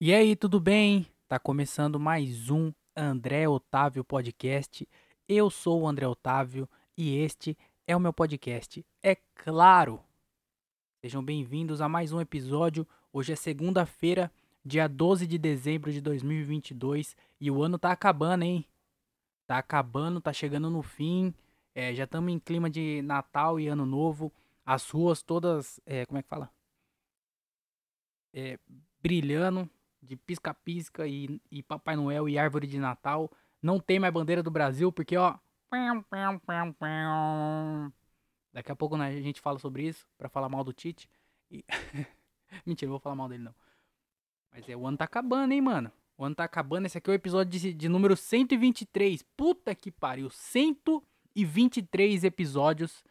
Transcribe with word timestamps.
E 0.00 0.14
aí, 0.14 0.36
tudo 0.36 0.60
bem? 0.60 1.08
Tá 1.26 1.40
começando 1.40 1.98
mais 1.98 2.50
um 2.50 2.72
André 2.94 3.48
Otávio 3.48 4.04
Podcast. 4.04 4.88
Eu 5.28 5.50
sou 5.50 5.82
o 5.82 5.88
André 5.88 6.06
Otávio 6.06 6.68
e 6.96 7.16
este 7.16 7.58
é 7.84 7.96
o 7.96 8.00
meu 8.00 8.12
podcast. 8.12 8.86
É 9.02 9.16
claro! 9.34 10.00
Sejam 11.00 11.20
bem-vindos 11.20 11.80
a 11.80 11.88
mais 11.88 12.12
um 12.12 12.20
episódio. 12.20 12.86
Hoje 13.12 13.32
é 13.32 13.34
segunda-feira, 13.34 14.30
dia 14.64 14.86
12 14.86 15.26
de 15.26 15.36
dezembro 15.36 15.92
de 15.92 16.00
2022 16.00 17.16
e 17.40 17.50
o 17.50 17.60
ano 17.60 17.76
tá 17.76 17.90
acabando, 17.90 18.44
hein? 18.44 18.64
Tá 19.48 19.58
acabando, 19.58 20.20
tá 20.20 20.32
chegando 20.32 20.70
no 20.70 20.80
fim. 20.80 21.34
É, 21.74 21.92
já 21.92 22.04
estamos 22.04 22.32
em 22.32 22.38
clima 22.38 22.70
de 22.70 23.02
Natal 23.02 23.58
e 23.58 23.66
Ano 23.66 23.84
Novo. 23.84 24.32
As 24.64 24.88
ruas 24.90 25.24
todas, 25.24 25.80
é, 25.84 26.06
como 26.06 26.20
é 26.20 26.22
que 26.22 26.28
fala? 26.28 26.48
É, 28.32 28.60
brilhando 29.02 29.68
de 30.08 30.16
pisca-pisca 30.16 31.06
e, 31.06 31.40
e 31.50 31.62
Papai 31.62 31.94
Noel 31.94 32.28
e 32.28 32.38
árvore 32.38 32.66
de 32.66 32.78
Natal. 32.78 33.30
Não 33.62 33.78
tem 33.78 33.98
mais 33.98 34.12
bandeira 34.12 34.42
do 34.42 34.50
Brasil, 34.50 34.90
porque, 34.90 35.16
ó. 35.16 35.36
Daqui 38.52 38.72
a 38.72 38.76
pouco 38.76 38.96
né, 38.96 39.08
a 39.08 39.20
gente 39.20 39.40
fala 39.40 39.58
sobre 39.58 39.86
isso, 39.86 40.06
pra 40.16 40.28
falar 40.28 40.48
mal 40.48 40.64
do 40.64 40.72
Tite. 40.72 41.08
E... 41.50 41.64
Mentira, 42.64 42.88
não 42.88 42.94
vou 42.94 43.00
falar 43.00 43.14
mal 43.14 43.28
dele, 43.28 43.44
não. 43.44 43.54
Mas 44.50 44.66
é, 44.68 44.76
o 44.76 44.86
ano 44.86 44.96
tá 44.96 45.04
acabando, 45.04 45.52
hein, 45.52 45.60
mano. 45.60 45.92
O 46.16 46.24
ano 46.24 46.34
tá 46.34 46.44
acabando. 46.44 46.86
Esse 46.86 46.96
aqui 46.98 47.10
é 47.10 47.12
o 47.12 47.14
episódio 47.14 47.60
de, 47.60 47.74
de 47.74 47.88
número 47.88 48.16
123. 48.16 49.22
Puta 49.36 49.74
que 49.74 49.90
pariu. 49.90 50.30
123 50.30 52.24
episódios 52.24 53.04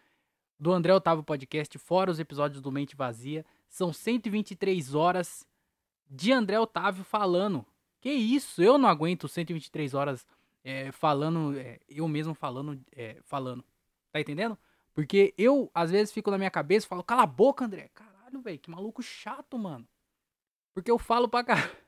do 0.60 0.74
André 0.74 0.92
Otávio 0.94 1.24
Podcast, 1.24 1.78
fora 1.78 2.10
os 2.10 2.20
episódios 2.20 2.62
do 2.62 2.72
Mente 2.72 2.96
Vazia. 2.96 3.46
São 3.70 3.94
123 3.94 4.96
horas 4.96 5.46
de 6.10 6.32
André 6.32 6.60
Otávio 6.60 7.04
falando. 7.04 7.66
Que 8.00 8.12
isso? 8.12 8.62
Eu 8.62 8.78
não 8.78 8.88
aguento 8.88 9.28
123 9.28 9.94
horas 9.94 10.26
é, 10.64 10.92
falando, 10.92 11.58
é, 11.58 11.80
eu 11.88 12.08
mesmo 12.08 12.34
falando, 12.34 12.80
é, 12.96 13.18
falando. 13.24 13.64
Tá 14.12 14.20
entendendo? 14.20 14.58
Porque 14.94 15.34
eu, 15.38 15.70
às 15.74 15.92
vezes, 15.92 16.12
fico 16.12 16.32
na 16.32 16.38
minha 16.38 16.52
cabeça 16.52 16.86
e 16.86 16.90
falo, 16.90 17.04
cala 17.04 17.24
a 17.24 17.28
boca, 17.28 17.66
André. 17.66 17.90
Caralho, 17.94 18.42
velho, 18.42 18.60
que 18.60 18.70
maluco 18.70 19.02
chato, 19.02 19.58
mano. 19.58 19.88
Porque 20.74 20.92
eu 20.92 20.98
falo 20.98 21.28
pra 21.28 21.44
caralho. 21.44 21.72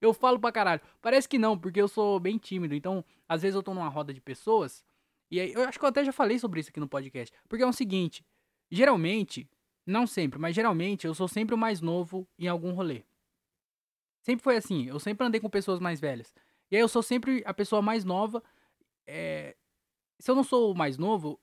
Eu 0.00 0.14
falo 0.14 0.38
pra 0.38 0.52
caralho. 0.52 0.80
Parece 1.02 1.28
que 1.28 1.36
não, 1.36 1.58
porque 1.58 1.80
eu 1.80 1.88
sou 1.88 2.20
bem 2.20 2.38
tímido. 2.38 2.72
Então, 2.72 3.04
às 3.28 3.42
vezes 3.42 3.56
eu 3.56 3.64
tô 3.64 3.74
numa 3.74 3.88
roda 3.88 4.14
de 4.14 4.20
pessoas. 4.20 4.84
E 5.28 5.40
aí, 5.40 5.52
eu 5.52 5.62
acho 5.62 5.76
que 5.76 5.84
eu 5.84 5.88
até 5.88 6.04
já 6.04 6.12
falei 6.12 6.38
sobre 6.38 6.60
isso 6.60 6.70
aqui 6.70 6.78
no 6.78 6.86
podcast. 6.86 7.36
Porque 7.48 7.64
é 7.64 7.66
o 7.66 7.72
seguinte: 7.72 8.24
geralmente, 8.70 9.50
não 9.84 10.06
sempre, 10.06 10.38
mas 10.38 10.54
geralmente 10.54 11.04
eu 11.04 11.14
sou 11.14 11.26
sempre 11.26 11.52
o 11.52 11.58
mais 11.58 11.80
novo 11.80 12.28
em 12.38 12.46
algum 12.46 12.72
rolê. 12.72 13.02
Sempre 14.28 14.44
foi 14.44 14.56
assim. 14.58 14.84
Eu 14.84 15.00
sempre 15.00 15.26
andei 15.26 15.40
com 15.40 15.48
pessoas 15.48 15.80
mais 15.80 15.98
velhas. 15.98 16.34
E 16.70 16.76
aí 16.76 16.82
eu 16.82 16.88
sou 16.88 17.02
sempre 17.02 17.42
a 17.46 17.54
pessoa 17.54 17.80
mais 17.80 18.04
nova. 18.04 18.42
É... 19.06 19.56
Se 20.18 20.30
eu 20.30 20.34
não 20.34 20.44
sou 20.44 20.72
o 20.72 20.76
mais 20.76 20.98
novo, 20.98 21.40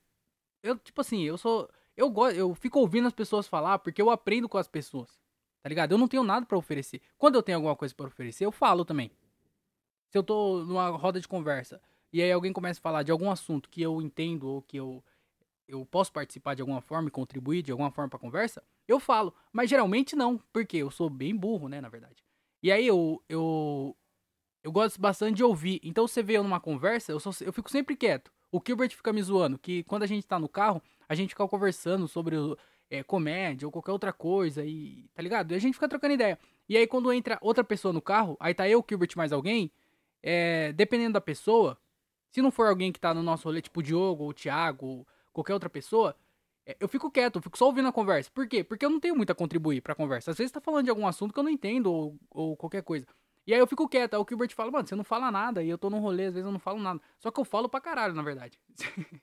eu, 0.62 0.78
tipo 0.78 1.00
assim, 1.00 1.24
eu 1.24 1.36
sou. 1.36 1.68
Eu 1.96 2.08
gosto, 2.08 2.36
eu 2.36 2.54
fico 2.54 2.78
ouvindo 2.78 3.08
as 3.08 3.12
pessoas 3.12 3.48
falar 3.48 3.80
porque 3.80 4.00
eu 4.00 4.08
aprendo 4.08 4.48
com 4.48 4.56
as 4.56 4.68
pessoas. 4.68 5.18
Tá 5.64 5.68
ligado? 5.68 5.90
Eu 5.90 5.98
não 5.98 6.06
tenho 6.06 6.22
nada 6.22 6.46
para 6.46 6.56
oferecer. 6.56 7.02
Quando 7.18 7.34
eu 7.34 7.42
tenho 7.42 7.58
alguma 7.58 7.74
coisa 7.74 7.92
para 7.92 8.06
oferecer, 8.06 8.44
eu 8.46 8.52
falo 8.52 8.84
também. 8.84 9.10
Se 10.08 10.16
eu 10.16 10.22
tô 10.22 10.62
numa 10.62 10.88
roda 10.90 11.20
de 11.20 11.26
conversa 11.26 11.82
e 12.12 12.22
aí 12.22 12.30
alguém 12.30 12.52
começa 12.52 12.78
a 12.78 12.82
falar 12.82 13.02
de 13.02 13.10
algum 13.10 13.32
assunto 13.32 13.68
que 13.68 13.82
eu 13.82 14.00
entendo 14.00 14.46
ou 14.46 14.62
que 14.62 14.76
eu 14.76 15.02
eu 15.66 15.84
posso 15.84 16.12
participar 16.12 16.54
de 16.54 16.62
alguma 16.62 16.80
forma 16.80 17.08
e 17.08 17.10
contribuir 17.10 17.62
de 17.62 17.72
alguma 17.72 17.90
forma 17.90 18.08
para 18.08 18.20
conversa, 18.20 18.62
eu 18.86 19.00
falo. 19.00 19.34
Mas 19.52 19.68
geralmente 19.68 20.14
não, 20.14 20.38
porque 20.52 20.76
eu 20.76 20.92
sou 20.92 21.10
bem 21.10 21.34
burro, 21.34 21.68
né, 21.68 21.80
na 21.80 21.88
verdade. 21.88 22.25
E 22.62 22.72
aí 22.72 22.86
eu, 22.86 23.22
eu, 23.28 23.96
eu 24.62 24.72
gosto 24.72 25.00
bastante 25.00 25.36
de 25.36 25.44
ouvir. 25.44 25.80
Então 25.82 26.06
você 26.06 26.22
vê 26.22 26.34
eu 26.34 26.42
numa 26.42 26.60
conversa, 26.60 27.12
eu, 27.12 27.20
sou, 27.20 27.32
eu 27.40 27.52
fico 27.52 27.70
sempre 27.70 27.96
quieto. 27.96 28.30
O 28.50 28.60
Gilbert 28.64 28.90
fica 28.90 29.12
me 29.12 29.22
zoando, 29.22 29.58
que 29.58 29.82
quando 29.84 30.02
a 30.02 30.06
gente 30.06 30.26
tá 30.26 30.38
no 30.38 30.48
carro, 30.48 30.82
a 31.08 31.14
gente 31.14 31.30
fica 31.30 31.46
conversando 31.46 32.08
sobre 32.08 32.36
é, 32.90 33.02
comédia 33.02 33.66
ou 33.66 33.72
qualquer 33.72 33.92
outra 33.92 34.12
coisa, 34.12 34.64
e 34.64 35.08
tá 35.14 35.22
ligado? 35.22 35.52
E 35.52 35.54
a 35.54 35.58
gente 35.58 35.74
fica 35.74 35.88
trocando 35.88 36.14
ideia. 36.14 36.38
E 36.68 36.76
aí 36.76 36.86
quando 36.86 37.12
entra 37.12 37.38
outra 37.40 37.64
pessoa 37.64 37.92
no 37.92 38.00
carro, 38.00 38.36
aí 38.40 38.54
tá 38.54 38.68
eu, 38.68 38.84
Gilbert 38.88 39.12
mais 39.16 39.32
alguém, 39.32 39.70
é, 40.22 40.72
dependendo 40.72 41.14
da 41.14 41.20
pessoa, 41.20 41.78
se 42.30 42.42
não 42.42 42.50
for 42.50 42.66
alguém 42.66 42.92
que 42.92 43.00
tá 43.00 43.14
no 43.14 43.22
nosso 43.22 43.44
rolê, 43.44 43.60
tipo 43.60 43.80
o 43.80 43.82
Diogo, 43.82 44.24
ou 44.24 44.30
o 44.30 44.34
Thiago, 44.34 44.86
ou 44.86 45.06
qualquer 45.32 45.54
outra 45.54 45.70
pessoa, 45.70 46.16
eu 46.80 46.88
fico 46.88 47.10
quieto, 47.10 47.36
eu 47.36 47.42
fico 47.42 47.56
só 47.56 47.66
ouvindo 47.66 47.88
a 47.88 47.92
conversa. 47.92 48.30
Por 48.32 48.48
quê? 48.48 48.64
Porque 48.64 48.84
eu 48.84 48.90
não 48.90 48.98
tenho 48.98 49.14
muito 49.14 49.30
a 49.30 49.34
contribuir 49.34 49.80
pra 49.80 49.94
conversa. 49.94 50.32
Às 50.32 50.38
vezes 50.38 50.50
tá 50.50 50.60
falando 50.60 50.84
de 50.84 50.90
algum 50.90 51.06
assunto 51.06 51.32
que 51.32 51.38
eu 51.38 51.44
não 51.44 51.50
entendo 51.50 51.92
ou, 51.92 52.18
ou 52.30 52.56
qualquer 52.56 52.82
coisa. 52.82 53.06
E 53.46 53.54
aí 53.54 53.60
eu 53.60 53.66
fico 53.66 53.88
quieto. 53.88 54.14
Aí 54.14 54.20
o 54.20 54.26
Gilbert 54.28 54.52
fala, 54.52 54.72
mano, 54.72 54.86
você 54.86 54.96
não 54.96 55.04
fala 55.04 55.30
nada. 55.30 55.62
E 55.62 55.68
eu 55.68 55.78
tô 55.78 55.88
num 55.88 56.00
rolê, 56.00 56.26
às 56.26 56.34
vezes 56.34 56.44
eu 56.46 56.52
não 56.52 56.58
falo 56.58 56.80
nada. 56.80 57.00
Só 57.18 57.30
que 57.30 57.38
eu 57.38 57.44
falo 57.44 57.68
pra 57.68 57.80
caralho, 57.80 58.14
na 58.14 58.22
verdade. 58.22 58.58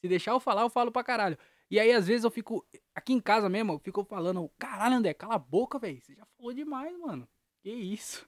Se 0.00 0.08
deixar 0.08 0.32
eu 0.32 0.40
falar, 0.40 0.62
eu 0.62 0.70
falo 0.70 0.90
pra 0.90 1.04
caralho. 1.04 1.38
E 1.70 1.78
aí, 1.78 1.92
às 1.92 2.06
vezes, 2.06 2.24
eu 2.24 2.30
fico. 2.30 2.66
Aqui 2.94 3.12
em 3.12 3.20
casa 3.20 3.48
mesmo, 3.48 3.72
eu 3.72 3.78
fico 3.78 4.04
falando, 4.04 4.50
caralho, 4.58 4.96
André, 4.96 5.12
cala 5.12 5.34
a 5.34 5.38
boca, 5.38 5.78
velho. 5.78 6.00
Você 6.00 6.14
já 6.14 6.24
falou 6.36 6.54
demais, 6.54 6.98
mano. 6.98 7.28
Que 7.62 7.70
isso? 7.70 8.26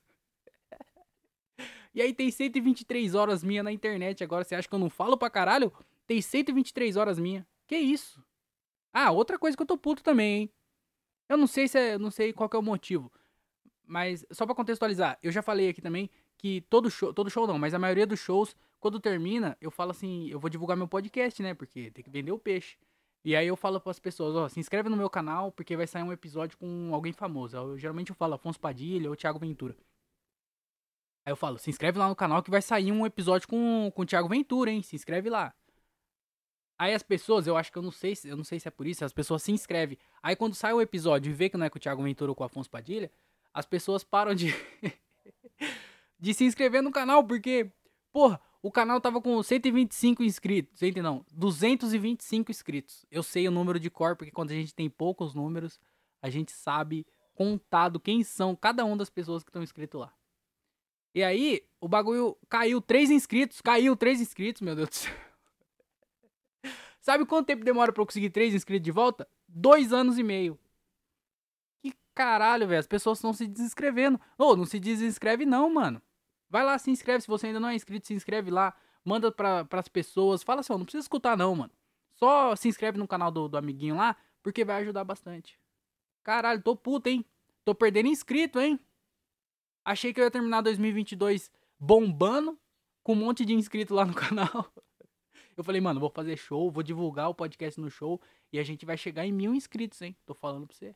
e 1.94 2.02
aí 2.02 2.12
tem 2.12 2.30
123 2.30 3.14
horas 3.14 3.42
minha 3.42 3.62
na 3.62 3.72
internet. 3.72 4.22
Agora 4.22 4.44
você 4.44 4.54
acha 4.54 4.68
que 4.68 4.74
eu 4.74 4.78
não 4.78 4.90
falo 4.90 5.16
pra 5.16 5.30
caralho? 5.30 5.72
Tem 6.06 6.20
123 6.20 6.96
horas 6.96 7.18
minha. 7.18 7.46
Que 7.66 7.76
isso? 7.76 8.24
Ah, 8.92 9.10
outra 9.10 9.38
coisa 9.38 9.56
que 9.56 9.62
eu 9.62 9.66
tô 9.66 9.76
puto 9.76 10.02
também, 10.02 10.42
hein? 10.42 10.52
Eu 11.28 11.36
não 11.36 11.46
sei 11.46 11.68
se 11.68 11.78
é, 11.78 11.98
não 11.98 12.10
sei 12.10 12.32
qual 12.32 12.48
é 12.52 12.56
o 12.56 12.62
motivo. 12.62 13.12
Mas 13.84 14.24
só 14.30 14.46
para 14.46 14.54
contextualizar, 14.54 15.18
eu 15.22 15.30
já 15.30 15.42
falei 15.42 15.68
aqui 15.68 15.80
também 15.80 16.10
que 16.36 16.60
todo 16.62 16.90
show, 16.90 17.12
todo 17.12 17.30
show 17.30 17.46
não, 17.46 17.58
mas 17.58 17.74
a 17.74 17.78
maioria 17.78 18.06
dos 18.06 18.20
shows, 18.20 18.54
quando 18.78 19.00
termina, 19.00 19.56
eu 19.60 19.70
falo 19.70 19.90
assim, 19.90 20.28
eu 20.28 20.38
vou 20.38 20.50
divulgar 20.50 20.76
meu 20.76 20.88
podcast, 20.88 21.42
né? 21.42 21.54
Porque 21.54 21.90
tem 21.90 22.04
que 22.04 22.10
vender 22.10 22.32
o 22.32 22.38
peixe. 22.38 22.76
E 23.24 23.34
aí 23.34 23.48
eu 23.48 23.56
falo 23.56 23.80
para 23.80 23.90
as 23.90 23.98
pessoas, 23.98 24.36
ó, 24.36 24.48
se 24.48 24.60
inscreve 24.60 24.88
no 24.88 24.96
meu 24.96 25.10
canal 25.10 25.50
porque 25.50 25.76
vai 25.76 25.86
sair 25.86 26.02
um 26.02 26.12
episódio 26.12 26.56
com 26.58 26.94
alguém 26.94 27.12
famoso. 27.12 27.56
Eu, 27.56 27.78
geralmente 27.78 28.10
eu 28.10 28.16
falo 28.16 28.34
Afonso 28.34 28.60
Padilha 28.60 29.10
ou 29.10 29.16
Thiago 29.16 29.38
Ventura. 29.38 29.76
Aí 31.24 31.32
eu 31.32 31.36
falo, 31.36 31.58
se 31.58 31.68
inscreve 31.68 31.98
lá 31.98 32.08
no 32.08 32.14
canal 32.14 32.40
que 32.42 32.50
vai 32.50 32.62
sair 32.62 32.92
um 32.92 33.04
episódio 33.04 33.48
com, 33.48 33.90
com 33.94 34.02
o 34.02 34.06
Thiago 34.06 34.28
Ventura, 34.28 34.70
hein? 34.70 34.80
Se 34.82 34.94
inscreve 34.94 35.28
lá. 35.28 35.52
Aí 36.78 36.92
as 36.92 37.02
pessoas, 37.02 37.46
eu 37.46 37.56
acho 37.56 37.72
que 37.72 37.78
eu 37.78 37.82
não 37.82 37.90
sei, 37.90 38.14
eu 38.24 38.36
não 38.36 38.44
sei 38.44 38.60
se 38.60 38.68
é 38.68 38.70
por 38.70 38.86
isso, 38.86 39.04
as 39.04 39.12
pessoas 39.12 39.42
se 39.42 39.50
inscrevem. 39.50 39.98
Aí 40.22 40.36
quando 40.36 40.54
sai 40.54 40.72
o 40.72 40.80
episódio 40.80 41.30
e 41.30 41.34
vê 41.34 41.48
que 41.48 41.56
não 41.56 41.64
é 41.64 41.70
com 41.70 41.78
o 41.78 41.80
Thiago 41.80 42.02
Ventura 42.02 42.30
ou 42.30 42.34
com 42.34 42.42
o 42.42 42.46
Afonso 42.46 42.70
Padilha, 42.70 43.10
as 43.52 43.64
pessoas 43.64 44.04
param 44.04 44.34
de 44.34 44.54
de 46.18 46.34
se 46.34 46.44
inscrever 46.44 46.82
no 46.82 46.90
canal, 46.90 47.24
porque 47.24 47.70
porra, 48.12 48.40
o 48.62 48.70
canal 48.70 49.00
tava 49.00 49.20
com 49.22 49.42
125 49.42 50.22
inscritos, 50.22 50.78
gente 50.78 51.00
não, 51.00 51.24
225 51.32 52.50
inscritos. 52.50 53.06
Eu 53.10 53.22
sei 53.22 53.48
o 53.48 53.50
número 53.50 53.80
de 53.80 53.88
cor 53.88 54.16
porque 54.16 54.32
quando 54.32 54.50
a 54.50 54.54
gente 54.54 54.74
tem 54.74 54.90
poucos 54.90 55.34
números, 55.34 55.80
a 56.20 56.28
gente 56.28 56.52
sabe 56.52 57.06
contado 57.34 58.00
quem 58.00 58.22
são 58.22 58.56
cada 58.56 58.84
uma 58.84 58.96
das 58.96 59.10
pessoas 59.10 59.42
que 59.42 59.50
estão 59.50 59.62
inscritos 59.62 60.00
lá. 60.00 60.12
E 61.14 61.22
aí, 61.22 61.62
o 61.80 61.88
bagulho 61.88 62.36
caiu 62.46 62.78
três 62.80 63.10
inscritos, 63.10 63.62
caiu 63.62 63.96
três 63.96 64.20
inscritos, 64.20 64.60
meu 64.60 64.76
Deus 64.76 64.88
do 64.90 64.94
céu. 64.94 65.25
Sabe 67.06 67.24
quanto 67.24 67.46
tempo 67.46 67.64
demora 67.64 67.92
pra 67.92 68.02
eu 68.02 68.06
conseguir 68.06 68.30
três 68.30 68.52
inscritos 68.52 68.84
de 68.84 68.90
volta? 68.90 69.28
Dois 69.46 69.92
anos 69.92 70.18
e 70.18 70.24
meio. 70.24 70.58
Que 71.80 71.94
caralho, 72.12 72.66
velho. 72.66 72.80
As 72.80 72.86
pessoas 72.88 73.18
estão 73.18 73.32
se 73.32 73.46
desinscrevendo. 73.46 74.20
Ô, 74.36 74.46
oh, 74.46 74.56
não 74.56 74.64
se 74.64 74.80
desinscreve 74.80 75.46
não, 75.46 75.72
mano. 75.72 76.02
Vai 76.50 76.64
lá, 76.64 76.76
se 76.78 76.90
inscreve. 76.90 77.20
Se 77.20 77.28
você 77.28 77.46
ainda 77.46 77.60
não 77.60 77.68
é 77.68 77.76
inscrito, 77.76 78.08
se 78.08 78.12
inscreve 78.12 78.50
lá. 78.50 78.74
Manda 79.04 79.30
pra, 79.30 79.64
pras 79.64 79.86
pessoas. 79.86 80.42
Fala 80.42 80.62
assim, 80.62 80.72
ó, 80.72 80.78
não 80.78 80.84
precisa 80.84 81.04
escutar 81.04 81.36
não, 81.36 81.54
mano. 81.54 81.70
Só 82.16 82.56
se 82.56 82.66
inscreve 82.66 82.98
no 82.98 83.06
canal 83.06 83.30
do, 83.30 83.46
do 83.46 83.56
amiguinho 83.56 83.94
lá, 83.94 84.16
porque 84.42 84.64
vai 84.64 84.82
ajudar 84.82 85.04
bastante. 85.04 85.60
Caralho, 86.24 86.60
tô 86.60 86.74
puto, 86.74 87.08
hein? 87.08 87.24
Tô 87.64 87.72
perdendo 87.72 88.08
inscrito, 88.08 88.58
hein? 88.58 88.80
Achei 89.84 90.12
que 90.12 90.18
eu 90.18 90.24
ia 90.24 90.30
terminar 90.32 90.60
2022 90.60 91.52
bombando, 91.78 92.58
com 93.04 93.12
um 93.12 93.16
monte 93.16 93.44
de 93.44 93.54
inscrito 93.54 93.94
lá 93.94 94.04
no 94.04 94.10
canal. 94.18 94.72
Eu 95.56 95.64
falei, 95.64 95.80
mano, 95.80 95.98
vou 95.98 96.10
fazer 96.10 96.36
show, 96.36 96.70
vou 96.70 96.82
divulgar 96.82 97.30
o 97.30 97.34
podcast 97.34 97.80
no 97.80 97.90
show 97.90 98.20
e 98.52 98.58
a 98.58 98.62
gente 98.62 98.84
vai 98.84 98.96
chegar 98.96 99.24
em 99.24 99.32
mil 99.32 99.54
inscritos, 99.54 100.02
hein? 100.02 100.14
Tô 100.26 100.34
falando 100.34 100.66
pra 100.66 100.76
você. 100.76 100.94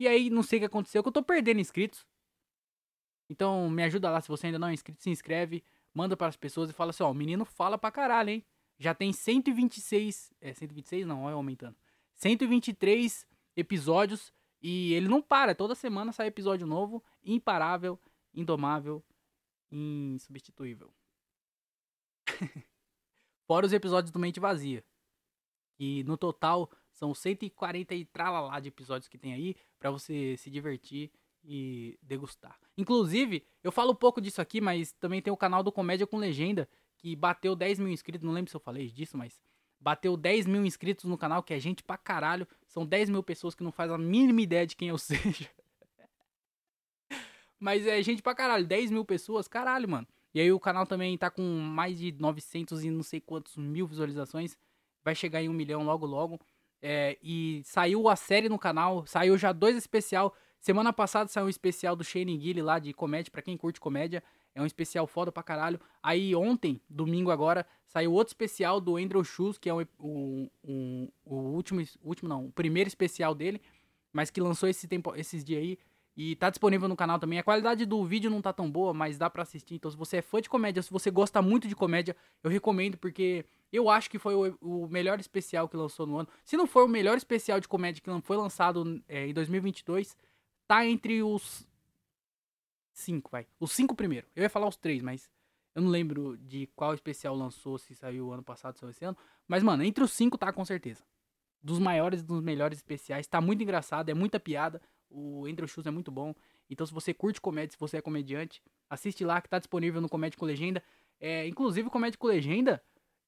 E 0.00 0.08
aí, 0.08 0.30
não 0.30 0.42
sei 0.42 0.58
o 0.58 0.60
que 0.60 0.66
aconteceu, 0.66 1.02
que 1.02 1.08
eu 1.08 1.12
tô 1.12 1.22
perdendo 1.22 1.60
inscritos. 1.60 2.06
Então, 3.30 3.68
me 3.70 3.82
ajuda 3.84 4.10
lá, 4.10 4.20
se 4.20 4.28
você 4.28 4.46
ainda 4.46 4.58
não 4.58 4.68
é 4.68 4.74
inscrito, 4.74 5.02
se 5.02 5.10
inscreve, 5.10 5.62
manda 5.94 6.16
para 6.16 6.28
as 6.28 6.36
pessoas 6.36 6.70
e 6.70 6.72
fala 6.72 6.90
assim, 6.90 7.02
ó, 7.02 7.10
o 7.10 7.14
menino 7.14 7.44
fala 7.44 7.78
pra 7.78 7.90
caralho, 7.90 8.30
hein? 8.30 8.44
Já 8.78 8.94
tem 8.94 9.12
126, 9.12 10.32
é 10.40 10.54
126 10.54 11.06
não, 11.06 11.24
olha 11.24 11.34
aumentando. 11.34 11.76
123 12.14 13.26
episódios 13.56 14.32
e 14.62 14.92
ele 14.94 15.08
não 15.08 15.20
para, 15.20 15.54
toda 15.54 15.74
semana 15.74 16.12
sai 16.12 16.28
episódio 16.28 16.66
novo, 16.66 17.02
imparável, 17.24 17.98
indomável, 18.34 19.04
insubstituível. 19.70 20.92
Fora 23.48 23.64
os 23.64 23.72
episódios 23.72 24.12
do 24.12 24.18
Mente 24.18 24.38
Vazia. 24.38 24.84
E 25.80 26.04
no 26.04 26.18
total 26.18 26.70
são 26.92 27.14
140 27.14 27.94
e 27.94 28.04
tralalá 28.04 28.60
de 28.60 28.68
episódios 28.68 29.08
que 29.08 29.16
tem 29.16 29.32
aí 29.32 29.56
para 29.78 29.90
você 29.90 30.36
se 30.36 30.50
divertir 30.50 31.10
e 31.42 31.98
degustar. 32.02 32.60
Inclusive, 32.76 33.42
eu 33.64 33.72
falo 33.72 33.92
um 33.92 33.94
pouco 33.94 34.20
disso 34.20 34.42
aqui, 34.42 34.60
mas 34.60 34.92
também 34.92 35.22
tem 35.22 35.32
o 35.32 35.36
canal 35.36 35.62
do 35.62 35.72
Comédia 35.72 36.06
com 36.06 36.18
Legenda, 36.18 36.68
que 36.98 37.16
bateu 37.16 37.56
10 37.56 37.78
mil 37.78 37.88
inscritos. 37.88 38.22
Não 38.22 38.34
lembro 38.34 38.50
se 38.50 38.56
eu 38.56 38.60
falei 38.60 38.86
disso, 38.90 39.16
mas 39.16 39.40
bateu 39.80 40.14
10 40.14 40.46
mil 40.46 40.66
inscritos 40.66 41.06
no 41.06 41.16
canal, 41.16 41.42
que 41.42 41.54
é 41.54 41.58
gente 41.58 41.82
pra 41.82 41.96
caralho. 41.96 42.46
São 42.66 42.84
10 42.84 43.08
mil 43.08 43.22
pessoas 43.22 43.54
que 43.54 43.64
não 43.64 43.72
faz 43.72 43.90
a 43.90 43.96
mínima 43.96 44.42
ideia 44.42 44.66
de 44.66 44.76
quem 44.76 44.88
eu 44.88 44.98
seja. 45.00 45.48
mas 47.58 47.86
é 47.86 48.02
gente 48.02 48.20
pra 48.20 48.34
caralho, 48.34 48.66
10 48.66 48.90
mil 48.90 49.06
pessoas, 49.06 49.48
caralho, 49.48 49.88
mano. 49.88 50.06
E 50.34 50.40
aí 50.40 50.52
o 50.52 50.60
canal 50.60 50.86
também 50.86 51.16
tá 51.16 51.30
com 51.30 51.42
mais 51.42 51.98
de 51.98 52.12
900 52.12 52.84
e 52.84 52.90
não 52.90 53.02
sei 53.02 53.20
quantos 53.20 53.56
mil 53.56 53.86
visualizações. 53.86 54.56
Vai 55.04 55.14
chegar 55.14 55.42
em 55.42 55.48
um 55.48 55.52
milhão 55.52 55.82
logo 55.82 56.06
logo. 56.06 56.40
É, 56.80 57.18
e 57.22 57.62
saiu 57.64 58.08
a 58.08 58.14
série 58.14 58.48
no 58.48 58.58
canal, 58.58 59.04
saiu 59.06 59.36
já 59.36 59.52
dois 59.52 59.76
especial. 59.76 60.34
Semana 60.60 60.92
passada 60.92 61.28
saiu 61.28 61.46
um 61.46 61.48
especial 61.48 61.96
do 61.96 62.04
Shane 62.04 62.38
Gilly 62.38 62.62
lá 62.62 62.78
de 62.78 62.92
comédia, 62.92 63.30
para 63.30 63.42
quem 63.42 63.56
curte 63.56 63.80
comédia. 63.80 64.22
É 64.54 64.62
um 64.62 64.66
especial 64.66 65.06
foda 65.06 65.30
pra 65.30 65.42
caralho. 65.42 65.80
Aí 66.02 66.34
ontem, 66.34 66.80
domingo 66.88 67.30
agora, 67.30 67.64
saiu 67.86 68.12
outro 68.12 68.30
especial 68.30 68.80
do 68.80 68.96
Andrew 68.96 69.22
Schultz, 69.22 69.58
que 69.58 69.68
é 69.68 69.74
o, 69.74 69.86
o, 69.98 70.50
o, 70.62 71.08
o 71.24 71.34
último, 71.54 71.82
último 72.02 72.28
não, 72.28 72.46
o 72.46 72.52
primeiro 72.52 72.88
especial 72.88 73.34
dele, 73.34 73.60
mas 74.12 74.30
que 74.30 74.40
lançou 74.40 74.68
esse 74.68 74.88
tempo, 74.88 75.14
esses 75.14 75.44
dias 75.44 75.62
aí. 75.62 75.78
E 76.18 76.34
tá 76.34 76.50
disponível 76.50 76.88
no 76.88 76.96
canal 76.96 77.16
também. 77.16 77.38
A 77.38 77.44
qualidade 77.44 77.86
do 77.86 78.04
vídeo 78.04 78.28
não 78.28 78.42
tá 78.42 78.52
tão 78.52 78.68
boa, 78.68 78.92
mas 78.92 79.16
dá 79.16 79.30
pra 79.30 79.44
assistir. 79.44 79.76
Então, 79.76 79.88
se 79.88 79.96
você 79.96 80.16
é 80.16 80.22
fã 80.22 80.40
de 80.40 80.48
comédia, 80.48 80.82
se 80.82 80.90
você 80.90 81.12
gosta 81.12 81.40
muito 81.40 81.68
de 81.68 81.76
comédia, 81.76 82.16
eu 82.42 82.50
recomendo, 82.50 82.98
porque 82.98 83.44
eu 83.72 83.88
acho 83.88 84.10
que 84.10 84.18
foi 84.18 84.34
o, 84.34 84.58
o 84.60 84.88
melhor 84.88 85.20
especial 85.20 85.68
que 85.68 85.76
lançou 85.76 86.08
no 86.08 86.18
ano. 86.18 86.28
Se 86.44 86.56
não 86.56 86.66
for 86.66 86.86
o 86.86 86.88
melhor 86.88 87.16
especial 87.16 87.60
de 87.60 87.68
comédia 87.68 88.02
que 88.02 88.10
foi 88.22 88.36
lançado 88.36 89.00
é, 89.06 89.28
em 89.28 89.32
2022, 89.32 90.16
tá 90.66 90.84
entre 90.84 91.22
os 91.22 91.64
cinco, 92.92 93.30
vai. 93.30 93.46
Os 93.60 93.70
cinco 93.70 93.94
primeiro. 93.94 94.26
Eu 94.34 94.42
ia 94.42 94.50
falar 94.50 94.66
os 94.66 94.76
três, 94.76 95.00
mas 95.00 95.30
eu 95.72 95.82
não 95.82 95.88
lembro 95.88 96.36
de 96.36 96.66
qual 96.74 96.94
especial 96.94 97.36
lançou, 97.36 97.78
se 97.78 97.94
saiu 97.94 98.32
ano 98.32 98.42
passado, 98.42 98.74
se 98.74 98.80
saiu 98.80 98.90
esse 98.90 99.04
ano. 99.04 99.16
Mas, 99.46 99.62
mano, 99.62 99.84
entre 99.84 100.02
os 100.02 100.10
cinco 100.10 100.36
tá 100.36 100.52
com 100.52 100.64
certeza. 100.64 101.04
Dos 101.62 101.78
maiores 101.78 102.22
e 102.22 102.24
dos 102.24 102.42
melhores 102.42 102.78
especiais. 102.78 103.28
Tá 103.28 103.40
muito 103.40 103.62
engraçado, 103.62 104.08
é 104.08 104.14
muita 104.14 104.40
piada. 104.40 104.82
O 105.10 105.46
Andrew 105.46 105.66
Schultz 105.66 105.86
é 105.86 105.90
muito 105.90 106.10
bom. 106.10 106.34
Então, 106.68 106.86
se 106.86 106.92
você 106.92 107.14
curte 107.14 107.40
comédia, 107.40 107.72
se 107.72 107.80
você 107.80 107.96
é 107.98 108.02
comediante, 108.02 108.62
assiste 108.88 109.24
lá 109.24 109.40
que 109.40 109.48
tá 109.48 109.58
disponível 109.58 110.00
no 110.00 110.08
Comédia 110.08 110.38
com 110.38 110.44
Legenda. 110.44 110.82
É, 111.20 111.46
inclusive, 111.46 111.88
Comédia 111.90 112.18
com 112.18 112.26
Legenda 112.26 112.82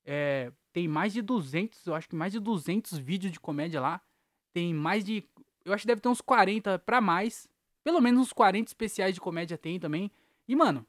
é, 0.05 0.53
tem 0.73 0.89
mais 0.89 1.13
de 1.13 1.23
200, 1.23 1.87
eu 1.87 1.95
acho 1.95 2.09
que 2.09 2.17
mais 2.17 2.33
de 2.33 2.41
200 2.41 2.99
vídeos 2.99 3.33
de 3.33 3.41
comédia 3.41 3.81
lá. 3.81 4.01
Tem 4.53 4.75
mais 4.75 5.05
de. 5.05 5.25
Eu 5.65 5.73
acho 5.73 5.83
que 5.83 5.87
deve 5.87 6.01
ter 6.01 6.09
uns 6.09 6.21
40 6.21 6.79
pra 6.81 7.01
mais. 7.01 7.49
Pelo 7.83 8.01
menos 8.01 8.21
uns 8.21 8.33
40 8.33 8.69
especiais 8.69 9.15
de 9.15 9.21
comédia 9.21 9.57
tem 9.57 9.79
também. 9.79 10.11
E, 10.47 10.57
mano, 10.57 10.87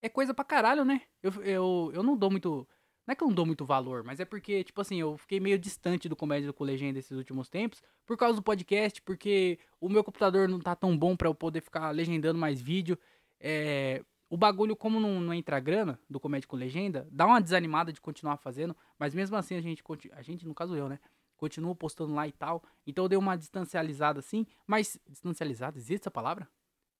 é 0.00 0.08
coisa 0.08 0.32
pra 0.32 0.44
caralho, 0.44 0.84
né? 0.84 1.02
Eu, 1.22 1.32
eu, 1.42 1.90
eu 1.94 2.02
não 2.02 2.16
dou 2.16 2.30
muito. 2.30 2.68
Não 3.06 3.12
é 3.12 3.14
que 3.14 3.22
eu 3.22 3.28
não 3.28 3.34
dou 3.34 3.44
muito 3.44 3.64
valor, 3.64 4.02
mas 4.02 4.18
é 4.18 4.24
porque, 4.24 4.64
tipo 4.64 4.80
assim, 4.80 4.98
eu 4.98 5.18
fiquei 5.18 5.38
meio 5.38 5.58
distante 5.58 6.08
do 6.08 6.16
Comédia 6.16 6.52
com 6.52 6.64
Legenda 6.64 6.98
esses 6.98 7.16
últimos 7.16 7.50
tempos, 7.50 7.82
por 8.06 8.16
causa 8.16 8.36
do 8.36 8.42
podcast, 8.42 9.02
porque 9.02 9.58
o 9.78 9.88
meu 9.88 10.02
computador 10.02 10.48
não 10.48 10.58
tá 10.58 10.74
tão 10.74 10.96
bom 10.96 11.14
para 11.14 11.28
eu 11.28 11.34
poder 11.34 11.60
ficar 11.60 11.90
legendando 11.90 12.38
mais 12.38 12.62
vídeo. 12.62 12.98
É, 13.38 14.02
o 14.30 14.36
bagulho, 14.38 14.74
como 14.74 14.98
não, 14.98 15.20
não 15.20 15.34
entra 15.34 15.60
grana 15.60 16.00
do 16.08 16.18
Comédia 16.18 16.48
com 16.48 16.56
Legenda, 16.56 17.06
dá 17.10 17.26
uma 17.26 17.40
desanimada 17.40 17.92
de 17.92 18.00
continuar 18.00 18.38
fazendo, 18.38 18.74
mas 18.98 19.14
mesmo 19.14 19.36
assim 19.36 19.54
a 19.54 19.60
gente, 19.60 19.82
a 20.12 20.22
gente, 20.22 20.46
no 20.46 20.54
caso 20.54 20.74
eu, 20.74 20.88
né? 20.88 20.98
Continuo 21.36 21.74
postando 21.74 22.14
lá 22.14 22.26
e 22.26 22.32
tal. 22.32 22.62
Então 22.86 23.04
eu 23.04 23.08
dei 23.08 23.18
uma 23.18 23.36
distancializada 23.36 24.20
assim, 24.20 24.46
mas. 24.66 24.98
Distancializada? 25.08 25.76
Existe 25.78 26.02
essa 26.02 26.10
palavra? 26.10 26.48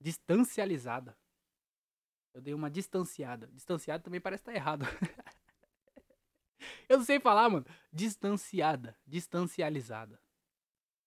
Distancializada. 0.01 1.17
Eu 2.35 2.43
dei 2.43 2.53
uma 2.53 2.71
distanciada. 2.71 3.49
Distanciada 3.53 4.03
também 4.03 4.21
parece 4.21 4.43
estar 4.43 4.53
tá 4.53 4.57
errado. 4.57 4.85
Eu 6.89 6.99
não 6.99 7.05
sei 7.05 7.21
falar, 7.21 7.49
mano. 7.49 7.67
Distanciada. 7.93 8.97
Distancializada. 9.07 10.21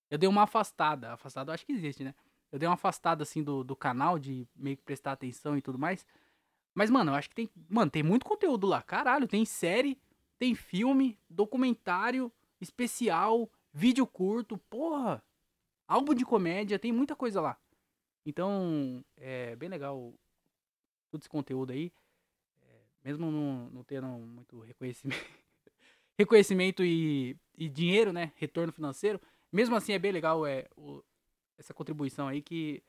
Eu 0.09 0.17
dei 0.17 0.27
uma 0.27 0.43
afastada. 0.43 1.13
Afastada 1.13 1.51
eu 1.51 1.53
acho 1.53 1.65
que 1.65 1.73
existe, 1.73 2.03
né? 2.03 2.13
Eu 2.51 2.57
dei 2.57 2.67
uma 2.67 2.75
afastada, 2.75 3.23
assim, 3.23 3.43
do, 3.43 3.63
do 3.63 3.75
canal, 3.75 4.17
de 4.17 4.47
meio 4.55 4.77
que 4.77 4.83
prestar 4.83 5.11
atenção 5.11 5.57
e 5.57 5.61
tudo 5.61 5.77
mais. 5.77 6.05
Mas, 6.73 6.89
mano, 6.89 7.11
eu 7.11 7.15
acho 7.15 7.29
que 7.29 7.35
tem. 7.35 7.49
Mano, 7.67 7.91
tem 7.91 8.03
muito 8.03 8.25
conteúdo 8.25 8.67
lá. 8.67 8.81
Caralho, 8.81 9.27
tem 9.27 9.43
série, 9.45 9.99
tem 10.37 10.55
filme, 10.55 11.17
documentário, 11.29 12.31
especial, 12.61 13.49
vídeo 13.73 14.05
curto, 14.07 14.57
porra. 14.57 15.23
Álbum 15.87 16.13
de 16.13 16.25
comédia, 16.25 16.79
tem 16.79 16.91
muita 16.91 17.15
coisa 17.15 17.41
lá. 17.41 17.57
Então, 18.25 19.03
é 19.15 19.55
bem 19.55 19.69
legal 19.69 20.13
todo 21.09 21.21
esse 21.21 21.29
conteúdo 21.29 21.71
aí. 21.71 21.91
É, 22.61 22.81
mesmo 23.03 23.31
não, 23.31 23.69
não 23.69 23.83
tendo 23.83 24.07
muito 24.07 24.59
reconhecimento. 24.59 25.25
reconhecimento 26.17 26.83
e, 26.83 27.37
e 27.57 27.69
dinheiro, 27.69 28.11
né? 28.11 28.31
Retorno 28.35 28.73
financeiro. 28.73 29.21
Mesmo 29.51 29.75
assim 29.75 29.93
é 29.93 29.99
bem 29.99 30.11
legal 30.11 30.45
é, 30.45 30.67
o, 30.75 31.03
essa 31.57 31.73
contribuição 31.73 32.27
aí 32.27 32.41
que 32.41 32.83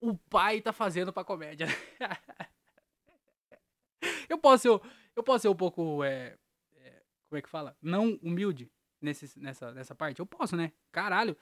o 0.00 0.16
pai 0.16 0.60
tá 0.60 0.72
fazendo 0.72 1.12
pra 1.12 1.24
comédia. 1.24 1.66
eu 4.28 4.38
posso 4.38 4.62
ser, 4.62 4.90
eu 5.16 5.22
posso 5.22 5.42
ser 5.42 5.48
um 5.48 5.56
pouco, 5.56 6.04
é, 6.04 6.36
é, 6.76 7.02
como 7.28 7.38
é 7.38 7.42
que 7.42 7.48
fala? 7.48 7.76
Não 7.82 8.18
humilde 8.22 8.70
nesse, 9.00 9.38
nessa, 9.38 9.72
nessa 9.72 9.94
parte? 9.94 10.20
Eu 10.20 10.26
posso, 10.26 10.56
né? 10.56 10.72
Caralho. 10.92 11.36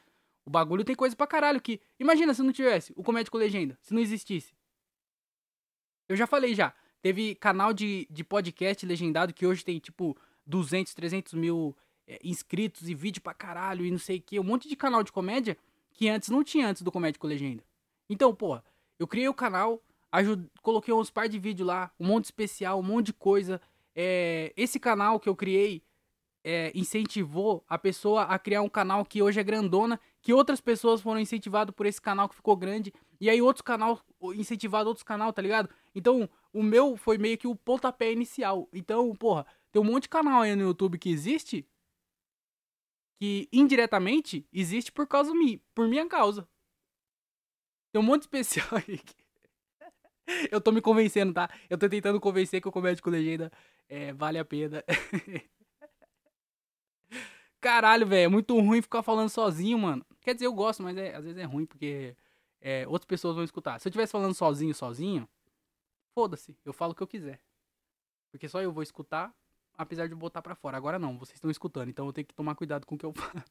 O 0.44 0.50
bagulho 0.50 0.84
tem 0.84 0.94
coisa 0.94 1.16
pra 1.16 1.26
caralho 1.26 1.60
que... 1.60 1.80
Imagina 1.98 2.32
se 2.32 2.42
não 2.42 2.52
tivesse 2.52 2.92
o 2.96 3.02
Comédia 3.02 3.30
com 3.30 3.36
Legenda, 3.36 3.76
se 3.82 3.92
não 3.92 4.00
existisse. 4.00 4.54
Eu 6.08 6.14
já 6.14 6.26
falei 6.26 6.54
já. 6.54 6.72
Teve 7.02 7.34
canal 7.34 7.72
de, 7.72 8.06
de 8.08 8.22
podcast 8.22 8.86
legendado 8.86 9.34
que 9.34 9.44
hoje 9.44 9.64
tem, 9.64 9.80
tipo, 9.80 10.16
200, 10.46 10.94
300 10.94 11.34
mil 11.34 11.76
é, 12.06 12.18
inscritos 12.22 12.88
e 12.88 12.94
vídeo 12.94 13.20
pra 13.20 13.34
caralho 13.34 13.84
e 13.84 13.90
não 13.90 13.98
sei 13.98 14.18
o 14.18 14.22
que. 14.22 14.40
Um 14.40 14.44
monte 14.44 14.68
de 14.68 14.76
canal 14.76 15.02
de 15.02 15.12
comédia 15.12 15.56
que 15.92 16.08
antes 16.08 16.28
não 16.28 16.44
tinha 16.44 16.68
antes 16.68 16.82
do 16.82 16.92
Comédia 16.92 17.18
com 17.18 17.26
Legenda. 17.26 17.64
Então, 18.08 18.34
porra, 18.34 18.62
eu 18.98 19.06
criei 19.06 19.28
o 19.28 19.34
canal, 19.34 19.82
ajud... 20.12 20.46
coloquei 20.62 20.92
uns 20.92 21.10
par 21.10 21.28
de 21.28 21.38
vídeo 21.38 21.64
lá, 21.64 21.90
um 21.98 22.06
monte 22.06 22.24
de 22.24 22.28
especial, 22.28 22.78
um 22.78 22.82
monte 22.82 23.06
de 23.06 23.12
coisa. 23.14 23.60
É... 23.94 24.52
Esse 24.56 24.78
canal 24.78 25.18
que 25.18 25.28
eu 25.28 25.34
criei 25.34 25.82
é, 26.44 26.70
incentivou 26.76 27.64
a 27.68 27.76
pessoa 27.76 28.22
a 28.22 28.38
criar 28.38 28.62
um 28.62 28.68
canal 28.68 29.04
que 29.04 29.20
hoje 29.20 29.40
é 29.40 29.42
grandona, 29.42 29.98
que 30.22 30.32
outras 30.32 30.60
pessoas 30.60 31.00
foram 31.00 31.18
incentivadas 31.18 31.74
por 31.74 31.86
esse 31.86 32.00
canal 32.00 32.28
que 32.28 32.36
ficou 32.36 32.56
grande, 32.56 32.94
e 33.20 33.28
aí 33.28 33.42
outros 33.42 33.62
canal 33.62 34.00
incentivado 34.32 34.88
outros 34.88 35.02
canal, 35.02 35.32
tá 35.32 35.42
ligado? 35.42 35.68
Então, 35.92 36.28
o 36.52 36.62
meu 36.62 36.96
foi 36.96 37.18
meio 37.18 37.36
que 37.36 37.48
o 37.48 37.56
pontapé 37.56 38.12
inicial. 38.12 38.68
Então, 38.72 39.12
porra, 39.16 39.44
tem 39.76 39.82
um 39.82 39.84
monte 39.84 40.04
de 40.04 40.08
canal 40.08 40.40
aí 40.40 40.56
no 40.56 40.62
YouTube 40.62 40.98
que 40.98 41.10
existe 41.10 41.68
que 43.20 43.46
indiretamente 43.52 44.48
existe 44.50 44.90
por 44.90 45.06
causa 45.06 45.34
mim, 45.34 45.60
por 45.74 45.86
minha 45.86 46.08
causa. 46.08 46.48
Tem 47.92 48.00
um 48.00 48.04
monte 48.04 48.22
de 48.22 48.24
especial 48.24 48.66
aí 48.72 48.96
que... 48.96 49.14
Eu 50.50 50.62
tô 50.62 50.72
me 50.72 50.80
convencendo, 50.80 51.34
tá? 51.34 51.50
Eu 51.68 51.76
tô 51.76 51.90
tentando 51.90 52.18
convencer 52.18 52.62
que 52.62 52.68
o 52.68 52.72
Comédia 52.72 53.02
com 53.02 53.10
Legenda 53.10 53.52
é, 53.86 54.14
vale 54.14 54.38
a 54.38 54.46
pena. 54.46 54.82
Caralho, 57.60 58.06
velho, 58.06 58.24
é 58.24 58.28
muito 58.28 58.58
ruim 58.58 58.80
ficar 58.80 59.02
falando 59.02 59.28
sozinho, 59.28 59.78
mano. 59.78 60.06
Quer 60.22 60.32
dizer, 60.32 60.46
eu 60.46 60.54
gosto, 60.54 60.82
mas 60.82 60.96
é, 60.96 61.14
às 61.14 61.22
vezes 61.22 61.38
é 61.38 61.44
ruim 61.44 61.66
porque 61.66 62.16
é, 62.62 62.88
outras 62.88 63.06
pessoas 63.06 63.34
vão 63.34 63.44
escutar. 63.44 63.78
Se 63.78 63.88
eu 63.88 63.90
estivesse 63.90 64.12
falando 64.12 64.32
sozinho, 64.32 64.74
sozinho, 64.74 65.28
foda-se, 66.14 66.56
eu 66.64 66.72
falo 66.72 66.92
o 66.92 66.94
que 66.94 67.02
eu 67.02 67.06
quiser. 67.06 67.42
Porque 68.30 68.48
só 68.48 68.62
eu 68.62 68.72
vou 68.72 68.82
escutar, 68.82 69.34
apesar 69.76 70.08
de 70.08 70.14
botar 70.14 70.42
para 70.42 70.54
fora. 70.54 70.76
Agora 70.76 70.98
não, 70.98 71.18
vocês 71.18 71.36
estão 71.36 71.50
escutando, 71.50 71.88
então 71.88 72.06
eu 72.06 72.12
tenho 72.12 72.26
que 72.26 72.34
tomar 72.34 72.54
cuidado 72.54 72.86
com 72.86 72.94
o 72.94 72.98
que 72.98 73.06
eu 73.06 73.12
falo. 73.14 73.42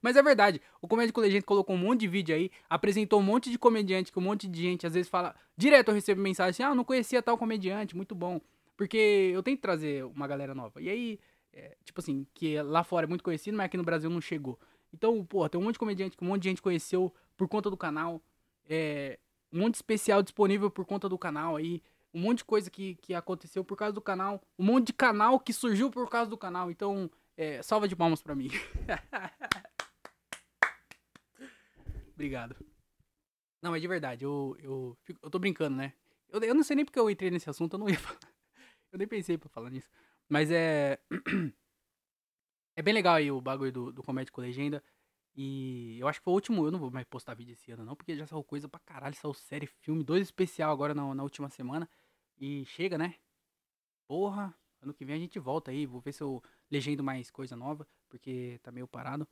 Mas 0.00 0.16
é 0.16 0.22
verdade, 0.22 0.60
o 0.80 0.86
Comédia 0.86 1.12
com 1.12 1.20
Legenda 1.20 1.42
colocou 1.42 1.74
um 1.74 1.78
monte 1.78 2.00
de 2.00 2.08
vídeo 2.08 2.34
aí, 2.34 2.50
apresentou 2.68 3.20
um 3.20 3.22
monte 3.22 3.50
de 3.50 3.58
comediante, 3.58 4.12
que 4.12 4.18
um 4.18 4.22
monte 4.22 4.46
de 4.46 4.62
gente 4.62 4.86
às 4.86 4.94
vezes 4.94 5.08
fala. 5.08 5.34
Direto 5.56 5.88
eu 5.88 5.94
recebo 5.94 6.20
mensagem 6.20 6.50
assim: 6.50 6.62
ah, 6.62 6.74
não 6.74 6.84
conhecia 6.84 7.22
tal 7.22 7.36
comediante, 7.36 7.96
muito 7.96 8.14
bom. 8.14 8.40
Porque 8.76 9.30
eu 9.32 9.42
tenho 9.42 9.56
que 9.56 9.62
trazer 9.62 10.04
uma 10.04 10.26
galera 10.26 10.54
nova. 10.54 10.80
E 10.80 10.88
aí, 10.88 11.20
é, 11.52 11.76
tipo 11.84 12.00
assim, 12.00 12.26
que 12.34 12.60
lá 12.60 12.82
fora 12.82 13.06
é 13.06 13.08
muito 13.08 13.22
conhecido, 13.22 13.56
mas 13.56 13.66
aqui 13.66 13.76
no 13.76 13.84
Brasil 13.84 14.10
não 14.10 14.20
chegou. 14.20 14.58
Então, 14.92 15.24
pô, 15.24 15.48
tem 15.48 15.60
um 15.60 15.64
monte 15.64 15.74
de 15.74 15.78
comediante 15.78 16.16
que 16.16 16.24
um 16.24 16.28
monte 16.28 16.42
de 16.42 16.48
gente 16.50 16.62
conheceu 16.62 17.12
por 17.36 17.48
conta 17.48 17.70
do 17.70 17.76
canal. 17.76 18.20
É, 18.68 19.18
um 19.52 19.60
monte 19.60 19.72
de 19.72 19.78
especial 19.78 20.22
disponível 20.22 20.70
por 20.70 20.84
conta 20.84 21.08
do 21.08 21.16
canal 21.16 21.56
aí. 21.56 21.80
Um 22.14 22.20
monte 22.20 22.38
de 22.38 22.44
coisa 22.44 22.70
que, 22.70 22.94
que 22.94 23.12
aconteceu 23.12 23.64
por 23.64 23.76
causa 23.76 23.92
do 23.92 24.00
canal. 24.00 24.40
Um 24.56 24.64
monte 24.64 24.86
de 24.86 24.92
canal 24.92 25.40
que 25.40 25.52
surgiu 25.52 25.90
por 25.90 26.08
causa 26.08 26.30
do 26.30 26.38
canal. 26.38 26.70
Então, 26.70 27.10
é, 27.36 27.60
salva 27.60 27.88
de 27.88 27.96
palmas 27.96 28.22
pra 28.22 28.36
mim. 28.36 28.50
Obrigado. 32.14 32.56
Não, 33.60 33.72
mas 33.72 33.82
de 33.82 33.88
verdade, 33.88 34.24
eu, 34.24 34.56
eu, 34.60 34.96
eu 35.22 35.30
tô 35.30 35.38
brincando, 35.38 35.76
né? 35.76 35.92
Eu, 36.28 36.40
eu 36.40 36.54
não 36.54 36.62
sei 36.62 36.76
nem 36.76 36.84
porque 36.84 36.98
eu 36.98 37.10
entrei 37.10 37.30
nesse 37.30 37.50
assunto, 37.50 37.74
eu 37.74 37.78
não 37.78 37.88
ia 37.88 37.98
falar. 37.98 38.20
Eu 38.92 38.98
nem 38.98 39.08
pensei 39.08 39.36
pra 39.36 39.48
falar 39.48 39.70
nisso. 39.70 39.90
Mas 40.28 40.52
é. 40.52 41.00
É 42.76 42.82
bem 42.82 42.92
legal 42.92 43.14
aí 43.14 43.30
o 43.30 43.40
bagulho 43.40 43.70
do, 43.70 43.92
do 43.92 44.02
Comédia 44.02 44.32
com 44.32 44.40
Legenda. 44.40 44.82
E 45.36 45.98
eu 45.98 46.08
acho 46.08 46.20
que 46.20 46.24
foi 46.24 46.32
o 46.32 46.34
último. 46.34 46.66
Eu 46.66 46.70
não 46.70 46.78
vou 46.78 46.90
mais 46.90 47.06
postar 47.06 47.34
vídeo 47.34 47.52
esse 47.52 47.70
ano, 47.72 47.84
não, 47.84 47.96
porque 47.96 48.16
já 48.16 48.26
saiu 48.26 48.42
coisa 48.42 48.68
pra 48.68 48.80
caralho. 48.80 49.14
Saiu 49.14 49.34
série, 49.34 49.66
filme, 49.66 50.02
dois 50.02 50.22
especial 50.22 50.72
agora 50.72 50.94
na, 50.94 51.14
na 51.14 51.22
última 51.22 51.48
semana. 51.48 51.88
E 52.38 52.64
chega, 52.66 52.98
né? 52.98 53.14
Porra, 54.06 54.54
ano 54.82 54.94
que 54.94 55.04
vem 55.04 55.16
a 55.16 55.18
gente 55.18 55.38
volta 55.38 55.70
aí. 55.70 55.86
Vou 55.86 56.00
ver 56.00 56.12
se 56.12 56.22
eu 56.22 56.42
legendo 56.70 57.02
mais 57.02 57.30
coisa 57.30 57.56
nova, 57.56 57.86
porque 58.08 58.58
tá 58.62 58.70
meio 58.70 58.86
parado. 58.86 59.26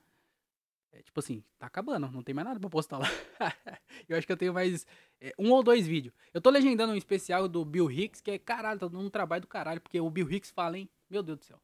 É, 0.93 1.03
tipo 1.03 1.19
assim, 1.19 1.43
tá 1.59 1.67
acabando, 1.67 2.11
não 2.11 2.23
tem 2.23 2.35
mais 2.35 2.47
nada 2.47 2.61
pra 2.61 2.69
postar 2.69 2.99
lá. 2.99 3.07
eu 4.07 4.17
acho 4.17 4.27
que 4.27 4.33
eu 4.33 4.37
tenho 4.37 4.53
mais 4.53 4.87
é, 5.21 5.33
um 5.39 5.51
ou 5.51 5.63
dois 5.63 5.87
vídeos. 5.87 6.15
Eu 6.35 6.41
tô 6.41 6.51
legendando 6.51 6.93
um 6.93 6.97
especial 6.97 7.49
do 7.49 7.65
Bill 7.65 7.91
Hicks, 7.91 8.21
que 8.21 8.31
é 8.31 8.39
caralho, 8.39 8.79
tá 8.79 8.89
dando 8.89 9.05
um 9.05 9.11
trabalho 9.11 9.41
do 9.41 9.49
caralho, 9.49 9.81
porque 9.81 9.99
o 9.99 10.11
Bill 10.11 10.31
Hicks 10.31 10.51
fala, 10.51 10.79
hein? 10.79 10.91
Meu 11.09 11.23
Deus 11.23 11.39
do 11.39 11.45
céu. 11.45 11.61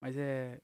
Mas 0.00 0.16
é. 0.16 0.60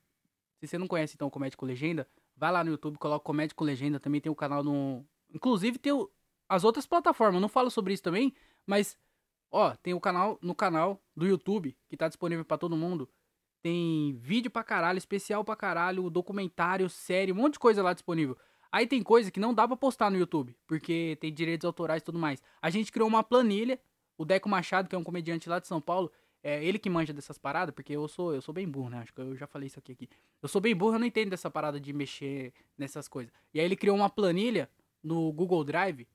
Se 0.59 0.67
você 0.67 0.79
não 0.79 0.87
conhece 0.89 1.15
então 1.15 1.29
o 1.29 1.31
Comédia 1.31 1.57
com 1.57 1.67
Legenda, 1.67 2.09
vai 2.35 2.51
lá 2.53 2.65
no 2.65 2.71
YouTube, 2.71 2.99
coloca 2.99 3.25
Comédia 3.25 3.55
com 3.55 3.65
Legenda. 3.65 4.01
Também 4.01 4.21
tem 4.21 4.31
o 4.31 4.37
canal 4.37 4.63
no. 4.63 5.07
Inclusive 5.31 5.79
tem 5.79 5.93
o... 5.93 6.11
as 6.49 6.65
outras 6.65 6.87
plataformas. 6.87 7.37
Eu 7.37 7.41
não 7.41 7.49
falo 7.49 7.71
sobre 7.71 7.93
isso 7.95 8.03
também, 8.03 8.35
mas. 8.67 8.97
Ó, 9.51 9.75
tem 9.83 9.95
o 9.95 10.01
canal 10.01 10.39
no 10.43 10.55
canal 10.55 11.01
do 11.17 11.27
YouTube, 11.27 11.77
que 11.89 11.97
tá 11.97 12.09
disponível 12.09 12.45
para 12.45 12.59
todo 12.59 12.77
mundo. 12.77 13.09
Tem 13.63 14.15
vídeo 14.15 14.51
pra 14.51 14.63
caralho, 14.63 14.99
especial 14.99 15.45
pra 15.45 15.57
caralho, 15.57 16.11
documentário, 16.11 16.89
série, 16.91 17.33
um 17.33 17.37
monte 17.37 17.55
de 17.55 17.59
coisa 17.61 17.83
lá 17.83 17.93
disponível. 17.93 18.37
Aí 18.71 18.87
tem 18.87 19.03
coisa 19.03 19.31
que 19.31 19.41
não 19.41 19.55
dá 19.55 19.67
pra 19.67 19.77
postar 19.77 20.11
no 20.11 20.19
YouTube, 20.19 20.57
porque 20.67 21.17
tem 21.21 21.33
direitos 21.33 21.65
autorais 21.65 22.03
e 22.03 22.05
tudo 22.05 22.19
mais. 22.19 22.43
A 22.61 22.71
gente 22.71 22.93
criou 22.93 23.09
uma 23.09 23.23
planilha, 23.23 23.81
o 24.19 24.25
Deco 24.25 24.49
Machado, 24.49 24.89
que 24.89 24.95
é 24.95 24.99
um 24.99 25.05
comediante 25.05 25.49
lá 25.49 25.59
de 25.59 25.67
São 25.67 25.81
Paulo, 25.81 26.13
é 26.43 26.65
ele 26.65 26.79
que 26.79 26.89
manja 26.91 27.13
dessas 27.13 27.39
paradas, 27.39 27.75
porque 27.75 27.93
eu 27.93 28.07
sou, 28.07 28.35
eu 28.35 28.41
sou 28.41 28.55
bem 28.55 28.69
burro, 28.69 28.91
né? 28.91 28.99
Acho 28.99 29.13
que 29.13 29.21
eu 29.21 29.37
já 29.37 29.47
falei 29.47 29.67
isso 29.67 29.79
aqui, 29.79 29.93
aqui. 29.93 30.09
Eu 30.41 30.49
sou 30.49 30.61
bem 30.61 30.77
burro, 30.77 30.95
eu 30.95 30.99
não 30.99 31.07
entendo 31.07 31.31
dessa 31.31 31.51
parada 31.51 31.81
de 31.81 31.93
mexer 31.93 32.53
nessas 32.79 33.09
coisas. 33.09 33.33
E 33.53 33.59
aí 33.59 33.65
ele 33.65 33.75
criou 33.75 33.97
uma 33.97 34.09
planilha 34.09 34.71
no 35.03 35.33
Google 35.33 35.65
Drive 35.65 36.07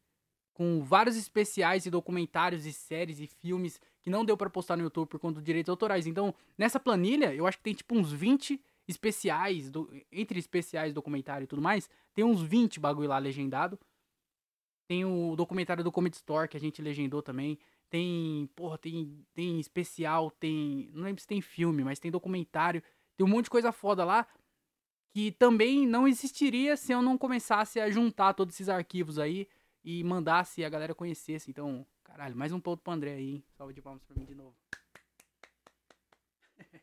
com 0.53 0.83
vários 0.83 1.15
especiais 1.15 1.85
e 1.85 1.89
documentários 1.89 2.65
e 2.65 2.73
séries 2.73 3.19
e 3.19 3.27
filmes 3.27 3.79
que 4.01 4.09
não 4.09 4.25
deu 4.25 4.35
para 4.35 4.49
postar 4.49 4.75
no 4.75 4.83
YouTube 4.83 5.07
por 5.07 5.19
conta 5.19 5.35
dos 5.35 5.43
direitos 5.43 5.69
autorais. 5.69 6.07
Então, 6.07 6.33
nessa 6.57 6.79
planilha, 6.79 7.33
eu 7.33 7.47
acho 7.47 7.57
que 7.57 7.63
tem 7.63 7.73
tipo 7.73 7.95
uns 7.95 8.11
20 8.11 8.61
especiais, 8.87 9.69
do, 9.69 9.89
entre 10.11 10.39
especiais, 10.39 10.93
documentário 10.93 11.45
e 11.45 11.47
tudo 11.47 11.61
mais, 11.61 11.89
tem 12.13 12.25
uns 12.25 12.41
20 12.41 12.79
bagulho 12.79 13.09
lá 13.09 13.17
legendado. 13.17 13.79
Tem 14.87 15.05
o 15.05 15.35
documentário 15.35 15.83
do 15.83 15.91
Comedy 15.91 16.17
Store 16.17 16.49
que 16.49 16.57
a 16.57 16.59
gente 16.59 16.81
legendou 16.81 17.21
também. 17.21 17.57
Tem, 17.89 18.49
porra, 18.55 18.77
tem, 18.77 19.25
tem 19.33 19.59
especial, 19.59 20.31
tem, 20.31 20.89
não 20.93 21.03
lembro 21.03 21.21
se 21.21 21.27
tem 21.27 21.41
filme, 21.41 21.83
mas 21.83 21.99
tem 21.99 22.11
documentário. 22.11 22.83
Tem 23.15 23.25
um 23.25 23.29
monte 23.29 23.45
de 23.45 23.51
coisa 23.51 23.71
foda 23.71 24.03
lá 24.03 24.27
que 25.13 25.31
também 25.31 25.85
não 25.85 26.07
existiria 26.07 26.77
se 26.77 26.91
eu 26.91 27.01
não 27.01 27.17
começasse 27.17 27.79
a 27.79 27.89
juntar 27.89 28.33
todos 28.33 28.55
esses 28.55 28.69
arquivos 28.69 29.19
aí 29.19 29.47
e 29.83 30.03
mandasse 30.03 30.63
a 30.63 30.69
galera 30.69 30.95
conhecesse. 30.95 31.49
Então, 31.49 31.85
caralho, 32.03 32.35
mais 32.35 32.51
um 32.51 32.59
ponto 32.59 32.81
pro 32.81 32.93
André 32.93 33.13
aí, 33.13 33.29
hein? 33.35 33.43
Salve 33.57 33.73
de 33.73 33.81
palmas 33.81 34.03
pra 34.03 34.15
mim 34.15 34.25
de 34.25 34.35
novo. 34.35 34.55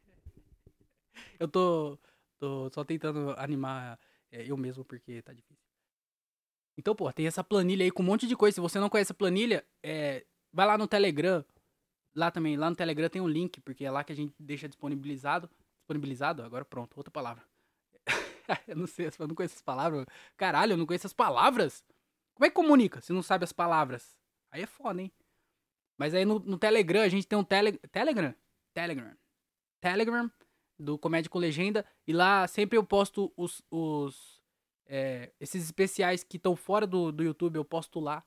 eu 1.39 1.49
tô, 1.49 1.99
tô 2.39 2.71
só 2.71 2.85
tentando 2.85 3.31
animar 3.39 3.99
é, 4.31 4.45
eu 4.45 4.57
mesmo 4.57 4.85
porque 4.85 5.23
tá 5.23 5.33
difícil. 5.33 5.67
Então, 6.77 6.95
pô, 6.95 7.13
tem 7.13 7.27
essa 7.27 7.43
planilha 7.43 7.85
aí 7.85 7.91
com 7.91 8.03
um 8.03 8.07
monte 8.07 8.27
de 8.27 8.37
coisa. 8.37 8.55
Se 8.55 8.61
você 8.61 8.79
não 8.79 8.89
conhece 8.89 9.13
a 9.13 9.15
planilha, 9.15 9.65
é, 9.83 10.25
vai 10.53 10.67
lá 10.67 10.79
no 10.79 10.87
Telegram. 10.87 11.45
Lá 12.15 12.31
também, 12.31 12.57
lá 12.57 12.71
no 12.71 12.77
Telegram 12.77 13.09
tem 13.09 13.21
um 13.21 13.29
link, 13.29 13.61
porque 13.61 13.85
é 13.85 13.91
lá 13.91 14.05
que 14.05 14.13
a 14.13 14.17
gente 14.17 14.35
deixa 14.39 14.69
disponibilizado. 14.69 15.51
Disponibilizado? 15.79 16.43
Agora 16.43 16.65
pronto, 16.65 16.97
outra 16.97 17.11
palavra. 17.11 17.43
eu 18.67 18.77
não 18.77 18.87
sei, 18.87 19.07
eu 19.07 19.27
não 19.27 19.35
conheço 19.35 19.57
as 19.57 19.63
palavras. 19.63 20.07
Caralho, 20.37 20.73
eu 20.73 20.77
não 20.77 20.87
conheço 20.87 21.07
as 21.07 21.13
palavras. 21.13 21.85
Como 22.39 22.47
é 22.47 22.51
que 22.51 22.55
comunica 22.55 23.01
se 23.01 23.13
não 23.13 23.21
sabe 23.21 23.43
as 23.43 23.53
palavras? 23.53 24.17
Aí 24.53 24.63
é 24.63 24.67
foda, 24.67 25.03
hein? 25.03 25.11
Mas 25.99 26.15
aí 26.15 26.25
no, 26.25 26.39
no 26.39 26.57
Telegram, 26.57 27.03
a 27.03 27.09
gente 27.09 27.27
tem 27.27 27.37
um 27.37 27.43
tele, 27.43 27.73
Telegram? 27.91 28.33
Telegram. 28.73 29.17
Telegram 29.81 30.31
do 30.79 30.97
Comédia 30.97 31.29
com 31.29 31.39
Legenda. 31.41 31.85
E 32.07 32.13
lá 32.13 32.47
sempre 32.47 32.79
eu 32.79 32.85
posto 32.85 33.33
os. 33.37 33.61
os 33.73 34.41
é, 34.87 35.33
esses 35.41 35.65
especiais 35.65 36.23
que 36.23 36.37
estão 36.37 36.55
fora 36.55 36.87
do, 36.87 37.11
do 37.11 37.25
YouTube, 37.25 37.57
eu 37.57 37.65
posto 37.65 37.99
lá. 37.99 38.25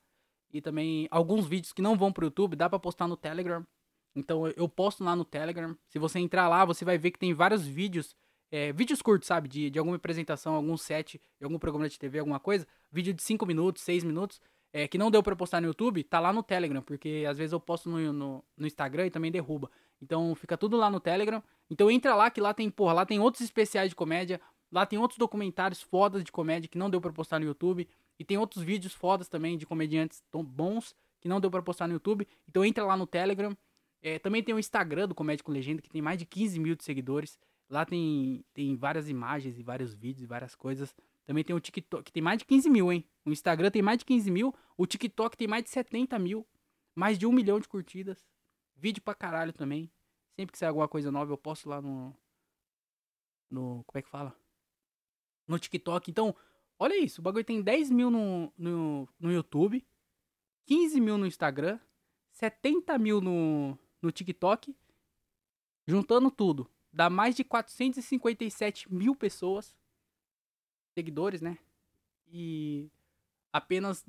E 0.51 0.60
também 0.60 1.08
alguns 1.10 1.48
vídeos 1.48 1.72
que 1.72 1.82
não 1.82 1.98
vão 1.98 2.12
pro 2.12 2.25
YouTube, 2.25 2.58
dá 2.58 2.70
pra 2.70 2.77
postar 2.77 3.08
no 3.08 3.15
Telegram. 3.15 3.65
Então 4.13 4.46
eu 4.50 4.68
posto 4.68 5.06
lá 5.06 5.15
no 5.15 5.24
Telegram. 5.24 5.74
Se 5.88 5.98
você 5.98 6.20
entrar 6.20 6.50
lá, 6.50 6.65
você 6.65 6.84
vai 6.84 6.98
ver 6.98 7.12
que 7.12 7.20
tem 7.20 7.34
vários 7.34 7.65
vídeos 7.65 8.13
é, 8.51 8.74
vídeos 8.74 9.01
curtos, 9.01 9.27
sabe? 9.27 9.48
De, 9.48 9.70
de 9.70 9.79
alguma 9.79 9.96
apresentação, 9.96 10.53
algum 10.53 10.75
set, 10.75 11.20
algum 11.41 11.58
programa 11.58 11.88
de 11.88 11.98
TV, 11.98 12.20
alguma 12.20 12.39
coisa. 12.39 12.67
Vídeo 12.91 13.13
de 13.13 13.24
5 13.24 13.46
minutos, 13.46 13.81
6 13.84 14.03
minutos. 14.03 14.41
É, 14.74 14.88
que 14.88 14.98
não 14.98 15.12
deu 15.12 15.22
pra 15.22 15.36
postar 15.36 15.60
no 15.60 15.67
YouTube, 15.67 16.03
tá 16.03 16.20
lá 16.20 16.31
no 16.31 16.43
Telegram. 16.43 16.81
Porque 16.81 17.25
às 17.29 17.38
vezes 17.38 17.53
eu 17.53 17.60
posto 17.60 17.89
no, 17.89 18.12
no, 18.12 18.43
no, 18.58 18.67
Instagram 18.67 19.08
e 19.08 19.10
também 19.10 19.31
derruba. 19.31 19.72
Então 20.01 20.36
fica 20.36 20.58
tudo 20.58 20.75
lá 20.75 20.89
no 20.89 21.00
Telegram. 21.00 21.41
Então 21.70 21.89
entra 21.89 22.13
lá 22.13 22.29
que 22.29 22.41
lá 22.41 22.53
tem, 22.53 22.70
porra, 22.70 22.93
lá 22.93 23.05
tem 23.05 23.20
outros 23.20 23.41
especiais 23.41 23.89
de 23.89 23.96
comédia. 23.96 24.39
Lá 24.72 24.86
tem 24.86 25.00
outros 25.00 25.17
documentários 25.17 25.81
fodas 25.81 26.24
de 26.24 26.31
comédia 26.31 26.67
que 26.70 26.77
não 26.77 26.89
deu 26.89 27.00
pra 27.00 27.12
postar 27.12 27.39
no 27.39 27.46
YouTube. 27.46 27.88
E 28.20 28.25
tem 28.25 28.38
outros 28.38 28.63
vídeos 28.63 28.93
fodas 28.93 29.27
também 29.27 29.58
de 29.58 29.65
comediantes 29.65 30.24
tão 30.29 30.43
bons 30.43 30.96
que 31.20 31.27
não 31.27 31.39
deu 31.39 31.50
pra 31.50 31.62
postar 31.62 31.88
no 31.88 31.93
YouTube. 31.93 32.27
Então 32.48 32.65
entra 32.65 32.86
lá 32.86 32.98
no 32.98 33.08
Telegram. 33.08 33.55
É, 34.01 34.20
também 34.20 34.41
tem 34.41 34.55
o 34.55 34.60
Instagram 34.60 35.08
do 35.08 35.15
Comédia 35.15 35.43
com 35.43 35.51
Legenda, 35.51 35.81
que 35.81 35.89
tem 35.89 36.01
mais 36.01 36.17
de 36.17 36.25
15 36.25 36.60
mil 36.60 36.75
de 36.75 36.84
seguidores. 36.84 37.38
Lá 37.72 37.86
tem, 37.86 38.44
tem 38.54 38.75
várias 38.75 39.08
imagens 39.08 39.58
e 39.58 39.63
vários 39.63 39.94
vídeos 39.94 40.24
e 40.24 40.28
várias 40.28 40.54
coisas. 40.54 40.94
Também 41.25 41.42
tem 41.42 41.56
o 41.56 41.60
TikTok, 41.60 42.04
que 42.04 42.12
tem 42.12 42.22
mais 42.22 42.40
de 42.40 42.44
15 42.44 42.70
mil, 42.70 42.92
hein? 42.92 43.08
O 43.25 43.32
Instagram 43.32 43.72
tem 43.72 43.82
mais 43.82 44.00
de 44.00 44.04
15 44.04 44.30
mil. 44.30 44.54
O 44.75 44.86
TikTok 44.86 45.38
tem 45.38 45.48
mais 45.48 45.63
de 45.63 45.70
70 45.70 46.20
mil. 46.20 46.46
Mais 46.94 47.18
de 47.18 47.25
um 47.25 47.32
milhão 47.32 47.62
de 47.62 47.70
curtidas. 47.70 48.28
Vídeo 48.75 49.01
pra 49.01 49.16
caralho 49.16 49.54
também. 49.54 49.90
Sempre 50.36 50.51
que 50.51 50.58
sair 50.58 50.68
alguma 50.68 50.90
coisa 50.90 51.10
nova, 51.10 51.32
eu 51.32 51.38
posto 51.38 51.70
lá 51.70 51.82
no. 51.82 52.13
No. 53.50 53.86
Como 53.88 53.98
é 53.98 54.01
que 54.01 54.10
fala? 54.10 54.36
No 55.48 55.58
TikTok. 55.58 56.12
Então, 56.12 56.36
olha 56.78 56.98
isso. 56.98 57.22
O 57.22 57.24
bagulho 57.24 57.46
tem 57.46 57.62
10 57.62 57.90
mil 57.90 58.12
no, 58.12 58.51
no, 58.58 59.08
no 59.18 59.32
YouTube. 59.32 59.88
15 60.66 61.00
mil 61.00 61.18
no 61.18 61.25
Instagram. 61.25 61.80
70 62.34 62.98
mil 62.98 63.22
no, 63.22 63.80
no 64.01 64.12
TikTok. 64.12 64.75
Juntando 65.88 66.30
tudo 66.30 66.70
dá 66.92 67.10
mais 67.10 67.36
de 67.36 67.44
457 67.44 68.94
mil 68.94 69.16
pessoas, 69.16 69.76
seguidores, 70.94 71.42
né? 71.42 71.58
E 72.28 72.90
apenas 73.52 74.06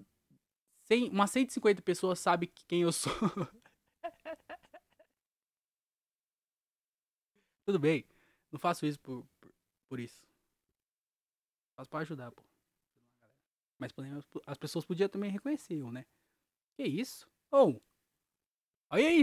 100, 0.84 1.10
umas 1.10 1.30
150 1.30 1.80
pessoas 1.82 2.18
sabem 2.18 2.50
quem 2.66 2.82
eu 2.82 2.92
sou. 2.92 3.12
Tudo 7.64 7.78
bem, 7.78 8.04
não 8.50 8.58
faço 8.58 8.84
isso 8.84 8.98
por, 8.98 9.24
por, 9.40 9.52
por 9.88 10.00
isso. 10.00 10.20
Faço 11.76 11.88
pra 11.88 12.00
ajudar, 12.00 12.32
pô. 12.32 12.42
Mas 13.78 13.92
as 14.46 14.58
pessoas 14.58 14.84
podiam 14.84 15.08
também 15.08 15.30
reconhecer, 15.30 15.82
né? 15.90 16.04
Que 16.76 16.84
isso? 16.84 17.28
Ou, 17.50 17.76
oh, 17.76 17.80
olha 18.90 19.08
aí, 19.08 19.22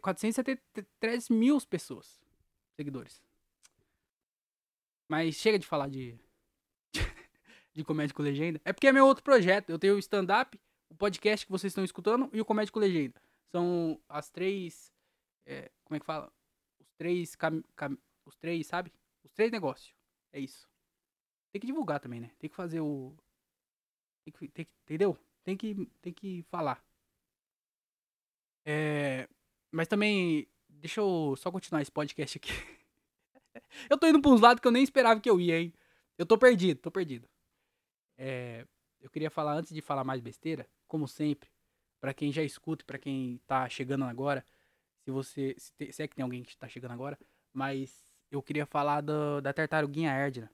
473 0.00 1.28
mil 1.28 1.60
pessoas 1.66 2.20
seguidores. 2.80 3.22
Mas 5.08 5.34
chega 5.34 5.58
de 5.58 5.66
falar 5.66 5.88
de. 5.88 6.18
de 7.74 7.84
comédia 7.84 8.14
com 8.14 8.22
legenda. 8.22 8.60
É 8.64 8.72
porque 8.72 8.86
é 8.86 8.92
meu 8.92 9.06
outro 9.06 9.22
projeto. 9.22 9.70
Eu 9.70 9.78
tenho 9.78 9.96
o 9.96 9.98
stand-up, 9.98 10.58
o 10.88 10.94
podcast 10.94 11.44
que 11.44 11.52
vocês 11.52 11.70
estão 11.70 11.84
escutando 11.84 12.30
e 12.32 12.40
o 12.40 12.44
comédia 12.44 12.72
com 12.72 12.80
legenda. 12.80 13.20
São 13.50 14.00
as 14.08 14.30
três. 14.30 14.92
É, 15.44 15.70
como 15.84 15.96
é 15.96 16.00
que 16.00 16.06
fala? 16.06 16.32
Os 16.78 16.88
três. 16.96 17.36
Cam, 17.36 17.62
cam, 17.76 17.98
os 18.24 18.36
três, 18.36 18.66
sabe? 18.66 18.92
Os 19.22 19.32
três 19.32 19.50
negócios. 19.50 19.94
É 20.32 20.40
isso. 20.40 20.66
Tem 21.52 21.60
que 21.60 21.66
divulgar 21.66 22.00
também, 22.00 22.20
né? 22.20 22.30
Tem 22.38 22.48
que 22.48 22.56
fazer 22.56 22.80
o. 22.80 23.14
Tem 24.24 24.32
que, 24.32 24.48
tem 24.48 24.64
que, 24.64 24.72
entendeu? 24.84 25.18
Tem 25.42 25.56
que, 25.56 25.86
tem 26.00 26.12
que 26.12 26.42
falar. 26.44 26.82
É, 28.64 29.28
mas 29.72 29.88
também 29.88 30.46
Deixa 30.80 31.00
eu 31.00 31.34
só 31.36 31.52
continuar 31.52 31.82
esse 31.82 31.92
podcast 31.92 32.38
aqui. 32.38 32.50
eu 33.90 33.98
tô 33.98 34.06
indo 34.06 34.20
pra 34.20 34.30
uns 34.30 34.40
lados 34.40 34.60
que 34.60 34.66
eu 34.66 34.72
nem 34.72 34.82
esperava 34.82 35.20
que 35.20 35.28
eu 35.28 35.38
ia, 35.38 35.60
hein? 35.60 35.74
Eu 36.16 36.24
tô 36.24 36.38
perdido, 36.38 36.80
tô 36.80 36.90
perdido. 36.90 37.28
É, 38.16 38.66
eu 38.98 39.10
queria 39.10 39.30
falar, 39.30 39.52
antes 39.52 39.74
de 39.74 39.82
falar 39.82 40.04
mais 40.04 40.22
besteira, 40.22 40.66
como 40.88 41.06
sempre, 41.06 41.50
para 42.00 42.14
quem 42.14 42.32
já 42.32 42.42
escuta 42.42 42.82
pra 42.86 42.98
quem 42.98 43.38
tá 43.46 43.68
chegando 43.68 44.06
agora, 44.06 44.44
se 45.04 45.10
você. 45.10 45.54
Se, 45.58 45.70
te, 45.74 45.92
se, 45.92 46.02
é 46.02 46.08
que 46.08 46.16
tem 46.16 46.22
alguém 46.22 46.42
que 46.42 46.56
tá 46.56 46.66
chegando 46.66 46.92
agora, 46.92 47.18
mas 47.52 48.10
eu 48.30 48.42
queria 48.42 48.64
falar 48.64 49.02
do, 49.02 49.42
da 49.42 49.52
tartaruguinha 49.52 50.12
Erdna. 50.12 50.50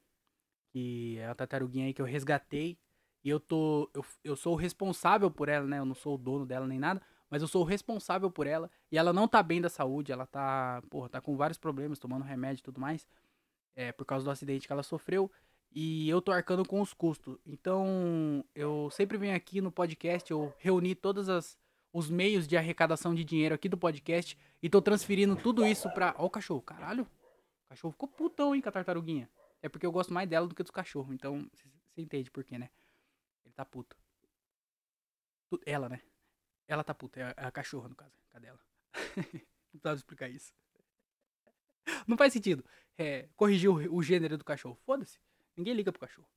Que 0.73 1.19
é 1.19 1.29
a 1.29 1.35
tartaruguinha 1.37 1.87
aí 1.87 1.95
que 1.95 2.03
eu 2.03 2.07
resgatei. 2.07 2.77
E 3.23 3.31
eu 3.31 3.39
tô. 3.39 3.89
Eu, 3.95 4.05
eu 4.25 4.37
sou 4.37 4.55
o 4.55 4.57
responsável 4.57 5.31
por 5.31 5.49
ela, 5.49 5.67
né? 5.67 5.79
Eu 5.79 5.85
não 5.85 5.95
sou 5.95 6.17
o 6.17 6.19
dono 6.19 6.45
dela 6.45 6.67
nem 6.67 6.81
nada 6.81 7.01
mas 7.31 7.43
eu 7.43 7.49
sou 7.49 7.63
o 7.63 7.65
responsável 7.65 8.31
por 8.31 8.47
ela 8.47 8.71
e 8.91 8.99
ela 8.99 9.13
não 9.13 9.27
tá 9.27 9.43
bem 9.43 9.61
da 9.61 9.69
saúde, 9.69 10.13
ela 10.13 10.27
tá, 10.27 10.83
porra, 10.89 11.09
tá 11.09 11.21
com 11.21 11.37
vários 11.37 11.59
problemas, 11.59 11.99
tomando 11.99 12.23
remédio 12.25 12.61
e 12.61 12.65
tudo 12.65 12.81
mais, 12.81 13.07
é, 13.75 13.93
por 13.93 14.05
causa 14.05 14.25
do 14.25 14.31
acidente 14.31 14.67
que 14.67 14.73
ela 14.73 14.83
sofreu. 14.83 15.31
e 15.73 16.09
eu 16.09 16.23
tô 16.23 16.33
arcando 16.33 16.65
com 16.65 16.81
os 16.81 16.95
custos. 16.95 17.39
Então, 17.45 18.45
eu 18.55 18.89
sempre 18.91 19.19
venho 19.19 19.37
aqui 19.37 19.61
no 19.61 19.71
podcast, 19.71 20.31
eu 20.31 20.55
reuni 20.59 20.95
todos 20.95 21.29
as, 21.29 21.59
os 21.93 22.09
meios 22.09 22.47
de 22.47 22.57
arrecadação 22.57 23.15
de 23.15 23.25
dinheiro 23.25 23.55
aqui 23.55 23.69
do 23.69 23.77
podcast 23.77 24.39
e 24.63 24.69
tô 24.71 24.81
transferindo 24.81 25.37
tudo 25.37 25.67
isso 25.67 25.91
pra. 25.91 26.15
Ó, 26.19 26.27
o 26.27 26.31
cachorro, 26.31 26.63
caralho. 26.63 27.05
O 27.05 27.69
cachorro 27.71 27.93
ficou 27.93 28.09
putão, 28.09 28.55
hein, 28.55 28.63
com 28.63 28.69
a 28.69 28.73
tartaruguinha. 28.73 29.29
É 29.63 29.69
porque 29.69 29.85
eu 29.85 29.93
gosto 29.93 30.13
mais 30.15 30.29
dela 30.29 30.47
do 30.47 30.55
que 30.55 30.63
dos 30.63 30.71
cachorros. 30.71 31.13
Então, 31.13 31.49
você 31.53 32.01
entende 32.01 32.31
por 32.31 32.45
quê, 32.45 32.59
né? 32.59 32.71
Ele 33.45 33.55
tá 33.55 33.65
puto. 33.65 33.97
Ela, 35.65 35.89
né? 35.89 36.01
Ela 36.69 36.85
tá 36.85 36.95
puta. 36.95 37.21
É 37.21 37.35
a, 37.37 37.51
cachorra, 37.51 37.89
no 37.89 37.95
caso. 37.95 38.13
Cadê 38.31 38.49
ela? 38.49 38.61
Não 39.73 39.81
precisava 39.81 39.97
explicar 39.97 40.29
isso. 40.29 40.53
Não 42.07 42.17
faz 42.17 42.33
sentido. 42.33 42.65
É, 42.99 43.29
corrigir 43.37 43.71
o, 43.71 43.97
o 43.97 44.03
gênero 44.03 44.37
do 44.37 44.45
cachorro. 44.45 44.79
Foda-se. 44.85 45.19
Ninguém 45.57 45.75
liga 45.75 45.93
pro 45.93 46.01
cachorro. 46.01 46.29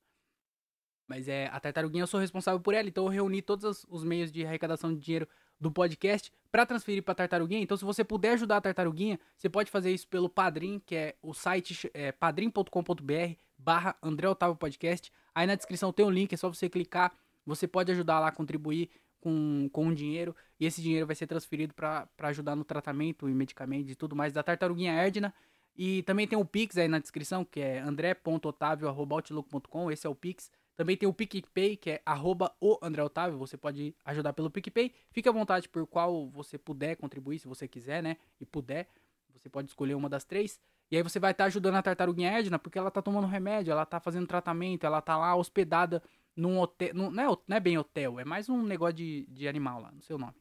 Mas 1.07 1.27
é, 1.27 1.47
a 1.47 1.59
tartaruguinha 1.59 2.03
eu 2.03 2.07
sou 2.07 2.19
responsável 2.19 2.59
por 2.59 2.75
ela, 2.75 2.87
então 2.87 3.05
eu 3.05 3.09
reuni 3.09 3.41
todos 3.41 3.83
os 3.89 4.03
meios 4.03 4.31
de 4.31 4.45
arrecadação 4.45 4.93
de 4.93 4.99
dinheiro 4.99 5.27
do 5.59 5.71
podcast 5.71 6.31
para 6.51 6.67
transferir 6.67 7.01
para 7.01 7.15
tartaruguinha. 7.15 7.63
Então 7.63 7.75
se 7.75 7.83
você 7.83 8.03
puder 8.03 8.33
ajudar 8.33 8.57
a 8.57 8.61
tartaruguinha, 8.61 9.19
você 9.35 9.49
pode 9.49 9.71
fazer 9.71 9.91
isso 9.91 10.07
pelo 10.07 10.29
Padrim, 10.29 10.79
que 10.85 10.95
é 10.95 11.15
o 11.21 11.33
site 11.33 11.89
é, 11.95 12.11
padrim.com.br 12.11 13.33
barra 13.57 13.95
André 14.03 14.29
Otávio 14.29 14.55
Podcast. 14.55 15.11
Aí 15.33 15.47
na 15.47 15.55
descrição 15.55 15.91
tem 15.91 16.05
um 16.05 16.11
link, 16.11 16.31
é 16.31 16.37
só 16.37 16.47
você 16.47 16.69
clicar. 16.69 17.11
Você 17.43 17.67
pode 17.67 17.91
ajudar 17.91 18.19
lá, 18.19 18.31
contribuir 18.31 18.91
com, 19.19 19.69
com 19.71 19.87
um 19.87 19.93
dinheiro. 19.93 20.35
E 20.59 20.65
esse 20.65 20.81
dinheiro 20.81 21.05
vai 21.05 21.15
ser 21.15 21.27
transferido 21.27 21.73
para 21.73 22.07
ajudar 22.19 22.55
no 22.55 22.63
tratamento 22.63 23.29
e 23.29 23.33
medicamentos 23.33 23.91
e 23.91 23.95
tudo 23.95 24.15
mais 24.15 24.33
da 24.33 24.43
tartaruguinha 24.43 24.93
Erdna. 24.93 25.33
E 25.75 26.03
também 26.03 26.27
tem 26.27 26.37
o 26.37 26.43
Pix 26.43 26.77
aí 26.77 26.87
na 26.87 26.99
descrição, 26.99 27.45
que 27.45 27.61
é 27.61 27.79
andré.otavio.outlook.com. 27.79 29.91
Esse 29.91 30.05
é 30.05 30.09
o 30.09 30.15
Pix. 30.15 30.51
Também 30.75 30.95
tem 30.95 31.09
o 31.09 31.13
PicPay, 31.13 31.75
que 31.75 31.91
é 31.91 32.01
arroba 32.05 32.55
o 32.59 32.77
André 32.81 33.03
Otávio. 33.03 33.37
Você 33.37 33.57
pode 33.57 33.93
ajudar 34.05 34.31
pelo 34.31 34.49
PicPay. 34.49 34.93
Fique 35.11 35.27
à 35.27 35.31
vontade 35.31 35.67
por 35.67 35.85
qual 35.85 36.29
você 36.29 36.57
puder 36.57 36.95
contribuir, 36.95 37.39
se 37.39 37.49
você 37.49 37.67
quiser, 37.67 38.01
né? 38.01 38.15
E 38.39 38.45
puder. 38.45 38.87
Você 39.33 39.49
pode 39.49 39.67
escolher 39.67 39.95
uma 39.95 40.07
das 40.07 40.23
três. 40.23 40.57
E 40.91 40.97
aí 40.97 41.03
você 41.03 41.19
vai 41.19 41.31
estar 41.31 41.43
tá 41.43 41.47
ajudando 41.47 41.75
a 41.75 41.81
tartaruguinha 41.81 42.31
Edna, 42.31 42.57
porque 42.57 42.79
ela 42.79 42.89
tá 42.89 43.01
tomando 43.01 43.27
remédio, 43.27 43.71
ela 43.71 43.85
tá 43.85 43.99
fazendo 43.99 44.25
tratamento, 44.25 44.85
ela 44.85 45.01
tá 45.01 45.17
lá 45.17 45.35
hospedada 45.35 46.01
num 46.39 46.57
hotel. 46.59 46.93
Num, 46.93 47.11
não, 47.11 47.23
é, 47.23 47.37
não 47.47 47.57
é 47.57 47.59
bem 47.59 47.77
hotel, 47.77 48.19
é 48.19 48.25
mais 48.25 48.49
um 48.49 48.63
negócio 48.63 48.95
de, 48.95 49.25
de 49.27 49.47
animal 49.47 49.81
lá, 49.81 49.91
não 49.91 50.01
sei 50.01 50.15
o 50.15 50.19
nome. 50.19 50.35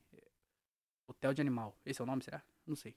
Hotel 1.07 1.35
de 1.35 1.41
animal. 1.41 1.77
Esse 1.85 2.01
é 2.01 2.05
o 2.05 2.07
nome, 2.07 2.23
será? 2.23 2.43
Não 2.67 2.77
sei. 2.77 2.95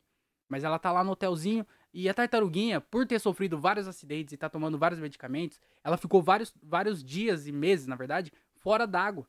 Mas 0.47 0.63
ela 0.63 0.77
tá 0.77 0.91
lá 0.91 1.03
no 1.03 1.11
hotelzinho 1.11 1.65
e 1.93 2.09
a 2.09 2.13
tartaruguinha, 2.13 2.81
por 2.81 3.07
ter 3.07 3.19
sofrido 3.19 3.57
vários 3.57 3.87
acidentes 3.87 4.33
e 4.33 4.37
tá 4.37 4.49
tomando 4.49 4.77
vários 4.77 4.99
medicamentos, 4.99 5.59
ela 5.83 5.97
ficou 5.97 6.21
vários, 6.21 6.53
vários 6.61 7.03
dias 7.03 7.47
e 7.47 7.51
meses, 7.51 7.87
na 7.87 7.95
verdade, 7.95 8.31
fora 8.57 8.85
d'água. 8.85 9.25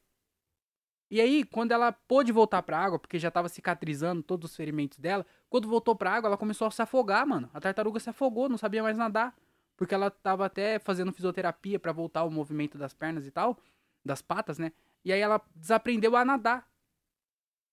E 1.08 1.20
aí, 1.20 1.44
quando 1.44 1.72
ela 1.72 1.92
pôde 1.92 2.32
voltar 2.32 2.62
pra 2.62 2.78
água, 2.78 2.98
porque 2.98 3.18
já 3.18 3.30
tava 3.30 3.48
cicatrizando 3.48 4.22
todos 4.22 4.50
os 4.50 4.56
ferimentos 4.56 4.98
dela, 4.98 5.26
quando 5.48 5.68
voltou 5.68 5.94
pra 5.94 6.10
água, 6.12 6.28
ela 6.28 6.38
começou 6.38 6.66
a 6.66 6.70
se 6.70 6.80
afogar, 6.80 7.26
mano. 7.26 7.50
A 7.52 7.60
tartaruga 7.60 8.00
se 8.00 8.10
afogou, 8.10 8.48
não 8.48 8.56
sabia 8.56 8.82
mais 8.82 8.96
nadar. 8.96 9.36
Porque 9.76 9.94
ela 9.94 10.10
tava 10.10 10.46
até 10.46 10.78
fazendo 10.78 11.12
fisioterapia 11.12 11.78
para 11.78 11.92
voltar 11.92 12.24
o 12.24 12.30
movimento 12.30 12.78
das 12.78 12.94
pernas 12.94 13.26
e 13.26 13.30
tal, 13.30 13.58
das 14.04 14.22
patas, 14.22 14.58
né? 14.58 14.72
E 15.04 15.12
aí 15.12 15.20
ela 15.20 15.40
desaprendeu 15.54 16.16
a 16.16 16.24
nadar. 16.24 16.68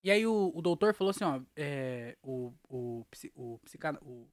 E 0.04 0.10
aí 0.10 0.26
o, 0.26 0.52
o 0.56 0.62
doutor 0.62 0.94
falou 0.94 1.12
assim, 1.12 1.24
ó, 1.24 1.42
é, 1.56 2.18
o, 2.24 2.54
o, 2.70 3.06
o, 3.36 3.60
psica, 3.60 3.98
o, 4.02 4.28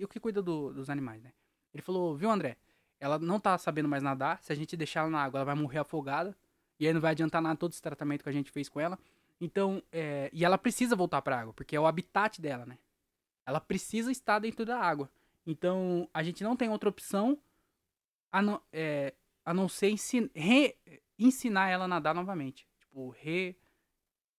o 0.00 0.08
que 0.08 0.18
cuida 0.18 0.42
do, 0.42 0.72
dos 0.72 0.88
animais, 0.88 1.22
né? 1.22 1.32
Ele 1.72 1.82
falou, 1.82 2.16
viu, 2.16 2.30
André? 2.30 2.56
Ela 2.98 3.18
não 3.18 3.38
tá 3.38 3.56
sabendo 3.58 3.88
mais 3.88 4.02
nadar. 4.02 4.42
Se 4.42 4.52
a 4.52 4.56
gente 4.56 4.76
deixar 4.76 5.00
ela 5.00 5.10
na 5.10 5.22
água, 5.22 5.38
ela 5.38 5.44
vai 5.44 5.54
morrer 5.54 5.80
afogada. 5.80 6.34
E 6.80 6.86
aí 6.86 6.92
não 6.92 7.00
vai 7.00 7.12
adiantar 7.12 7.42
nada 7.42 7.56
todo 7.56 7.72
esse 7.72 7.82
tratamento 7.82 8.22
que 8.22 8.28
a 8.28 8.32
gente 8.32 8.50
fez 8.50 8.68
com 8.68 8.80
ela. 8.80 8.98
Então, 9.40 9.82
é, 9.92 10.30
e 10.32 10.44
ela 10.44 10.56
precisa 10.56 10.96
voltar 10.96 11.20
pra 11.20 11.40
água, 11.40 11.52
porque 11.52 11.76
é 11.76 11.80
o 11.80 11.86
habitat 11.86 12.40
dela, 12.40 12.64
né? 12.64 12.78
Ela 13.44 13.60
precisa 13.60 14.10
estar 14.10 14.38
dentro 14.38 14.64
da 14.64 14.78
água. 14.78 15.10
Então, 15.46 16.08
a 16.12 16.22
gente 16.22 16.42
não 16.42 16.56
tem 16.56 16.68
outra 16.68 16.88
opção 16.88 17.40
a 18.32 18.42
não, 18.42 18.60
é, 18.72 19.14
a 19.44 19.54
não 19.54 19.68
ser 19.68 19.90
ensin, 19.90 20.28
re, 20.34 20.76
ensinar 21.18 21.68
ela 21.68 21.84
a 21.84 21.88
nadar 21.88 22.14
novamente. 22.14 22.68
Tipo, 22.80 23.10
re, 23.10 23.56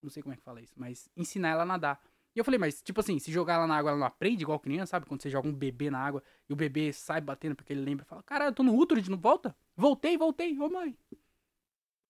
não 0.02 0.10
sei 0.10 0.22
como 0.22 0.34
é 0.34 0.38
que 0.38 0.44
fala 0.44 0.62
isso, 0.62 0.74
mas 0.76 1.10
ensinar 1.16 1.50
ela 1.50 1.64
a 1.64 1.66
nadar. 1.66 2.02
E 2.36 2.40
eu 2.40 2.46
falei, 2.46 2.60
mas 2.60 2.82
tipo 2.84 3.00
assim, 3.00 3.18
se 3.18 3.32
jogar 3.32 3.56
ela 3.56 3.66
na 3.66 3.78
água, 3.78 3.92
ela 3.92 4.00
não 4.00 4.06
aprende 4.06 4.44
igual 4.44 4.60
criança, 4.60 4.92
sabe? 4.92 5.08
Quando 5.08 5.24
você 5.24 5.30
joga 5.30 5.48
um 5.48 5.54
bebê 5.54 5.90
na 5.90 5.98
água 5.98 6.22
e 6.48 6.54
o 6.54 6.56
bebê 6.56 6.94
sai 6.94 7.20
batendo 7.20 7.56
porque 7.56 7.74
ele 7.74 7.82
lembra 7.82 8.06
e 8.06 8.08
fala, 8.08 8.22
cara, 8.22 8.46
eu 8.46 8.54
tô 8.54 8.62
no 8.62 8.76
útero, 8.76 9.02
não 9.10 9.18
volta? 9.18 9.56
Voltei, 9.76 10.18
voltei, 10.18 10.60
ô 10.60 10.70
mãe. 10.70 10.96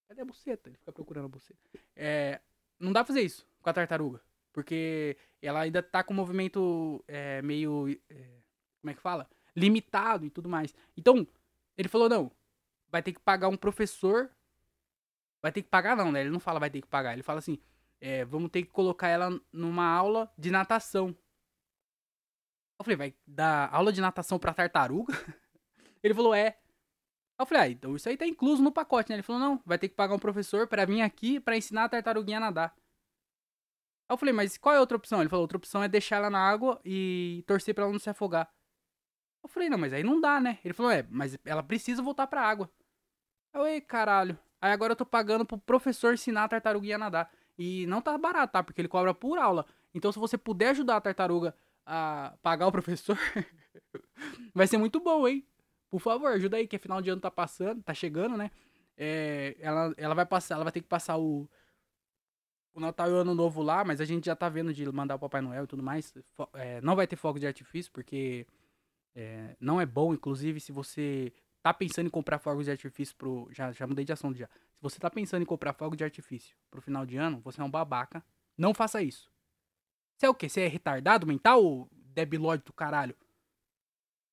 Cadê 0.07 0.21
a 0.21 0.25
buceta? 0.25 0.69
Ele 0.69 0.77
fica 0.77 0.91
procurando 0.91 1.25
a 1.25 1.29
buceta. 1.29 1.60
É, 1.95 2.41
não 2.79 2.91
dá 2.91 3.01
pra 3.03 3.13
fazer 3.13 3.21
isso 3.21 3.47
com 3.62 3.69
a 3.69 3.73
tartaruga. 3.73 4.21
Porque 4.51 5.17
ela 5.41 5.62
ainda 5.62 5.83
tá 5.83 6.03
com 6.03 6.13
o 6.13 6.15
movimento 6.15 7.03
é, 7.07 7.41
meio. 7.41 7.89
É, 8.10 8.38
como 8.82 8.92
é 8.92 8.94
que 8.94 9.02
fala? 9.02 9.30
Limitado 9.56 10.26
e 10.26 10.30
tudo 10.30 10.48
mais. 10.48 10.74
Então, 10.96 11.28
ele 11.78 11.88
falou, 11.90 12.10
não, 12.10 12.32
vai 12.90 13.02
ter 13.02 13.13
que 13.13 13.20
pagar 13.20 13.48
um 13.50 13.58
professor. 13.58 14.32
Vai 15.42 15.52
ter 15.52 15.62
que 15.62 15.70
pagar, 15.70 15.96
não, 15.96 16.12
né? 16.12 16.22
Ele 16.22 16.30
não 16.30 16.40
fala 16.40 16.60
vai 16.60 16.70
ter 16.70 16.82
que 16.82 16.88
pagar. 16.88 17.13
Ele 17.13 17.24
fala 17.24 17.40
assim, 17.40 17.60
é, 18.00 18.26
vamos 18.26 18.50
ter 18.50 18.63
que 18.63 18.72
colocar 18.72 19.08
ela 19.08 19.40
numa 19.52 19.86
aula 19.86 20.32
de 20.38 20.52
natação. 20.52 21.16
Eu 22.80 22.84
falei, 22.84 22.98
vai 22.98 23.16
dar 23.26 23.74
aula 23.74 23.92
de 23.92 24.02
natação 24.02 24.38
pra 24.38 24.54
tartaruga? 24.54 25.13
Ele 26.04 26.13
falou, 26.13 26.34
é. 26.34 26.60
Eu 27.40 27.46
falei, 27.46 27.63
ah, 27.63 27.70
então 27.70 27.96
isso 27.96 28.08
aí 28.08 28.18
tá 28.18 28.26
incluso 28.26 28.63
no 28.63 28.72
pacote, 28.72 29.10
né? 29.10 29.16
Ele 29.16 29.24
falou, 29.24 29.42
não, 29.42 29.62
vai 29.66 29.78
ter 29.78 29.90
que 29.90 29.96
pagar 29.96 30.16
um 30.16 30.20
professor 30.20 30.68
para 30.68 30.86
vir 30.86 31.02
aqui 31.02 31.40
para 31.40 31.58
ensinar 31.58 31.86
a 31.86 31.90
tartaruguinha 31.90 32.38
a 32.38 32.42
nadar. 32.42 32.76
Aí 34.10 34.13
eu 34.13 34.18
falei, 34.18 34.34
mas 34.34 34.58
qual 34.58 34.74
é 34.74 34.78
a 34.78 34.82
outra 34.82 34.98
opção? 34.98 35.20
Ele 35.20 35.30
falou, 35.30 35.44
outra 35.44 35.58
opção 35.58 35.84
é 35.84 35.88
deixar 35.88 36.18
ela 36.18 36.30
na 36.30 36.40
água 36.40 36.80
e 36.84 37.44
torcer 37.48 37.76
para 37.76 37.84
ela 37.84 37.92
não 37.92 38.00
se 38.00 38.10
afogar. 38.10 38.52
Eu 39.47 39.49
falei, 39.49 39.69
não, 39.69 39.77
mas 39.77 39.93
aí 39.93 40.03
não 40.03 40.19
dá, 40.19 40.41
né? 40.41 40.60
Ele 40.63 40.73
falou, 40.73 40.91
é, 40.91 41.05
mas 41.10 41.38
ela 41.45 41.63
precisa 41.63 42.01
voltar 42.01 42.27
pra 42.27 42.45
água. 42.45 42.69
Eu, 43.53 43.65
ei, 43.65 43.79
caralho. 43.79 44.38
Aí 44.62 44.73
agora 44.73 44.91
eu 44.91 44.95
tô 44.95 45.05
pagando 45.05 45.45
pro 45.45 45.57
professor 45.57 46.13
ensinar 46.13 46.43
a 46.43 46.47
tartaruguinha 46.49 46.95
a 46.95 46.99
nadar. 46.99 47.31
E 47.57 47.88
não 47.88 48.01
tá 48.01 48.17
barato, 48.17 48.51
tá? 48.51 48.62
Porque 48.62 48.81
ele 48.81 48.89
cobra 48.89 49.13
por 49.13 49.39
aula. 49.39 49.65
Então 49.93 50.12
se 50.12 50.19
você 50.19 50.38
puder 50.38 50.71
ajudar 50.71 50.97
a 50.97 51.01
tartaruga 51.01 51.55
a 51.86 52.33
pagar 52.41 52.67
o 52.67 52.71
professor, 52.73 53.17
vai 54.53 54.67
ser 54.67 54.77
muito 54.77 54.99
bom, 54.99 55.25
hein? 55.25 55.47
Por 55.89 56.01
favor, 56.01 56.27
ajuda 56.33 56.57
aí, 56.57 56.67
que 56.67 56.77
final 56.77 57.01
de 57.01 57.10
ano 57.10 57.21
tá 57.21 57.31
passando, 57.31 57.81
tá 57.81 57.93
chegando, 57.93 58.36
né? 58.36 58.51
É, 58.97 59.55
ela, 59.62 59.93
ela 59.95 60.13
vai 60.13 60.25
passar, 60.25 60.55
ela 60.55 60.65
vai 60.65 60.73
ter 60.73 60.81
que 60.81 60.89
passar 60.89 61.17
o, 61.17 61.49
o 62.73 62.81
Natal 62.81 63.10
e 63.10 63.13
o 63.13 63.15
Ano 63.15 63.33
Novo 63.33 63.62
lá, 63.62 63.86
mas 63.86 64.01
a 64.01 64.05
gente 64.05 64.25
já 64.25 64.36
tá 64.36 64.49
vendo 64.49 64.73
de 64.73 64.86
mandar 64.91 65.15
o 65.15 65.19
Papai 65.19 65.39
Noel 65.39 65.63
e 65.63 65.67
tudo 65.67 65.81
mais. 65.81 66.13
É, 66.53 66.81
não 66.81 66.97
vai 66.97 67.07
ter 67.07 67.15
fogo 67.15 67.39
de 67.39 67.47
artifício, 67.47 67.89
porque 67.93 68.45
é, 69.19 69.56
não 69.60 69.82
é 69.82 69.86
bom, 69.86 70.13
inclusive, 70.13 70.60
se 70.60 70.71
você 70.71 71.34
tá 71.63 71.73
pensando 71.73 72.06
em 72.06 72.12
comprar 72.12 72.38
fogos 72.38 72.65
de 72.65 72.71
artifício 72.71 73.15
pro. 73.15 73.49
Já, 73.51 73.71
já 73.71 73.88
mudei 73.88 74.06
de 74.06 74.13
assunto 74.13 74.38
já. 74.38 74.45
Se 74.75 74.80
você 74.80 74.99
tá 74.99 75.10
pensando 75.10 75.41
em 75.41 75.45
comprar 75.45 75.73
fogos 75.73 75.97
de 75.97 76.03
artifício 76.03 76.56
pro 76.69 76.84
final 76.84 77.03
de 77.03 77.17
ano, 77.17 77.41
você 77.41 77.60
é 77.60 77.63
um 77.63 77.69
babaca. 77.69 78.23
Não 78.56 78.75
faça 78.75 79.01
isso. 79.01 79.32
Você 80.15 80.27
é 80.27 80.30
o 80.30 80.36
quê? 80.36 80.47
Você 80.47 80.62
é 80.62 80.67
retardado 80.67 81.25
mental 81.25 81.89
debilóide 81.91 82.63
do 82.63 82.71
caralho? 82.71 83.15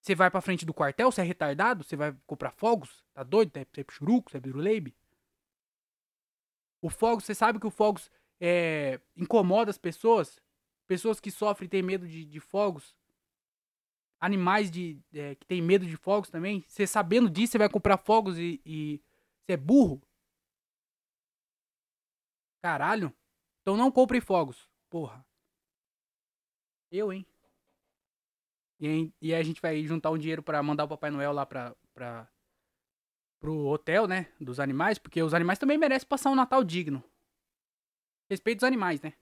Você 0.02 0.14
vai 0.14 0.30
pra 0.30 0.42
frente 0.42 0.66
do 0.66 0.74
quartel, 0.74 1.10
você 1.10 1.22
é 1.22 1.24
retardado? 1.24 1.82
Você 1.82 1.96
vai 1.96 2.14
comprar 2.26 2.50
fogos? 2.50 3.02
Tá 3.14 3.22
doido? 3.22 3.52
Você 3.54 3.80
é 3.80 3.84
churuco? 3.90 4.30
Você 4.30 4.36
é 4.36 4.40
biruleibe? 4.40 4.94
O 6.82 6.90
fogos, 6.90 7.24
você 7.24 7.34
sabe 7.34 7.58
que 7.58 7.66
o 7.66 7.70
fogos 7.70 8.10
é, 8.38 9.00
incomoda 9.16 9.70
as 9.70 9.78
pessoas? 9.78 10.38
Pessoas 10.86 11.20
que 11.20 11.30
sofrem 11.30 11.64
e 11.66 11.70
têm 11.70 11.82
medo 11.82 12.06
de, 12.06 12.26
de 12.26 12.38
fogos 12.38 12.94
animais 14.24 14.70
de, 14.70 14.98
é, 15.12 15.34
que 15.34 15.46
tem 15.46 15.60
medo 15.60 15.84
de 15.84 15.96
fogos 15.96 16.30
também. 16.30 16.64
Você 16.66 16.86
sabendo 16.86 17.28
disso, 17.28 17.52
você 17.52 17.58
vai 17.58 17.68
comprar 17.68 17.98
fogos 17.98 18.38
e, 18.38 19.02
você 19.44 19.52
é 19.52 19.56
burro? 19.56 20.00
Caralho. 22.62 23.14
Então 23.60 23.76
não 23.76 23.90
compre 23.90 24.20
fogos. 24.20 24.68
Porra. 24.88 25.24
Eu, 26.90 27.12
hein? 27.12 27.26
E, 28.80 29.12
e 29.20 29.34
aí 29.34 29.40
a 29.40 29.44
gente 29.44 29.60
vai 29.60 29.84
juntar 29.84 30.10
um 30.10 30.18
dinheiro 30.18 30.42
para 30.42 30.62
mandar 30.62 30.84
o 30.84 30.88
Papai 30.88 31.10
Noel 31.10 31.32
lá 31.32 31.44
pra, 31.44 31.76
pra, 31.92 32.28
pro 33.38 33.66
hotel, 33.66 34.06
né? 34.06 34.32
Dos 34.40 34.58
animais, 34.58 34.98
porque 34.98 35.22
os 35.22 35.34
animais 35.34 35.58
também 35.58 35.76
merecem 35.76 36.08
passar 36.08 36.30
um 36.30 36.34
Natal 36.34 36.64
digno. 36.64 37.04
Respeito 38.30 38.60
os 38.60 38.64
animais, 38.64 39.02
né? 39.02 39.12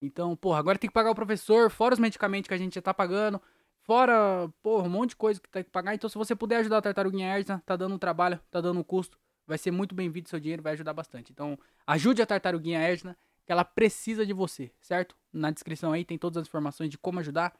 Então, 0.00 0.34
porra, 0.34 0.58
agora 0.58 0.78
tem 0.78 0.88
que 0.88 0.94
pagar 0.94 1.10
o 1.10 1.14
professor, 1.14 1.70
fora 1.70 1.94
os 1.94 2.00
medicamentos 2.00 2.48
que 2.48 2.54
a 2.54 2.58
gente 2.58 2.74
já 2.74 2.82
tá 2.82 2.94
pagando. 2.94 3.40
Fora, 3.82 4.48
porra, 4.62 4.86
um 4.86 4.90
monte 4.90 5.10
de 5.10 5.16
coisa 5.16 5.40
que 5.40 5.48
tem 5.48 5.64
que 5.64 5.70
pagar. 5.70 5.94
Então, 5.94 6.08
se 6.08 6.16
você 6.16 6.36
puder 6.36 6.58
ajudar 6.58 6.78
a 6.78 6.82
Tartaruguinha 6.82 7.36
Erza, 7.36 7.60
tá 7.66 7.74
dando 7.76 7.94
um 7.94 7.98
trabalho, 7.98 8.40
tá 8.50 8.60
dando 8.60 8.78
um 8.78 8.82
custo, 8.84 9.18
vai 9.46 9.58
ser 9.58 9.72
muito 9.72 9.94
bem-vindo 9.94 10.28
seu 10.28 10.38
dinheiro, 10.38 10.62
vai 10.62 10.74
ajudar 10.74 10.92
bastante. 10.92 11.32
Então, 11.32 11.58
ajude 11.86 12.22
a 12.22 12.26
Tartaruguinha 12.26 12.80
Erza, 12.80 13.16
que 13.44 13.50
ela 13.50 13.64
precisa 13.64 14.24
de 14.24 14.32
você, 14.32 14.72
certo? 14.80 15.16
Na 15.32 15.50
descrição 15.50 15.92
aí 15.92 16.04
tem 16.04 16.16
todas 16.16 16.40
as 16.40 16.46
informações 16.46 16.90
de 16.90 16.96
como 16.96 17.18
ajudar. 17.18 17.54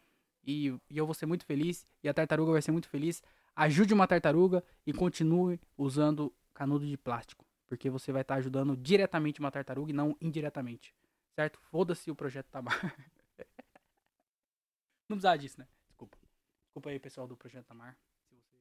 E, 0.44 0.68
e, 0.88 0.96
eu 0.96 1.06
vou 1.06 1.14
ser 1.14 1.26
muito 1.26 1.44
feliz, 1.44 1.87
e 2.02 2.08
a 2.08 2.14
tartaruga 2.14 2.52
vai 2.52 2.62
ser 2.62 2.72
muito 2.72 2.88
feliz. 2.88 3.22
ajude 3.54 3.92
uma 3.92 4.06
tartaruga 4.06 4.62
e 4.87 4.92
continue 4.92 5.61
usando 5.76 6.32
canudo 6.54 6.87
de 6.87 6.96
plástico. 6.96 7.44
Porque 7.66 7.90
você 7.90 8.12
vai 8.12 8.22
estar 8.22 8.37
ajudando 8.37 8.76
diretamente 8.76 9.40
uma 9.40 9.50
tartaruga 9.50 9.90
e 9.90 9.94
não 9.94 10.16
indiretamente. 10.20 10.94
Certo? 11.35 11.58
Foda-se 11.70 12.11
o 12.11 12.14
projeto 12.14 12.46
Tamar. 12.50 12.78
não 15.08 15.16
precisava 15.16 15.38
disso, 15.38 15.58
né? 15.58 15.66
Desculpa. 16.72 16.88
Aí, 16.88 16.98
pessoal 16.98 17.26
do 17.28 17.37
projeto 17.37 17.66
Tamar. 17.66 17.94
Se 18.26 18.35
você... 18.35 18.56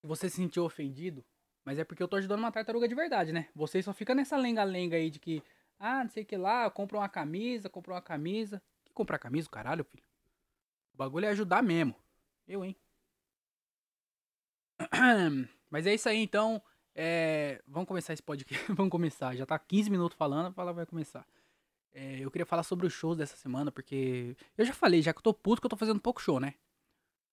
se 0.00 0.06
você 0.06 0.30
se 0.30 0.36
sentiu 0.36 0.64
ofendido, 0.64 1.24
mas 1.64 1.80
é 1.80 1.84
porque 1.84 2.00
eu 2.00 2.06
tô 2.06 2.14
ajudando 2.14 2.38
uma 2.38 2.52
tartaruga 2.52 2.86
de 2.86 2.94
verdade, 2.94 3.32
né? 3.32 3.48
Vocês 3.56 3.84
só 3.84 3.92
ficam 3.92 4.14
nessa 4.14 4.36
lenga-lenga 4.36 4.96
aí 4.96 5.10
de 5.10 5.18
que, 5.18 5.42
ah, 5.80 6.04
não 6.04 6.10
sei 6.10 6.22
o 6.22 6.26
que 6.26 6.36
lá, 6.36 6.70
compra 6.70 6.98
uma 6.98 7.08
camisa, 7.08 7.68
compra 7.68 7.94
uma 7.94 8.02
camisa. 8.02 8.62
Que 8.84 8.92
comprar 8.92 9.18
camisa, 9.18 9.50
caralho, 9.50 9.82
filho? 9.82 10.04
O 10.92 10.96
bagulho 10.96 11.26
é 11.26 11.30
ajudar 11.30 11.60
mesmo. 11.60 11.96
Eu, 12.46 12.64
hein? 12.64 12.76
Mas 15.68 15.88
é 15.88 15.94
isso 15.94 16.08
aí, 16.08 16.18
então. 16.18 16.62
É... 16.94 17.60
Vamos 17.66 17.88
começar 17.88 18.12
esse 18.12 18.22
podcast. 18.22 18.64
Vamos 18.72 18.92
começar. 18.92 19.34
Já 19.34 19.44
tá 19.44 19.58
15 19.58 19.90
minutos 19.90 20.16
falando, 20.16 20.46
a 20.46 20.52
palavra 20.52 20.84
vai 20.84 20.86
começar. 20.86 21.26
É... 21.94 22.18
Eu 22.18 22.30
queria 22.30 22.44
falar 22.44 22.64
sobre 22.64 22.86
os 22.86 22.92
shows 22.92 23.16
dessa 23.16 23.36
semana, 23.36 23.72
porque. 23.72 24.36
Eu 24.58 24.64
já 24.64 24.74
falei, 24.74 25.00
já 25.00 25.12
que 25.12 25.20
eu 25.20 25.22
tô 25.22 25.32
puto 25.32 25.62
que 25.62 25.66
eu 25.66 25.70
tô 25.70 25.76
fazendo 25.76 26.00
pouco 26.00 26.20
show, 26.20 26.38
né? 26.38 26.54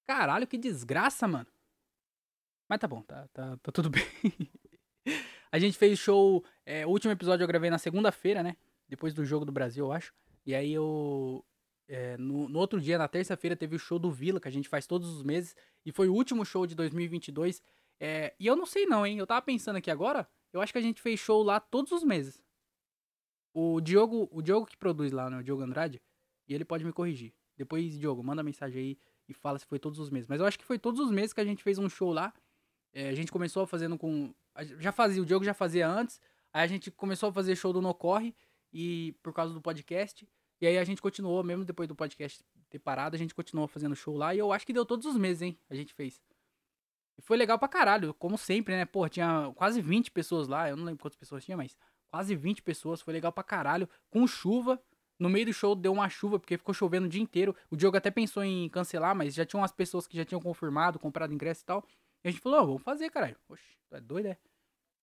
Caralho, 0.08 0.48
que 0.48 0.58
desgraça, 0.58 1.28
mano. 1.28 1.48
Mas 2.70 2.80
tá 2.80 2.88
bom, 2.88 3.02
tá, 3.02 3.28
tá, 3.34 3.58
tá 3.58 3.72
tudo 3.72 3.90
bem. 3.92 4.04
a 5.52 5.60
gente 5.60 5.78
fez 5.78 6.00
show. 6.00 6.44
É, 6.66 6.86
o 6.86 6.90
último 6.90 7.12
episódio 7.12 7.44
eu 7.44 7.48
gravei 7.48 7.70
na 7.70 7.78
segunda-feira, 7.78 8.42
né? 8.42 8.56
Depois 8.88 9.14
do 9.14 9.26
jogo 9.26 9.44
do 9.44 9.52
Brasil, 9.52 9.86
eu 9.86 9.92
acho. 9.92 10.14
E 10.46 10.56
aí 10.56 10.72
eu. 10.74 11.44
É, 11.88 12.16
no, 12.18 12.48
no, 12.48 12.60
outro 12.60 12.80
dia, 12.80 12.98
na 12.98 13.08
terça-feira, 13.08 13.56
teve 13.56 13.76
o 13.76 13.80
show 13.80 14.00
do 14.00 14.10
Vila, 14.10 14.40
que 14.40 14.48
a 14.48 14.52
gente 14.52 14.70
faz 14.70 14.88
todos 14.88 15.10
os 15.10 15.24
meses. 15.24 15.56
E 15.86 15.92
foi 15.92 16.08
o 16.08 16.14
último 16.14 16.46
show 16.46 16.66
de 16.66 16.74
2022. 16.76 17.62
É, 18.00 18.34
e 18.40 18.48
eu 18.48 18.56
não 18.56 18.66
sei 18.66 18.86
não, 18.86 19.06
hein? 19.06 19.18
Eu 19.18 19.28
tava 19.28 19.42
pensando 19.42 19.76
aqui 19.76 19.92
agora. 19.92 20.28
Eu 20.54 20.62
acho 20.62 20.72
que 20.72 20.80
a 20.80 20.82
gente 20.82 21.02
fez 21.02 21.20
show 21.20 21.44
lá 21.44 21.60
todos 21.60 21.92
os 21.92 22.04
meses. 22.04 22.42
O 23.54 23.82
Diogo, 23.82 24.30
o 24.32 24.42
Diogo 24.42 24.66
que 24.66 24.78
produz 24.78 25.12
lá, 25.12 25.30
né? 25.30 25.40
O 25.40 25.44
Diogo 25.44 25.62
Andrade. 25.62 26.02
E 26.48 26.54
ele 26.54 26.66
pode 26.66 26.84
me 26.86 26.92
corrigir. 26.92 27.34
Depois, 27.58 27.98
Diogo, 27.98 28.24
manda 28.24 28.42
mensagem 28.42 28.82
aí 28.82 28.98
e 29.28 29.34
fala 29.34 29.60
se 29.60 29.66
foi 29.66 29.80
todos 29.80 30.00
os 30.00 30.10
meses. 30.10 30.28
Mas 30.28 30.40
eu 30.40 30.46
acho 30.46 30.58
que 30.58 30.66
foi 30.66 30.80
todos 30.80 31.00
os 31.00 31.12
meses 31.12 31.34
que 31.34 31.42
a 31.42 31.46
gente 31.46 31.64
fez 31.64 31.78
um 31.78 31.90
show 31.90 32.12
lá. 32.12 32.34
É, 32.94 33.10
a 33.10 33.14
gente 33.14 33.32
começou 33.32 33.66
fazendo 33.66 33.98
com. 33.98 34.34
Já 34.80 34.92
fazia, 34.92 35.22
o 35.22 35.26
Diogo 35.26 35.46
já 35.46 35.54
fazia 35.54 35.88
antes. 35.88 36.20
Aí 36.54 36.64
a 36.64 36.68
gente 36.68 36.92
começou 36.92 37.30
a 37.30 37.34
fazer 37.34 37.56
show 37.56 37.72
do 37.72 37.82
No 37.82 37.94
Corre. 37.94 38.36
E 38.74 39.14
por 39.22 39.34
causa 39.34 39.54
do 39.54 39.62
podcast. 39.62 40.28
E 40.62 40.68
aí 40.68 40.78
a 40.78 40.84
gente 40.84 41.02
continuou, 41.02 41.44
mesmo 41.44 41.66
depois 41.66 41.88
do 41.90 41.96
podcast 41.96 42.44
ter 42.70 42.80
parado, 42.80 43.16
a 43.16 43.20
gente 43.20 43.36
continuou 43.36 43.68
fazendo 43.68 43.96
show 43.96 44.16
lá. 44.16 44.34
E 44.34 44.40
eu 44.40 44.54
acho 44.54 44.66
que 44.66 44.72
deu 44.72 44.86
todos 44.86 45.06
os 45.06 45.18
meses, 45.18 45.42
hein? 45.42 45.60
A 45.70 45.76
gente 45.76 45.94
fez. 45.94 46.22
E 47.18 47.22
foi 47.22 47.36
legal 47.36 47.60
pra 47.60 47.68
caralho, 47.68 48.14
como 48.14 48.38
sempre, 48.38 48.76
né? 48.76 48.86
Pô, 48.86 49.08
tinha 49.10 49.52
quase 49.56 49.82
20 49.82 50.12
pessoas 50.12 50.48
lá. 50.48 50.70
Eu 50.70 50.78
não 50.78 50.86
lembro 50.86 51.02
quantas 51.02 51.18
pessoas 51.18 51.44
tinha, 51.44 51.58
mas 51.58 51.76
quase 52.12 52.36
20 52.36 52.62
pessoas. 52.62 53.02
Foi 53.02 53.14
legal 53.14 53.32
pra 53.32 53.44
caralho. 53.44 53.90
Com 54.10 54.28
chuva. 54.28 54.80
No 55.18 55.30
meio 55.30 55.46
do 55.46 55.54
show 55.54 55.76
deu 55.76 55.94
uma 55.94 56.10
chuva, 56.10 56.40
porque 56.40 56.58
ficou 56.58 56.74
chovendo 56.74 57.06
o 57.06 57.10
dia 57.10 57.22
inteiro. 57.22 57.56
O 57.70 57.76
Diogo 57.76 57.96
até 57.96 58.10
pensou 58.12 58.44
em 58.44 58.68
cancelar, 58.70 59.16
mas 59.16 59.34
já 59.34 59.46
tinha 59.46 59.60
umas 59.60 59.72
pessoas 59.72 60.08
que 60.08 60.18
já 60.18 60.26
tinham 60.26 60.42
confirmado, 60.42 61.00
comprado 61.00 61.34
ingresso 61.34 61.62
e 61.62 61.66
tal. 61.66 61.86
E 62.24 62.28
a 62.28 62.32
gente 62.32 62.42
falou, 62.42 62.62
oh, 62.62 62.66
vamos 62.66 62.82
fazer, 62.82 63.10
caralho. 63.10 63.38
Oxe, 63.48 63.78
tu 63.88 63.96
é 63.96 64.02
doido, 64.02 64.28
é? 64.28 64.38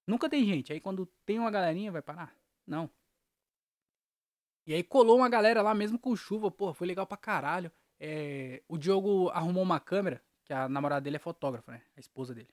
Nunca 0.07 0.29
tem 0.29 0.45
gente. 0.45 0.73
Aí 0.73 0.81
quando 0.81 1.07
tem 1.25 1.39
uma 1.39 1.51
galerinha, 1.51 1.93
vai 1.93 2.03
parar? 2.03 2.35
Não. 2.67 2.91
E 4.67 4.75
aí 4.75 4.83
colou 4.83 5.17
uma 5.17 5.29
galera 5.29 5.63
lá 5.63 5.75
mesmo 5.75 5.99
com 5.99 6.15
chuva, 6.15 6.51
pô, 6.51 6.75
foi 6.75 6.87
legal 6.87 7.07
pra 7.07 7.17
caralho. 7.17 7.71
É, 7.99 8.63
o 8.69 8.77
Diogo 8.77 9.29
arrumou 9.31 9.63
uma 9.63 9.81
câmera, 9.81 10.23
que 10.45 10.53
a 10.53 10.69
namorada 10.69 11.01
dele 11.01 11.17
é 11.17 11.21
fotógrafa, 11.21 11.73
né? 11.73 11.83
A 11.97 12.01
esposa 12.01 12.35
dele. 12.35 12.51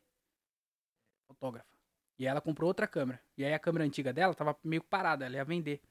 Fotógrafa. 1.27 1.74
E 2.17 2.25
ela 2.25 2.39
comprou 2.41 2.67
outra 2.67 2.87
câmera. 2.87 3.19
E 3.37 3.43
aí 3.43 3.53
a 3.53 3.59
câmera 3.59 3.83
antiga 3.83 4.13
dela 4.13 4.33
tava 4.33 4.55
meio 4.63 4.83
parada, 4.83 5.25
ela 5.25 5.35
ia 5.35 5.45
vender. 5.45 5.81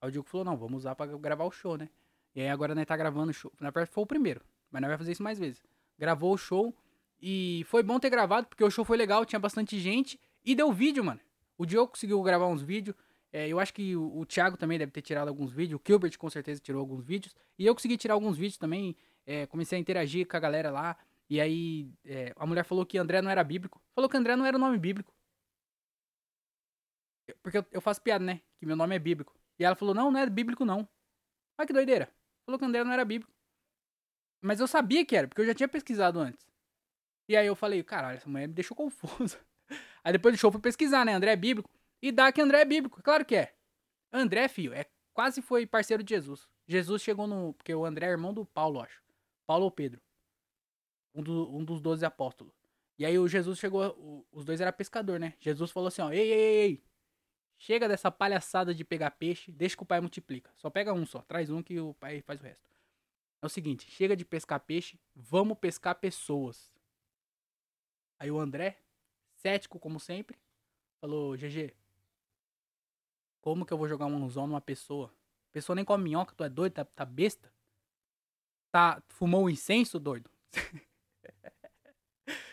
Aí 0.00 0.08
o 0.08 0.12
Diogo 0.12 0.28
falou, 0.28 0.44
não, 0.44 0.56
vamos 0.56 0.78
usar 0.78 0.94
pra 0.94 1.06
gravar 1.06 1.44
o 1.44 1.50
show, 1.50 1.76
né? 1.76 1.88
E 2.34 2.40
aí 2.40 2.48
agora 2.48 2.74
nós 2.74 2.86
tá 2.86 2.96
gravando 2.96 3.30
o 3.30 3.34
show. 3.34 3.52
Na 3.60 3.70
verdade 3.70 3.90
foi 3.92 4.04
o 4.04 4.06
primeiro, 4.06 4.42
mas 4.70 4.80
nós 4.80 4.88
vai 4.88 4.98
fazer 4.98 5.12
isso 5.12 5.22
mais 5.22 5.38
vezes. 5.38 5.62
Gravou 5.98 6.34
o 6.34 6.38
show 6.38 6.74
e 7.20 7.64
foi 7.66 7.82
bom 7.82 7.98
ter 7.98 8.10
gravado, 8.10 8.46
porque 8.46 8.62
o 8.62 8.70
show 8.70 8.84
foi 8.84 8.96
legal, 8.96 9.24
tinha 9.24 9.38
bastante 9.38 9.78
gente. 9.78 10.20
E 10.44 10.54
deu 10.54 10.72
vídeo, 10.72 11.02
mano. 11.02 11.20
O 11.58 11.64
Diogo 11.64 11.92
conseguiu 11.92 12.22
gravar 12.22 12.46
uns 12.46 12.62
vídeos. 12.62 12.96
É, 13.32 13.48
eu 13.48 13.58
acho 13.58 13.72
que 13.74 13.96
o, 13.96 14.18
o 14.18 14.26
Thiago 14.26 14.56
também 14.56 14.78
deve 14.78 14.92
ter 14.92 15.02
tirado 15.02 15.28
alguns 15.28 15.52
vídeos. 15.52 15.80
O 15.80 15.82
Gilbert 15.84 16.16
com 16.18 16.30
certeza 16.30 16.60
tirou 16.60 16.80
alguns 16.80 17.04
vídeos. 17.04 17.34
E 17.58 17.66
eu 17.66 17.74
consegui 17.74 17.96
tirar 17.96 18.14
alguns 18.14 18.36
vídeos 18.36 18.58
também. 18.58 18.96
É, 19.26 19.46
comecei 19.46 19.76
a 19.76 19.80
interagir 19.80 20.26
com 20.26 20.36
a 20.36 20.40
galera 20.40 20.70
lá. 20.70 20.96
E 21.28 21.40
aí 21.40 21.90
é, 22.04 22.32
a 22.36 22.46
mulher 22.46 22.64
falou 22.64 22.86
que 22.86 22.96
André 22.98 23.20
não 23.20 23.30
era 23.30 23.42
bíblico. 23.42 23.80
Falou 23.94 24.08
que 24.08 24.16
André 24.16 24.36
não 24.36 24.46
era 24.46 24.56
o 24.56 24.60
nome 24.60 24.78
bíblico. 24.78 25.12
Porque 27.42 27.64
eu, 27.72 27.80
faço 27.80 28.00
piada, 28.00 28.24
né? 28.24 28.40
Que 28.58 28.66
meu 28.66 28.76
nome 28.76 28.94
é 28.94 28.98
bíblico. 28.98 29.34
E 29.58 29.64
ela 29.64 29.74
falou, 29.74 29.94
não, 29.94 30.10
não 30.10 30.20
é 30.20 30.28
bíblico 30.28 30.64
não. 30.64 30.88
Olha 31.58 31.66
que 31.66 31.72
doideira. 31.72 32.12
Falou 32.44 32.58
que 32.58 32.64
André 32.64 32.84
não 32.84 32.92
era 32.92 33.04
bíblico. 33.04 33.32
Mas 34.40 34.60
eu 34.60 34.66
sabia 34.66 35.04
que 35.04 35.16
era, 35.16 35.26
porque 35.26 35.40
eu 35.40 35.46
já 35.46 35.54
tinha 35.54 35.68
pesquisado 35.68 36.20
antes. 36.20 36.46
E 37.28 37.36
aí 37.36 37.46
eu 37.46 37.56
falei, 37.56 37.82
caralho, 37.82 38.18
essa 38.18 38.28
mulher 38.28 38.46
me 38.46 38.54
deixou 38.54 38.76
confuso. 38.76 39.38
Aí 40.04 40.12
depois 40.12 40.32
do 40.32 40.38
show 40.38 40.48
eu 40.48 40.52
fui 40.52 40.60
pesquisar, 40.60 41.04
né? 41.04 41.12
André 41.12 41.32
é 41.32 41.36
bíblico. 41.36 41.68
E 42.00 42.12
dá 42.12 42.30
que 42.30 42.40
André 42.40 42.60
é 42.60 42.64
bíblico, 42.64 43.02
claro 43.02 43.24
que 43.24 43.34
é. 43.34 43.56
André, 44.12 44.46
filho, 44.46 44.72
é 44.72 44.86
quase 45.12 45.42
foi 45.42 45.66
parceiro 45.66 46.04
de 46.04 46.14
Jesus. 46.14 46.46
Jesus 46.68 47.02
chegou 47.02 47.26
no. 47.26 47.54
Porque 47.54 47.74
o 47.74 47.84
André 47.84 48.06
é 48.06 48.10
irmão 48.10 48.32
do 48.32 48.44
Paulo, 48.44 48.80
acho. 48.80 49.02
Paulo 49.44 49.64
ou 49.64 49.70
Pedro. 49.70 50.00
Um, 51.14 51.22
do, 51.22 51.56
um 51.56 51.64
dos 51.64 51.80
doze 51.80 52.04
apóstolos. 52.04 52.54
E 52.98 53.04
aí 53.04 53.18
o 53.18 53.26
Jesus 53.26 53.58
chegou. 53.58 53.88
O, 53.98 54.26
os 54.30 54.44
dois 54.44 54.60
eram 54.60 54.72
pescador, 54.72 55.18
né? 55.18 55.34
Jesus 55.40 55.70
falou 55.72 55.88
assim, 55.88 56.02
ó, 56.02 56.12
ei, 56.12 56.32
ei, 56.32 56.62
ei, 56.62 56.84
Chega 57.58 57.88
dessa 57.88 58.10
palhaçada 58.10 58.74
de 58.74 58.84
pegar 58.84 59.10
peixe, 59.12 59.50
deixa 59.50 59.76
que 59.76 59.82
o 59.82 59.86
pai 59.86 60.00
multiplica. 60.00 60.50
Só 60.56 60.68
pega 60.68 60.92
um 60.92 61.06
só, 61.06 61.22
traz 61.22 61.50
um 61.50 61.62
que 61.62 61.80
o 61.80 61.94
pai 61.94 62.20
faz 62.20 62.40
o 62.40 62.44
resto. 62.44 62.68
É 63.40 63.46
o 63.46 63.48
seguinte, 63.48 63.90
chega 63.90 64.16
de 64.16 64.24
pescar 64.24 64.60
peixe, 64.60 64.98
vamos 65.14 65.58
pescar 65.58 65.94
pessoas. 65.94 66.72
Aí 68.18 68.30
o 68.30 68.38
André, 68.38 68.78
cético 69.34 69.78
como 69.78 70.00
sempre, 70.00 70.38
falou, 71.00 71.36
GG, 71.36 71.74
como 73.40 73.64
que 73.64 73.72
eu 73.72 73.78
vou 73.78 73.88
jogar 73.88 74.06
um 74.06 74.24
anzol 74.24 74.46
numa 74.46 74.60
pessoa? 74.60 75.08
A 75.50 75.52
pessoa 75.52 75.76
nem 75.76 75.84
come 75.84 76.04
minhoca, 76.04 76.34
tu 76.34 76.44
é 76.44 76.48
doido, 76.48 76.72
tá, 76.72 76.84
tá 76.84 77.04
besta? 77.04 77.52
Tá, 78.70 79.02
fumou 79.08 79.44
um 79.44 79.50
incenso, 79.50 79.98
doido? 79.98 80.30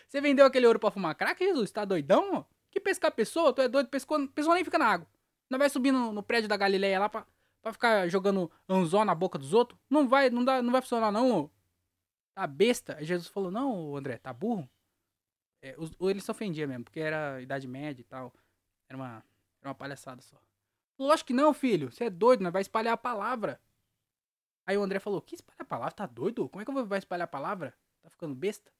Você 0.08 0.20
vendeu 0.20 0.46
aquele 0.46 0.66
ouro 0.66 0.78
pra 0.78 0.90
fumar 0.90 1.14
crack, 1.14 1.44
Jesus? 1.44 1.70
Tá 1.72 1.84
doidão? 1.84 2.46
Que 2.74 2.80
pescar 2.80 3.12
pessoa? 3.12 3.52
Tu 3.52 3.62
é 3.62 3.68
doido? 3.68 3.88
Pescou, 3.88 4.26
pessoa 4.28 4.56
nem 4.56 4.64
fica 4.64 4.76
na 4.76 4.86
água. 4.86 5.06
Não 5.48 5.60
vai 5.60 5.70
subir 5.70 5.92
no, 5.92 6.12
no 6.12 6.24
prédio 6.24 6.48
da 6.48 6.56
Galileia 6.56 6.98
lá 6.98 7.08
pra, 7.08 7.24
pra 7.62 7.72
ficar 7.72 8.08
jogando 8.08 8.50
anzol 8.68 9.04
na 9.04 9.14
boca 9.14 9.38
dos 9.38 9.54
outros? 9.54 9.78
Não 9.88 10.08
vai, 10.08 10.28
não, 10.28 10.44
dá, 10.44 10.60
não 10.60 10.72
vai 10.72 10.82
funcionar 10.82 11.12
não. 11.12 11.48
Tá 12.34 12.48
besta? 12.48 12.96
Aí 12.96 13.04
Jesus 13.04 13.28
falou, 13.28 13.48
não, 13.48 13.96
André, 13.96 14.18
tá 14.18 14.32
burro? 14.32 14.68
É, 15.62 15.76
os, 15.78 15.92
ele 16.00 16.20
se 16.20 16.28
ofendia 16.28 16.66
mesmo, 16.66 16.82
porque 16.82 16.98
era 16.98 17.40
idade 17.40 17.68
média 17.68 18.00
e 18.00 18.04
tal. 18.04 18.34
Era 18.88 18.96
uma, 18.96 19.24
era 19.60 19.68
uma 19.68 19.74
palhaçada 19.74 20.20
só. 20.20 20.36
Lógico 20.98 21.28
que 21.28 21.32
não, 21.32 21.54
filho. 21.54 21.92
Você 21.92 22.04
é 22.04 22.10
doido, 22.10 22.42
nós 22.42 22.52
vai 22.52 22.62
espalhar 22.62 22.94
a 22.94 22.98
palavra. 22.98 23.60
Aí 24.66 24.76
o 24.76 24.82
André 24.82 24.98
falou: 24.98 25.22
Que 25.22 25.36
espalhar 25.36 25.62
a 25.62 25.64
palavra? 25.64 25.94
Tá 25.94 26.06
doido? 26.06 26.48
Como 26.48 26.60
é 26.60 26.64
que 26.64 26.70
eu 26.70 26.86
vou 26.86 26.98
espalhar 26.98 27.24
a 27.24 27.28
palavra? 27.28 27.72
Tá 28.02 28.10
ficando 28.10 28.34
besta? 28.34 28.72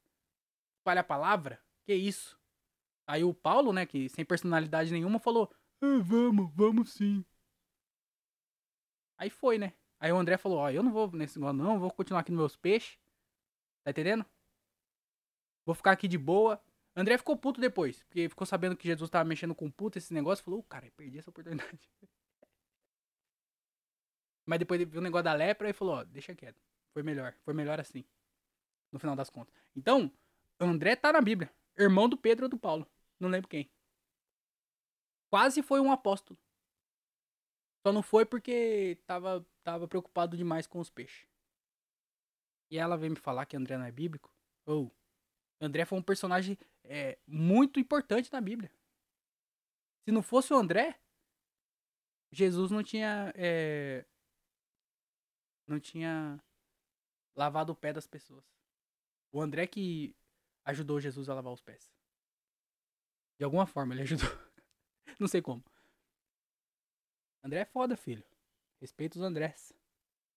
Espalhar 0.78 1.02
a 1.02 1.06
palavra? 1.06 1.60
Que 1.86 1.94
isso? 1.94 2.38
Aí 3.06 3.22
o 3.22 3.34
Paulo, 3.34 3.72
né, 3.72 3.84
que 3.86 4.08
sem 4.08 4.24
personalidade 4.24 4.92
nenhuma, 4.92 5.18
falou: 5.18 5.50
ah, 5.80 5.98
Vamos, 6.02 6.50
vamos 6.54 6.92
sim. 6.92 7.24
Aí 9.18 9.30
foi, 9.30 9.58
né? 9.58 9.74
Aí 10.00 10.12
o 10.12 10.16
André 10.16 10.36
falou: 10.36 10.58
Ó, 10.58 10.70
eu 10.70 10.82
não 10.82 10.92
vou 10.92 11.10
nesse 11.12 11.38
negócio, 11.38 11.56
não, 11.56 11.78
vou 11.78 11.90
continuar 11.90 12.20
aqui 12.20 12.32
nos 12.32 12.38
meus 12.38 12.56
peixes. 12.56 12.98
Tá 13.84 13.90
entendendo? 13.90 14.24
Vou 15.64 15.74
ficar 15.74 15.92
aqui 15.92 16.08
de 16.08 16.18
boa. 16.18 16.60
André 16.96 17.18
ficou 17.18 17.36
puto 17.36 17.60
depois, 17.60 18.02
porque 18.04 18.28
ficou 18.28 18.46
sabendo 18.46 18.76
que 18.76 18.86
Jesus 18.86 19.10
tava 19.10 19.28
mexendo 19.28 19.54
com 19.54 19.70
puta 19.70 19.98
esse 19.98 20.14
negócio, 20.14 20.44
falou, 20.44 20.60
oh, 20.60 20.62
cara, 20.62 20.90
perdi 20.96 21.18
essa 21.18 21.30
oportunidade. 21.30 21.90
Mas 24.46 24.58
depois 24.58 24.80
ele 24.80 24.88
viu 24.88 25.00
o 25.00 25.02
negócio 25.02 25.24
da 25.24 25.32
lepra 25.32 25.68
e 25.68 25.72
falou, 25.72 25.96
ó, 25.96 26.04
deixa 26.04 26.34
quieto. 26.34 26.62
Foi 26.92 27.02
melhor, 27.02 27.34
foi 27.42 27.52
melhor 27.52 27.80
assim. 27.80 28.04
No 28.92 29.00
final 29.00 29.16
das 29.16 29.28
contas. 29.28 29.52
Então, 29.74 30.12
André 30.60 30.94
tá 30.94 31.12
na 31.12 31.20
Bíblia. 31.20 31.52
Irmão 31.76 32.08
do 32.08 32.16
Pedro 32.16 32.44
ou 32.44 32.48
do 32.48 32.58
Paulo. 32.58 32.86
Não 33.20 33.28
lembro 33.28 33.48
quem. 33.48 33.70
Quase 35.30 35.62
foi 35.62 35.80
um 35.80 35.90
apóstolo. 35.90 36.38
Só 37.86 37.92
não 37.92 38.02
foi 38.02 38.24
porque 38.24 38.98
tava, 39.06 39.46
tava 39.62 39.86
preocupado 39.86 40.36
demais 40.36 40.66
com 40.66 40.80
os 40.80 40.90
peixes. 40.90 41.28
E 42.70 42.78
ela 42.78 42.96
veio 42.96 43.12
me 43.12 43.18
falar 43.18 43.46
que 43.46 43.56
André 43.56 43.76
não 43.76 43.84
é 43.84 43.92
bíblico. 43.92 44.34
Ou, 44.66 44.86
oh, 44.86 45.64
André 45.64 45.84
foi 45.84 45.98
um 45.98 46.02
personagem 46.02 46.58
é, 46.82 47.18
muito 47.26 47.78
importante 47.78 48.32
na 48.32 48.40
Bíblia. 48.40 48.70
Se 50.04 50.12
não 50.12 50.22
fosse 50.22 50.52
o 50.52 50.56
André, 50.56 50.98
Jesus 52.32 52.70
não 52.70 52.82
tinha. 52.82 53.32
É, 53.36 54.04
não 55.66 55.78
tinha 55.78 56.42
lavado 57.36 57.72
o 57.72 57.76
pé 57.76 57.92
das 57.92 58.06
pessoas. 58.06 58.44
O 59.32 59.40
André 59.40 59.66
que 59.66 60.14
ajudou 60.64 61.00
Jesus 61.00 61.28
a 61.28 61.34
lavar 61.34 61.52
os 61.52 61.62
pés. 61.62 61.93
De 63.38 63.44
alguma 63.44 63.66
forma 63.66 63.94
ele 63.94 64.02
ajudou. 64.02 64.28
Não 65.18 65.28
sei 65.28 65.42
como. 65.42 65.62
André 67.42 67.60
é 67.60 67.64
foda, 67.64 67.96
filho. 67.96 68.24
Respeita 68.80 69.18
os 69.18 69.24
Andrés. 69.24 69.72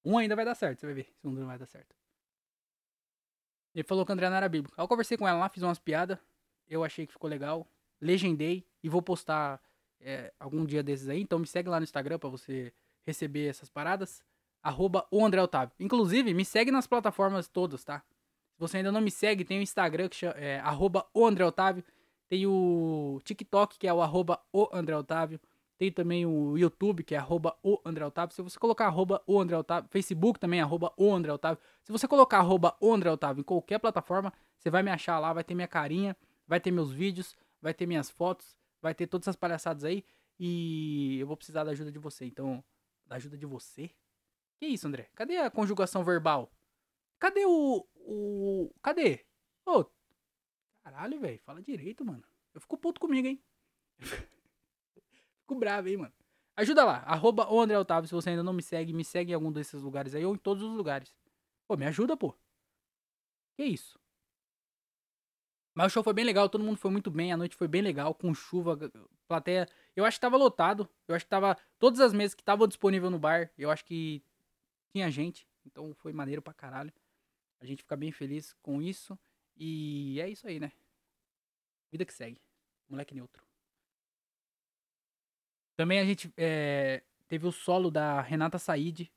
Um 0.04 0.18
ainda 0.18 0.36
vai 0.36 0.46
dar 0.46 0.56
certo, 0.56 0.80
você 0.80 0.86
vai 0.86 0.96
ver 0.96 1.06
se 1.06 1.28
um 1.28 1.32
não 1.32 1.46
vai 1.46 1.58
dar 1.58 1.66
certo. 1.66 1.96
Ele 3.76 3.84
falou 3.84 4.06
que 4.06 4.12
o 4.12 4.14
André 4.14 4.30
não 4.30 4.38
era 4.38 4.48
bíblico. 4.48 4.80
Eu 4.80 4.88
conversei 4.88 5.18
com 5.18 5.28
ela 5.28 5.38
lá, 5.38 5.50
fiz 5.50 5.62
umas 5.62 5.80
piadas. 5.80 6.18
Eu 6.68 6.84
achei 6.84 7.06
que 7.06 7.14
ficou 7.14 7.30
legal. 7.30 7.68
Legendei 8.00 8.66
e 8.82 8.90
vou 8.90 9.02
postar 9.02 9.62
é, 10.00 10.34
algum 10.40 10.66
dia 10.66 10.82
desses 10.82 11.10
aí. 11.10 11.22
Então 11.22 11.40
me 11.40 11.48
segue 11.48 11.70
lá 11.70 11.80
no 11.80 11.84
Instagram 11.84 12.18
pra 12.18 12.30
você 12.30 12.74
receber 13.06 13.48
essas 13.48 13.70
paradas. 13.70 14.24
Arroba 14.64 15.06
o 15.12 15.26
André 15.26 15.42
Otávio. 15.42 15.76
Inclusive, 15.80 16.34
me 16.34 16.46
segue 16.46 16.72
nas 16.72 16.88
plataformas 16.88 17.48
todas, 17.48 17.84
tá? 17.84 18.00
Se 18.54 18.60
você 18.60 18.78
ainda 18.78 18.92
não 18.92 19.02
me 19.02 19.12
segue, 19.12 19.46
tem 19.46 19.60
o 19.60 19.62
Instagram 19.62 20.10
que 20.10 20.16
chama, 20.16 20.34
é, 20.34 20.60
arroba 20.60 21.06
o 21.14 21.26
André 21.26 21.46
Otávio. 21.46 21.84
Tem 22.30 22.46
o 22.46 23.20
TikTok, 23.24 23.78
que 23.78 23.88
é 23.88 23.94
o 23.94 24.02
arroba 24.02 24.40
o 24.52 24.70
André 24.74 24.96
Otávio. 24.96 25.40
Tem 25.78 25.92
também 25.92 26.26
o 26.26 26.58
YouTube, 26.58 27.04
que 27.04 27.14
é 27.14 27.18
arroba 27.18 27.56
o 27.64 27.80
André 27.86 28.04
Otávio. 28.06 28.36
Se 28.36 28.42
você 28.42 28.58
colocar 28.58 28.88
arroba 28.88 29.22
o 29.28 29.40
André 29.40 29.56
Otávio, 29.56 29.90
Facebook 29.90 30.40
também 30.40 30.60
é 30.60 30.64
arroba 30.64 30.92
o 30.98 31.14
André 31.14 31.32
Otávio. 31.32 31.62
Se 31.84 31.92
você 31.92 32.08
colocar 32.08 32.40
arroba 32.40 32.76
o 32.82 32.92
André 32.92 33.12
Otávio 33.12 33.42
em 33.42 33.44
qualquer 33.44 33.80
plataforma, 33.80 34.34
você 34.58 34.70
vai 34.70 34.82
me 34.82 34.90
achar 34.90 35.20
lá, 35.20 35.32
vai 35.34 35.44
ter 35.44 35.54
minha 35.54 35.68
carinha, 35.68 36.18
vai 36.48 36.60
ter 36.60 36.72
meus 36.72 36.92
vídeos, 36.92 37.36
vai 37.62 37.74
ter 37.74 37.86
minhas 37.86 38.10
fotos, 38.10 38.58
vai 38.82 38.96
ter 38.96 39.06
todas 39.06 39.26
essas 39.26 39.36
palhaçadas 39.36 39.84
aí. 39.84 40.04
E 40.40 41.20
eu 41.20 41.28
vou 41.28 41.38
precisar 41.38 41.64
da 41.64 41.72
ajuda 41.72 41.92
de 41.92 42.00
você. 42.00 42.26
Então, 42.26 42.64
da 43.06 43.16
ajuda 43.16 43.38
de 43.38 43.46
você? 43.46 43.92
Que 44.60 44.66
isso, 44.66 44.88
André? 44.88 45.10
Cadê 45.14 45.38
a 45.38 45.52
conjugação 45.52 46.04
verbal? 46.04 46.52
Cadê 47.20 47.46
o. 47.46 47.88
o 47.96 48.72
cadê? 48.82 49.26
Ô, 49.66 49.86
caralho, 50.88 51.20
velho. 51.20 51.40
Fala 51.40 51.62
direito, 51.62 52.06
mano. 52.06 52.24
Eu 52.54 52.62
fico 52.62 52.78
puto 52.78 53.00
comigo, 53.00 53.28
hein? 53.28 53.44
fico 55.42 55.56
bravo, 55.56 55.90
hein, 55.90 55.98
mano. 55.98 56.14
Ajuda 56.56 56.84
lá, 56.84 56.98
arroba 57.06 57.48
o 57.52 57.60
André 57.60 57.78
Otávio, 57.78 58.08
se 58.08 58.16
você 58.16 58.32
ainda 58.32 58.42
não 58.42 58.54
me 58.54 58.64
segue, 58.64 58.92
me 58.92 59.06
segue 59.06 59.32
em 59.32 59.36
algum 59.36 59.52
desses 59.52 59.80
lugares 59.80 60.16
aí, 60.16 60.26
ou 60.26 60.34
em 60.34 60.38
todos 60.38 60.64
os 60.64 60.76
lugares. 60.76 61.14
Pô, 61.68 61.78
me 61.78 61.86
ajuda, 61.86 62.18
pô. 62.18 62.34
Que 63.56 63.64
isso? 63.64 64.00
Mas 65.76 65.88
o 65.88 65.94
show 65.94 66.04
foi 66.04 66.14
bem 66.14 66.26
legal, 66.26 66.50
todo 66.50 66.64
mundo 66.64 66.78
foi 66.78 66.90
muito 66.90 67.12
bem, 67.12 67.32
a 67.32 67.38
noite 67.38 67.56
foi 67.56 67.68
bem 67.68 67.84
legal, 67.84 68.16
com 68.16 68.34
chuva, 68.34 68.76
plateia. 69.28 69.68
Eu 69.96 70.04
acho 70.04 70.18
que 70.18 70.22
tava 70.22 70.36
lotado, 70.36 70.90
eu 71.08 71.14
acho 71.14 71.26
que 71.26 71.30
tava. 71.30 71.56
Todas 71.78 72.00
as 72.00 72.12
mesas 72.12 72.34
que 72.34 72.42
estavam 72.42 72.68
disponíveis 72.68 73.12
no 73.12 73.20
bar, 73.20 73.52
eu 73.56 73.70
acho 73.70 73.86
que 73.86 74.24
tinha 74.92 75.12
gente, 75.12 75.48
então 75.64 75.94
foi 75.94 76.12
maneiro 76.12 76.42
pra 76.42 76.54
caralho. 76.54 76.92
A 77.60 77.66
gente 77.66 77.84
fica 77.84 77.96
bem 77.96 78.12
feliz 78.12 78.54
com 78.64 78.82
isso. 78.82 79.18
E 79.58 80.20
é 80.22 80.30
isso 80.30 80.48
aí, 80.48 80.60
né? 80.60 80.72
Vida 81.92 82.06
que 82.06 82.14
segue. 82.14 82.42
Moleque 82.88 83.16
neutro. 83.16 83.44
Também 85.76 86.00
a 86.00 86.06
gente 86.06 86.32
é, 86.38 87.04
teve 87.28 87.46
o 87.46 87.52
solo 87.52 87.92
da 87.92 88.22
Renata 88.22 88.58
Said, 88.58 89.12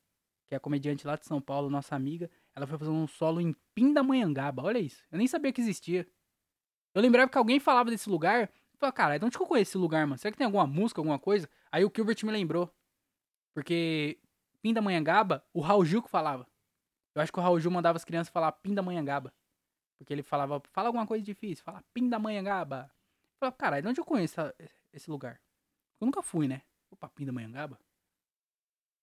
que 0.46 0.54
é 0.54 0.56
a 0.56 0.60
comediante 0.60 1.06
lá 1.06 1.16
de 1.16 1.26
São 1.26 1.40
Paulo, 1.40 1.70
nossa 1.70 1.94
amiga. 1.94 2.30
Ela 2.54 2.66
foi 2.66 2.76
fazer 2.78 2.90
um 2.90 3.06
solo 3.06 3.40
em 3.40 3.54
Pindamonhangaba. 3.74 4.62
Olha 4.62 4.78
isso. 4.78 5.04
Eu 5.10 5.18
nem 5.18 5.26
sabia 5.26 5.52
que 5.52 5.60
existia. 5.60 6.06
Eu 6.94 7.00
lembrava 7.00 7.30
que 7.30 7.38
alguém 7.38 7.60
falava 7.60 7.90
desse 7.90 8.10
lugar. 8.10 8.42
Eu 8.42 8.78
falei, 8.78 8.92
cara, 8.92 9.18
de 9.18 9.24
onde 9.24 9.36
que 9.36 9.42
eu 9.42 9.46
conheço 9.46 9.70
esse 9.70 9.78
lugar, 9.78 10.06
mano? 10.06 10.18
Será 10.18 10.32
que 10.32 10.38
tem 10.38 10.44
alguma 10.44 10.66
música, 10.66 11.00
alguma 11.00 11.18
coisa? 11.18 11.48
Aí 11.70 11.84
o 11.84 11.92
Gilbert 11.94 12.18
me 12.24 12.32
lembrou. 12.32 12.70
Porque 13.54 14.18
Pindamonhangaba, 14.60 15.44
o 15.52 15.60
Raul 15.60 15.84
Gil 15.84 16.02
que 16.02 16.10
falava. 16.10 16.46
Eu 17.14 17.22
acho 17.22 17.32
que 17.32 17.38
o 17.38 17.42
Raul 17.42 17.60
Gil 17.60 17.70
mandava 17.70 17.96
as 17.96 18.04
crianças 18.04 18.32
falar 18.32 18.52
Pindamonhangaba. 18.52 19.32
Porque 20.00 20.14
ele 20.14 20.22
falava, 20.22 20.62
fala 20.72 20.88
alguma 20.88 21.06
coisa 21.06 21.22
difícil, 21.22 21.62
fala 21.62 21.84
Pindamonhangaba. 21.92 22.90
Eu 23.34 23.38
falava, 23.38 23.56
cara, 23.58 23.80
de 23.82 23.86
onde 23.86 24.00
eu 24.00 24.04
conheço 24.04 24.40
esse 24.94 25.10
lugar? 25.10 25.38
Eu 26.00 26.06
nunca 26.06 26.22
fui, 26.22 26.48
né? 26.48 26.62
O 26.90 26.96
Papinho 26.96 27.26
da 27.26 27.32
Manhangaba. 27.34 27.78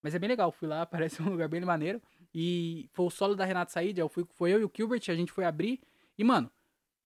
Mas 0.02 0.16
é 0.16 0.20
bem 0.20 0.28
legal, 0.28 0.52
fui 0.52 0.68
lá, 0.68 0.86
parece 0.88 1.22
um 1.22 1.30
lugar 1.30 1.48
bem 1.48 1.62
maneiro. 1.62 2.02
E 2.34 2.90
foi 2.94 3.06
o 3.06 3.12
solo 3.12 3.36
da 3.36 3.46
Renata 3.46 3.72
Said, 3.72 4.00
eu 4.00 4.10
fui, 4.10 4.26
foi 4.34 4.52
eu 4.52 4.60
e 4.60 4.64
o 4.66 4.72
Gilbert, 4.76 5.04
a 5.08 5.16
gente 5.16 5.32
foi 5.32 5.46
abrir. 5.46 5.80
E, 6.18 6.24
mano, 6.24 6.52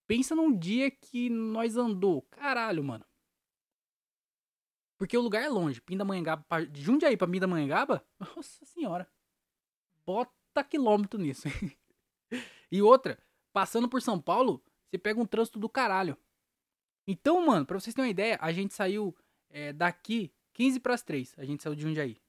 pensa 0.06 0.34
num 0.34 0.56
dia 0.56 0.90
que 0.90 1.28
nós 1.28 1.76
andou. 1.76 2.22
Caralho, 2.30 2.82
mano. 2.82 3.04
Porque 4.96 5.18
o 5.18 5.20
lugar 5.20 5.42
é 5.42 5.48
longe. 5.50 5.82
Pindamonhangaba, 5.82 6.64
de 6.64 6.80
Jundiaí 6.80 7.16
pra 7.16 7.28
Pindamonhangaba, 7.28 8.02
nossa 8.18 8.64
senhora. 8.64 9.06
Bota 10.06 10.64
quilômetro 10.64 11.20
nisso. 11.20 11.46
e 12.72 12.80
outra, 12.80 13.18
passando 13.52 13.88
por 13.88 14.00
São 14.02 14.20
Paulo, 14.20 14.62
você 14.90 14.98
pega 14.98 15.20
um 15.20 15.26
trânsito 15.26 15.58
do 15.58 15.68
caralho. 15.68 16.16
Então, 17.06 17.44
mano, 17.44 17.66
pra 17.66 17.78
vocês 17.78 17.94
terem 17.94 18.08
uma 18.08 18.10
ideia, 18.10 18.38
a 18.40 18.52
gente 18.52 18.74
saiu 18.74 19.16
é, 19.50 19.72
daqui 19.72 20.32
15 20.54 20.80
para 20.80 20.94
as 20.94 21.02
3. 21.02 21.34
A 21.38 21.44
gente 21.44 21.62
saiu 21.62 21.74
de 21.74 21.82
Jundiaí. 21.82 22.20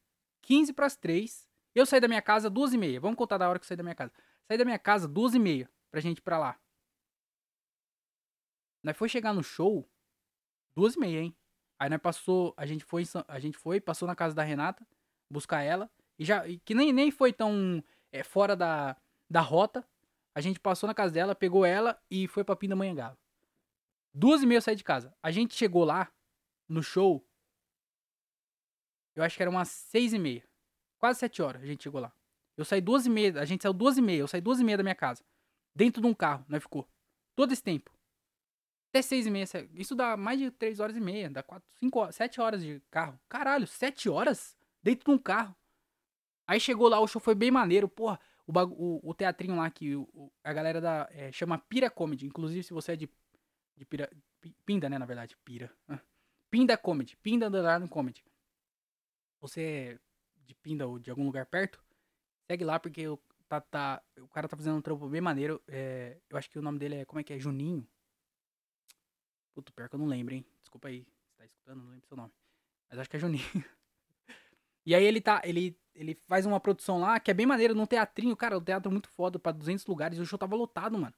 15 0.42 0.74
para 0.74 0.86
as 0.86 0.96
3. 0.96 1.50
Eu 1.76 1.86
saí 1.86 2.00
da 2.00 2.08
minha 2.08 2.22
casa 2.22 2.50
2 2.50 2.74
e 2.74 2.78
meia. 2.78 3.00
Vamos 3.00 3.18
contar 3.18 3.38
da 3.38 3.50
hora 3.50 3.60
que 3.60 3.64
eu 3.64 3.68
saí 3.68 3.78
da 3.78 3.84
minha 3.84 3.96
casa. 3.96 4.12
Saí 4.48 4.58
da 4.58 4.66
minha 4.66 4.80
casa 4.80 5.08
2 5.08 5.36
e 5.36 5.40
meia 5.40 5.70
pra 5.92 6.02
gente 6.02 6.20
ir 6.20 6.22
pra 6.22 6.38
lá. 6.38 6.60
Nós 8.84 8.98
foi 8.98 9.08
chegar 9.08 9.34
no 9.34 9.44
show 9.44 9.88
2 10.76 10.96
e 10.96 11.00
meia, 11.00 11.22
hein? 11.22 11.36
Aí 11.80 11.90
nós 11.90 12.02
passou, 12.02 12.54
a 12.58 12.66
gente 12.66 12.84
foi, 12.84 13.04
a 13.28 13.40
gente 13.40 13.58
foi, 13.58 13.80
passou 13.80 14.08
na 14.08 14.16
casa 14.16 14.36
da 14.36 14.44
Renata, 14.44 14.86
buscar 15.30 15.62
ela. 15.62 15.90
E 16.18 16.26
já, 16.26 16.44
que 16.64 16.74
nem, 16.74 16.94
nem 16.94 17.12
foi 17.12 17.34
tão 17.34 17.84
é, 18.12 18.24
fora 18.24 18.56
da, 18.56 18.96
da 19.30 19.42
rota. 19.42 19.88
A 20.36 20.42
gente 20.42 20.60
passou 20.60 20.88
na 20.88 20.94
casa 20.94 21.14
dela, 21.14 21.36
pegou 21.36 21.66
ela 21.66 22.02
e 22.10 22.28
foi 22.28 22.44
pra 22.44 22.56
Pindamonhangaba. 22.56 23.18
Duas 24.14 24.44
e 24.44 24.46
meia 24.46 24.58
eu 24.58 24.62
saí 24.62 24.76
de 24.76 24.84
casa. 24.84 25.16
A 25.22 25.32
gente 25.32 25.54
chegou 25.56 25.84
lá, 25.84 26.12
no 26.68 26.82
show, 26.82 27.26
eu 29.16 29.24
acho 29.24 29.38
que 29.38 29.44
era 29.44 29.50
umas 29.50 29.70
seis 29.70 30.14
e 30.14 30.20
meia. 30.20 30.44
Quase 30.98 31.20
sete 31.20 31.42
horas 31.42 31.62
a 31.62 31.66
gente 31.66 31.84
chegou 31.84 32.02
lá. 32.02 32.12
Eu 32.56 32.66
saí 32.66 32.82
duas 32.82 33.06
e 33.06 33.10
meia, 33.10 33.40
a 33.40 33.46
gente 33.46 33.62
saiu 33.62 33.74
duas 33.74 33.98
e 33.98 34.02
meia, 34.02 34.20
eu 34.20 34.28
saí 34.28 34.42
duas 34.42 34.60
e 34.60 34.64
meia 34.64 34.78
da 34.78 34.84
minha 34.84 34.96
casa. 34.96 35.24
Dentro 35.76 36.02
de 36.02 36.08
um 36.08 36.14
carro, 36.14 36.46
né? 36.48 36.60
Ficou. 36.60 36.88
Todo 37.36 37.52
esse 37.52 37.64
tempo. 37.64 37.92
Até 38.90 39.02
seis 39.02 39.26
e 39.26 39.32
meia. 39.32 39.46
Isso 39.74 39.96
dá 39.96 40.16
mais 40.16 40.40
de 40.40 40.52
três 40.52 40.80
horas 40.80 40.96
e 40.96 41.02
meia. 41.02 41.30
Dá 41.30 41.42
quatro, 41.42 41.68
cinco 41.80 42.00
horas, 42.00 42.16
sete 42.16 42.40
horas 42.40 42.62
de 42.62 42.82
carro. 42.92 43.20
Caralho, 43.28 43.66
sete 43.66 44.08
horas? 44.08 44.56
Dentro 44.84 45.06
de 45.06 45.12
um 45.12 45.18
carro. 45.18 45.56
Aí 46.46 46.60
chegou 46.60 46.88
lá, 46.88 47.00
o 47.00 47.08
show 47.08 47.20
foi 47.20 47.34
bem 47.34 47.50
maneiro. 47.50 47.88
Porra, 47.88 48.20
o, 48.46 48.52
o, 48.52 49.10
o 49.10 49.14
teatrinho 49.14 49.56
lá 49.56 49.70
que 49.70 49.96
o, 49.96 50.32
a 50.44 50.54
galera 50.54 50.82
da. 50.82 51.08
É, 51.12 51.32
chama 51.32 51.58
Pira 51.58 51.90
Comedy. 51.90 52.26
Inclusive, 52.26 52.64
se 52.64 52.74
você 52.74 52.94
é 52.94 52.96
de. 52.96 53.10
de 53.78 53.86
pira, 53.86 54.10
pinda, 54.66 54.90
né? 54.90 54.98
Na 54.98 55.06
verdade, 55.06 55.38
Pira. 55.44 55.72
Pinda 56.52 56.78
Comedy, 56.78 57.18
Pinda 57.18 57.48
Underline 57.48 57.88
Comedy. 57.88 58.24
Você 59.42 59.62
é 59.62 60.00
de 60.46 60.54
Pinda 60.56 60.88
ou 60.88 61.00
de 61.00 61.10
algum 61.10 61.26
lugar 61.26 61.46
perto, 61.46 61.84
segue 62.46 62.64
lá 62.64 62.80
porque 62.80 63.08
o, 63.08 63.18
tá, 63.48 63.62
tá, 63.62 64.04
o 64.20 64.28
cara 64.28 64.48
tá 64.48 64.56
fazendo 64.56 64.78
um 64.78 64.82
trampo 64.82 65.08
bem 65.08 65.22
maneiro. 65.22 65.62
É, 65.68 66.18
eu 66.30 66.38
acho 66.38 66.50
que 66.50 66.60
o 66.60 66.62
nome 66.62 66.80
dele 66.80 66.96
é, 66.96 67.06
como 67.06 67.20
é 67.20 67.24
que 67.24 67.34
é? 67.34 67.40
Juninho? 67.40 67.88
Puto, 69.54 69.72
pior 69.74 69.90
que 69.90 69.96
eu 69.96 70.00
não 70.00 70.08
lembro, 70.08 70.34
hein? 70.34 70.46
Desculpa 70.62 70.88
aí, 70.88 71.04
você 71.04 71.38
tá 71.38 71.46
escutando, 71.46 71.84
não 71.84 71.92
lembro 71.92 72.08
seu 72.08 72.18
nome. 72.18 72.34
Mas 72.90 73.00
acho 73.00 73.10
que 73.10 73.18
é 73.18 73.20
Juninho. 73.20 73.44
e 74.86 74.94
aí 74.96 75.04
ele 75.04 75.22
tá, 75.22 75.42
ele, 75.44 75.78
ele 75.96 76.16
faz 76.16 76.46
uma 76.46 76.60
produção 76.60 77.00
lá 77.00 77.20
que 77.20 77.30
é 77.32 77.34
bem 77.34 77.46
maneiro, 77.46 77.76
num 77.76 77.86
teatrinho. 77.86 78.36
Cara, 78.36 78.58
o 78.58 78.62
teatro 78.62 78.90
é 78.90 78.92
muito 78.92 79.10
foda, 79.10 79.38
pra 79.38 79.52
200 79.52 79.86
lugares 79.86 80.18
e 80.18 80.22
o 80.22 80.26
show 80.26 80.40
tava 80.40 80.56
lotado, 80.56 80.98
mano. 80.98 81.14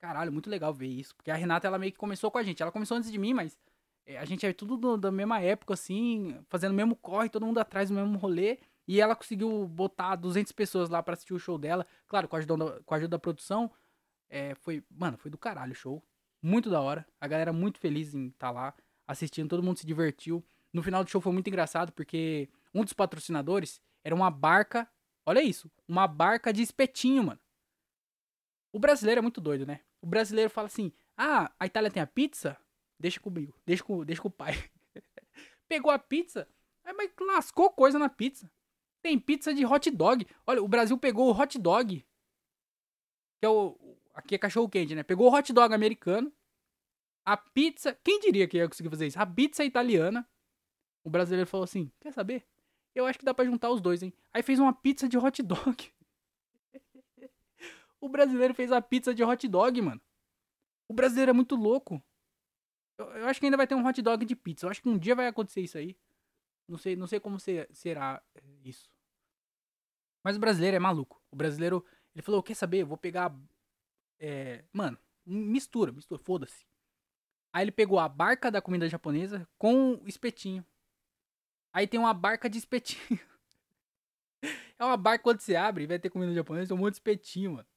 Caralho, 0.00 0.32
muito 0.32 0.48
legal 0.48 0.72
ver 0.72 0.86
isso. 0.86 1.14
Porque 1.16 1.30
a 1.30 1.34
Renata, 1.34 1.66
ela 1.66 1.78
meio 1.78 1.92
que 1.92 1.98
começou 1.98 2.30
com 2.30 2.38
a 2.38 2.42
gente. 2.42 2.62
Ela 2.62 2.72
começou 2.72 2.96
antes 2.96 3.10
de 3.10 3.18
mim, 3.18 3.34
mas 3.34 3.58
é, 4.06 4.18
a 4.18 4.24
gente 4.24 4.46
é 4.46 4.52
tudo 4.52 4.76
do, 4.76 4.96
da 4.96 5.10
mesma 5.10 5.40
época, 5.40 5.74
assim, 5.74 6.38
fazendo 6.48 6.72
o 6.72 6.74
mesmo 6.74 6.96
corre, 6.96 7.28
todo 7.28 7.44
mundo 7.46 7.58
atrás 7.58 7.88
do 7.88 7.94
mesmo 7.94 8.16
rolê. 8.18 8.58
E 8.86 9.00
ela 9.00 9.14
conseguiu 9.14 9.68
botar 9.68 10.16
200 10.16 10.50
pessoas 10.52 10.88
lá 10.88 11.02
para 11.02 11.14
assistir 11.14 11.34
o 11.34 11.38
show 11.38 11.58
dela. 11.58 11.86
Claro, 12.06 12.28
com 12.28 12.36
a 12.36 12.38
ajuda, 12.38 12.56
da, 12.56 12.80
com 12.82 12.94
a 12.94 12.96
ajuda 12.96 13.10
da 13.10 13.18
produção. 13.18 13.70
É, 14.30 14.54
foi, 14.54 14.82
mano, 14.90 15.18
foi 15.18 15.30
do 15.30 15.38
caralho 15.38 15.72
o 15.72 15.74
show. 15.74 16.02
Muito 16.40 16.70
da 16.70 16.80
hora. 16.80 17.06
A 17.20 17.26
galera 17.26 17.52
muito 17.52 17.78
feliz 17.78 18.14
em 18.14 18.28
estar 18.28 18.48
tá 18.48 18.50
lá 18.50 18.74
assistindo, 19.06 19.48
todo 19.48 19.62
mundo 19.62 19.78
se 19.78 19.86
divertiu. 19.86 20.44
No 20.72 20.82
final 20.82 21.02
do 21.02 21.10
show 21.10 21.20
foi 21.20 21.32
muito 21.32 21.48
engraçado 21.48 21.92
porque 21.92 22.48
um 22.74 22.84
dos 22.84 22.92
patrocinadores 22.92 23.80
era 24.04 24.14
uma 24.14 24.30
barca. 24.30 24.88
Olha 25.26 25.42
isso, 25.42 25.70
uma 25.86 26.06
barca 26.06 26.52
de 26.52 26.62
espetinho, 26.62 27.24
mano. 27.24 27.40
O 28.72 28.78
brasileiro 28.78 29.18
é 29.18 29.22
muito 29.22 29.40
doido, 29.40 29.66
né? 29.66 29.80
O 30.00 30.06
brasileiro 30.06 30.50
fala 30.50 30.66
assim: 30.66 30.92
ah, 31.16 31.52
a 31.58 31.66
Itália 31.66 31.90
tem 31.90 32.02
a 32.02 32.06
pizza? 32.06 32.56
Deixa 32.98 33.20
comigo. 33.20 33.54
Deixa 33.64 33.82
com, 33.82 34.04
deixa 34.04 34.22
com 34.22 34.28
o 34.28 34.32
pai. 34.32 34.52
Pegou 35.68 35.90
a 35.90 35.98
pizza, 35.98 36.48
mas 36.96 37.10
lascou 37.20 37.70
coisa 37.70 37.98
na 37.98 38.08
pizza. 38.08 38.50
Tem 39.02 39.18
pizza 39.18 39.54
de 39.54 39.64
hot 39.64 39.90
dog. 39.90 40.26
Olha, 40.46 40.62
o 40.62 40.68
Brasil 40.68 40.98
pegou 40.98 41.28
o 41.28 41.38
hot 41.38 41.58
dog. 41.58 42.04
Que 43.38 43.46
é 43.46 43.48
o. 43.48 43.78
Aqui 44.14 44.34
é 44.34 44.38
cachorro 44.38 44.68
quente, 44.68 44.94
né? 44.94 45.02
Pegou 45.02 45.30
o 45.30 45.34
hot 45.34 45.52
dog 45.52 45.72
americano. 45.72 46.32
A 47.24 47.36
pizza. 47.36 47.96
Quem 48.02 48.18
diria 48.18 48.48
que 48.48 48.56
ia 48.56 48.68
conseguir 48.68 48.90
fazer 48.90 49.06
isso? 49.06 49.20
A 49.20 49.26
pizza 49.26 49.64
italiana. 49.64 50.28
O 51.04 51.10
brasileiro 51.10 51.48
falou 51.48 51.64
assim: 51.64 51.92
Quer 52.00 52.12
saber? 52.12 52.44
Eu 52.98 53.06
acho 53.06 53.16
que 53.16 53.24
dá 53.24 53.32
pra 53.32 53.44
juntar 53.44 53.70
os 53.70 53.80
dois, 53.80 54.02
hein? 54.02 54.12
Aí 54.34 54.42
fez 54.42 54.58
uma 54.58 54.72
pizza 54.72 55.08
de 55.08 55.16
hot 55.16 55.40
dog. 55.42 55.92
O 58.00 58.08
brasileiro 58.08 58.54
fez 58.54 58.70
a 58.70 58.80
pizza 58.80 59.12
de 59.12 59.24
hot 59.24 59.48
dog, 59.48 59.82
mano. 59.82 60.00
O 60.88 60.94
brasileiro 60.94 61.30
é 61.30 61.32
muito 61.32 61.56
louco. 61.56 62.00
Eu, 62.96 63.06
eu, 63.06 63.26
acho 63.26 63.40
que 63.40 63.46
ainda 63.46 63.56
vai 63.56 63.66
ter 63.66 63.74
um 63.74 63.84
hot 63.84 64.00
dog 64.00 64.24
de 64.24 64.36
pizza. 64.36 64.66
Eu 64.66 64.70
acho 64.70 64.80
que 64.80 64.88
um 64.88 64.96
dia 64.96 65.16
vai 65.16 65.26
acontecer 65.26 65.62
isso 65.62 65.76
aí. 65.76 65.96
Não 66.68 66.78
sei, 66.78 66.94
não 66.94 67.08
sei 67.08 67.18
como 67.18 67.40
ser, 67.40 67.68
será 67.72 68.22
é, 68.36 68.40
isso. 68.64 68.88
Mas 70.24 70.36
o 70.36 70.40
brasileiro 70.40 70.76
é 70.76 70.78
maluco. 70.78 71.20
O 71.28 71.34
brasileiro, 71.34 71.84
ele 72.14 72.22
falou, 72.22 72.40
quer 72.40 72.54
saber? 72.54 72.82
Eu 72.82 72.86
vou 72.86 72.96
pegar... 72.96 73.36
É, 74.20 74.64
mano, 74.72 74.96
mistura, 75.26 75.90
mistura, 75.90 76.22
foda-se. 76.22 76.64
Aí 77.52 77.64
ele 77.64 77.72
pegou 77.72 77.98
a 77.98 78.08
barca 78.08 78.48
da 78.48 78.62
comida 78.62 78.88
japonesa 78.88 79.48
com 79.58 79.94
o 79.94 80.06
espetinho. 80.06 80.64
Aí 81.78 81.86
tem 81.86 82.00
uma 82.00 82.12
barca 82.12 82.50
de 82.50 82.58
espetinho. 82.58 83.20
é 84.76 84.84
uma 84.84 84.96
barca 84.96 85.22
quando 85.22 85.38
você 85.38 85.54
abre 85.54 85.86
vai 85.86 85.96
ter 85.96 86.10
comida 86.10 86.34
japonesa, 86.34 86.66
tem 86.66 86.76
um 86.76 86.80
monte 86.80 86.94
de 86.94 86.96
espetinho, 86.96 87.52
mano. 87.52 87.68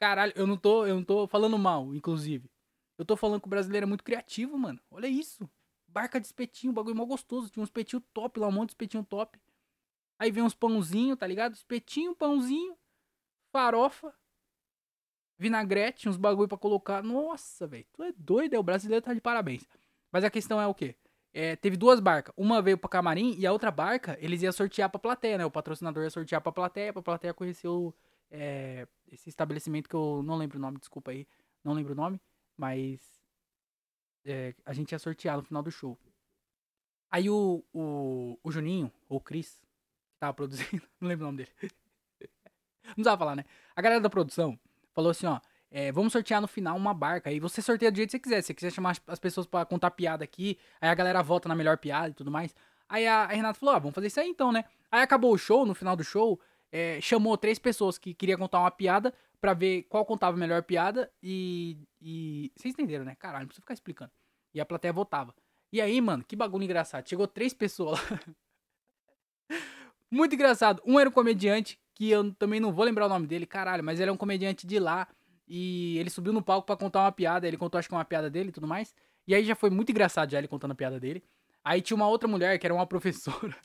Caralho, 0.00 0.32
eu 0.34 0.44
não 0.44 0.56
tô, 0.56 0.84
eu 0.84 0.96
não 0.96 1.04
tô 1.04 1.24
falando 1.28 1.56
mal, 1.56 1.94
inclusive. 1.94 2.50
Eu 2.98 3.04
tô 3.04 3.16
falando 3.16 3.40
que 3.40 3.46
o 3.46 3.48
brasileiro 3.48 3.84
é 3.84 3.86
muito 3.86 4.02
criativo, 4.02 4.58
mano. 4.58 4.80
Olha 4.90 5.06
isso. 5.06 5.48
Barca 5.86 6.18
de 6.18 6.26
espetinho, 6.26 6.72
bagulho 6.72 6.96
mó 6.96 7.04
gostoso. 7.04 7.48
Tinha 7.48 7.60
um 7.60 7.64
espetinho 7.64 8.02
top 8.12 8.40
lá, 8.40 8.48
um 8.48 8.50
monte 8.50 8.70
de 8.70 8.72
espetinho 8.72 9.04
top. 9.04 9.38
Aí 10.18 10.32
vem 10.32 10.42
uns 10.42 10.54
pãozinho, 10.54 11.16
tá 11.16 11.24
ligado? 11.24 11.54
Espetinho, 11.54 12.16
pãozinho, 12.16 12.76
farofa, 13.52 14.12
vinagrete, 15.38 16.08
uns 16.08 16.16
bagulho 16.16 16.48
para 16.48 16.58
colocar. 16.58 17.04
Nossa, 17.04 17.68
velho, 17.68 17.86
tu 17.92 18.02
é 18.02 18.10
doido, 18.10 18.54
é 18.54 18.58
o 18.58 18.64
brasileiro 18.64 19.04
tá 19.04 19.14
de 19.14 19.20
parabéns. 19.20 19.64
Mas 20.10 20.24
a 20.24 20.30
questão 20.30 20.60
é 20.60 20.66
o 20.66 20.74
quê? 20.74 20.96
É, 21.40 21.54
teve 21.54 21.76
duas 21.76 22.00
barcas. 22.00 22.34
Uma 22.36 22.60
veio 22.60 22.76
pra 22.76 22.90
camarim 22.90 23.36
e 23.38 23.46
a 23.46 23.52
outra 23.52 23.70
barca 23.70 24.18
eles 24.20 24.42
iam 24.42 24.50
sortear 24.50 24.90
pra 24.90 24.98
plateia, 24.98 25.38
né? 25.38 25.46
O 25.46 25.50
patrocinador 25.52 26.02
ia 26.02 26.10
sortear 26.10 26.40
pra 26.40 26.50
plateia, 26.50 26.92
pra 26.92 27.00
plateia 27.00 27.32
conhecer 27.32 27.68
o, 27.68 27.94
é, 28.28 28.88
esse 29.06 29.28
estabelecimento 29.28 29.88
que 29.88 29.94
eu 29.94 30.20
não 30.24 30.34
lembro 30.36 30.58
o 30.58 30.60
nome, 30.60 30.78
desculpa 30.78 31.12
aí. 31.12 31.28
Não 31.62 31.74
lembro 31.74 31.92
o 31.92 31.96
nome, 31.96 32.20
mas 32.56 33.00
é, 34.24 34.52
a 34.66 34.72
gente 34.72 34.90
ia 34.90 34.98
sortear 34.98 35.36
no 35.36 35.44
final 35.44 35.62
do 35.62 35.70
show. 35.70 35.96
Aí 37.08 37.30
o, 37.30 37.64
o, 37.72 38.36
o 38.42 38.50
Juninho, 38.50 38.92
ou 39.08 39.18
o 39.18 39.20
Cris, 39.20 39.60
que 40.14 40.18
tava 40.18 40.34
produzindo, 40.34 40.82
não 41.00 41.08
lembro 41.08 41.24
o 41.24 41.28
nome 41.28 41.44
dele. 41.44 41.52
não 42.82 42.94
precisava 42.94 43.16
falar, 43.16 43.36
né? 43.36 43.44
A 43.76 43.80
galera 43.80 44.00
da 44.00 44.10
produção 44.10 44.58
falou 44.92 45.12
assim, 45.12 45.26
ó, 45.26 45.40
é, 45.70 45.92
vamos 45.92 46.12
sortear 46.12 46.40
no 46.40 46.48
final 46.48 46.76
uma 46.76 46.94
barca. 46.94 47.30
Aí 47.30 47.38
você 47.38 47.60
sorteia 47.60 47.90
do 47.90 47.96
jeito 47.96 48.10
que 48.10 48.16
você 48.16 48.18
quiser. 48.18 48.40
Se 48.40 48.46
você 48.48 48.54
quiser 48.54 48.72
chamar 48.72 48.96
as 49.06 49.18
pessoas 49.18 49.46
para 49.46 49.66
contar 49.66 49.90
piada 49.90 50.24
aqui, 50.24 50.58
aí 50.80 50.88
a 50.88 50.94
galera 50.94 51.22
vota 51.22 51.48
na 51.48 51.54
melhor 51.54 51.76
piada 51.76 52.08
e 52.08 52.14
tudo 52.14 52.30
mais. 52.30 52.54
Aí 52.88 53.06
a, 53.06 53.24
a 53.24 53.26
Renata 53.26 53.58
falou: 53.58 53.74
ah, 53.74 53.78
vamos 53.78 53.94
fazer 53.94 54.06
isso 54.06 54.20
aí 54.20 54.28
então, 54.28 54.50
né? 54.50 54.64
Aí 54.90 55.02
acabou 55.02 55.32
o 55.32 55.38
show, 55.38 55.66
no 55.66 55.74
final 55.74 55.94
do 55.94 56.02
show, 56.02 56.40
é, 56.72 57.00
chamou 57.00 57.36
três 57.36 57.58
pessoas 57.58 57.98
que 57.98 58.14
queriam 58.14 58.38
contar 58.38 58.60
uma 58.60 58.70
piada 58.70 59.12
para 59.40 59.54
ver 59.54 59.82
qual 59.84 60.04
contava 60.04 60.36
a 60.36 60.40
melhor 60.40 60.62
piada 60.62 61.10
e, 61.22 61.76
e. 62.00 62.50
Vocês 62.56 62.72
entenderam, 62.72 63.04
né? 63.04 63.14
Caralho, 63.14 63.42
não 63.42 63.48
precisa 63.48 63.62
ficar 63.62 63.74
explicando. 63.74 64.10
E 64.54 64.60
a 64.60 64.66
plateia 64.66 64.92
votava. 64.92 65.34
E 65.70 65.80
aí, 65.80 66.00
mano, 66.00 66.24
que 66.24 66.34
bagulho 66.34 66.64
engraçado. 66.64 67.06
Chegou 67.06 67.26
três 67.26 67.52
pessoas 67.52 68.00
lá. 68.00 68.20
Muito 70.10 70.34
engraçado. 70.34 70.82
Um 70.86 70.98
era 70.98 71.10
um 71.10 71.12
comediante, 71.12 71.78
que 71.94 72.08
eu 72.08 72.32
também 72.34 72.58
não 72.58 72.72
vou 72.72 72.84
lembrar 72.84 73.04
o 73.04 73.08
nome 73.08 73.26
dele, 73.26 73.44
caralho, 73.44 73.84
mas 73.84 74.00
ele 74.00 74.08
é 74.08 74.12
um 74.12 74.16
comediante 74.16 74.66
de 74.66 74.78
lá. 74.78 75.06
E 75.48 75.98
ele 75.98 76.10
subiu 76.10 76.32
no 76.32 76.42
palco 76.42 76.66
para 76.66 76.76
contar 76.76 77.00
uma 77.00 77.12
piada. 77.12 77.48
Ele 77.48 77.56
contou, 77.56 77.78
acho 77.78 77.88
que 77.88 77.94
uma 77.94 78.04
piada 78.04 78.28
dele 78.28 78.50
e 78.50 78.52
tudo 78.52 78.66
mais. 78.66 78.94
E 79.26 79.34
aí 79.34 79.44
já 79.44 79.54
foi 79.54 79.70
muito 79.70 79.90
engraçado 79.90 80.30
já 80.30 80.38
ele 80.38 80.48
contando 80.48 80.72
a 80.72 80.74
piada 80.74 81.00
dele. 81.00 81.22
Aí 81.64 81.80
tinha 81.80 81.96
uma 81.96 82.08
outra 82.08 82.28
mulher 82.28 82.58
que 82.58 82.66
era 82.66 82.74
uma 82.74 82.86
professora. 82.86 83.56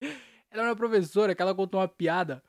ela 0.50 0.62
era 0.62 0.68
uma 0.68 0.76
professora 0.76 1.34
que 1.34 1.42
ela 1.42 1.54
contou 1.54 1.80
uma 1.80 1.88
piada. 1.88 2.42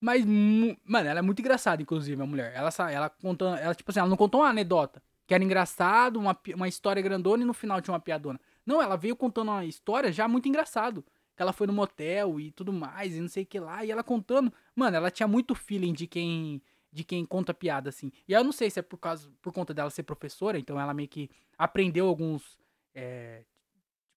Mas, 0.00 0.24
mano, 0.24 1.08
ela 1.08 1.18
é 1.18 1.22
muito 1.22 1.40
engraçada, 1.40 1.82
inclusive, 1.82 2.20
a 2.22 2.26
mulher. 2.26 2.52
Ela, 2.54 2.70
ela 2.90 3.10
contando. 3.10 3.58
Ela, 3.58 3.74
tipo 3.74 3.90
assim, 3.90 4.00
ela 4.00 4.08
não 4.08 4.16
contou 4.16 4.40
uma 4.40 4.48
anedota. 4.48 5.02
Que 5.26 5.34
era 5.34 5.44
engraçado, 5.44 6.18
uma, 6.18 6.36
uma 6.54 6.68
história 6.68 7.02
grandona 7.02 7.42
e 7.42 7.46
no 7.46 7.52
final 7.52 7.80
tinha 7.80 7.92
uma 7.92 8.00
piadona. 8.00 8.40
Não, 8.64 8.82
ela 8.82 8.96
veio 8.96 9.14
contando 9.14 9.50
uma 9.50 9.64
história 9.64 10.10
já 10.10 10.26
muito 10.26 10.48
engraçado. 10.48 11.04
Que 11.36 11.42
ela 11.42 11.52
foi 11.52 11.66
no 11.66 11.72
motel 11.72 12.40
e 12.40 12.50
tudo 12.50 12.72
mais, 12.72 13.14
e 13.14 13.20
não 13.20 13.28
sei 13.28 13.44
o 13.44 13.46
que 13.46 13.60
lá. 13.60 13.84
E 13.84 13.90
ela 13.90 14.02
contando. 14.02 14.52
Mano, 14.74 14.96
ela 14.96 15.10
tinha 15.10 15.28
muito 15.28 15.54
feeling 15.54 15.92
de 15.92 16.06
quem 16.06 16.62
de 16.92 17.04
quem 17.04 17.24
conta 17.24 17.54
piada, 17.54 17.88
assim. 17.88 18.10
E 18.26 18.32
eu 18.32 18.42
não 18.42 18.52
sei 18.52 18.70
se 18.70 18.80
é 18.80 18.82
por 18.82 18.98
causa, 18.98 19.30
por 19.40 19.52
conta 19.52 19.72
dela 19.72 19.90
ser 19.90 20.02
professora, 20.02 20.58
então 20.58 20.80
ela 20.80 20.92
meio 20.92 21.08
que 21.08 21.30
aprendeu 21.56 22.06
alguns, 22.06 22.58
é, 22.94 23.44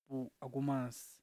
tipo, 0.02 0.32
algumas 0.40 1.22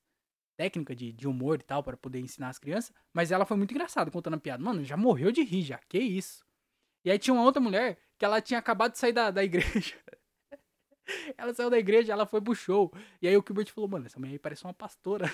técnicas 0.57 0.97
de, 0.97 1.13
de 1.13 1.27
humor 1.27 1.59
e 1.61 1.65
tal, 1.65 1.83
para 1.83 1.97
poder 1.97 2.21
ensinar 2.21 2.51
as 2.51 2.59
crianças, 2.59 2.93
mas 3.13 3.33
ela 3.33 3.47
foi 3.47 3.57
muito 3.57 3.73
engraçada 3.73 4.11
contando 4.11 4.35
a 4.35 4.41
piada. 4.41 4.63
Mano, 4.63 4.85
já 4.85 4.97
morreu 4.97 5.33
de 5.33 5.43
rir 5.43 5.63
já, 5.63 5.79
que 5.89 5.99
isso. 5.99 6.45
E 7.05 7.11
aí 7.11 7.19
tinha 7.19 7.35
uma 7.35 7.45
outra 7.45 7.61
mulher 7.61 7.99
que 8.19 8.25
ela 8.25 8.41
tinha 8.41 8.59
acabado 8.59 8.93
de 8.93 8.99
sair 8.99 9.13
da, 9.13 9.31
da 9.31 9.43
igreja. 9.43 9.97
ela 11.37 11.55
saiu 11.55 11.71
da 11.71 11.79
igreja, 11.79 12.13
ela 12.13 12.27
foi 12.27 12.41
pro 12.41 12.55
show. 12.55 12.93
E 13.23 13.27
aí 13.27 13.37
o 13.37 13.45
Gilbert 13.47 13.73
falou, 13.73 13.89
mano, 13.89 14.07
essa 14.07 14.19
mulher 14.19 14.33
aí 14.33 14.39
parece 14.39 14.65
uma 14.65 14.75
pastora. 14.75 15.25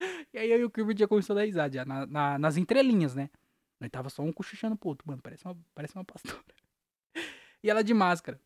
e 0.32 0.38
aí, 0.38 0.64
o 0.64 0.72
Gilbert 0.74 0.96
já 0.96 1.08
começou 1.08 1.34
a 1.34 1.40
dar 1.40 1.44
risada, 1.44 1.74
já, 1.74 1.84
na, 1.84 2.06
na, 2.06 2.38
nas 2.38 2.56
entrelinhas, 2.56 3.14
né? 3.14 3.30
Nós 3.82 3.90
tava 3.90 4.08
só 4.08 4.22
um 4.22 4.32
cochichando 4.32 4.76
pro 4.76 4.90
outro, 4.90 5.08
mano. 5.08 5.20
Parece 5.20 5.44
uma, 5.44 5.56
parece 5.74 5.96
uma 5.96 6.04
pastora. 6.04 6.40
e 7.60 7.68
ela 7.68 7.82
de 7.82 7.92
máscara. 7.92 8.40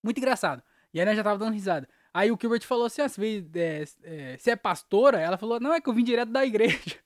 Muito 0.00 0.18
engraçado. 0.18 0.62
E 0.94 1.00
aí 1.00 1.04
nós 1.04 1.16
já 1.16 1.24
tava 1.24 1.36
dando 1.36 1.52
risada. 1.52 1.88
Aí 2.14 2.30
o 2.30 2.38
Gilbert 2.40 2.62
falou 2.62 2.86
assim: 2.86 3.02
ah, 3.02 3.08
você, 3.08 3.20
veio, 3.20 3.50
é, 3.56 3.84
é, 4.04 4.38
é 4.40 4.56
pastora? 4.56 5.18
Ela 5.18 5.36
falou: 5.36 5.58
não, 5.58 5.74
é 5.74 5.80
que 5.80 5.88
eu 5.88 5.92
vim 5.92 6.04
direto 6.04 6.30
da 6.30 6.46
igreja. 6.46 6.96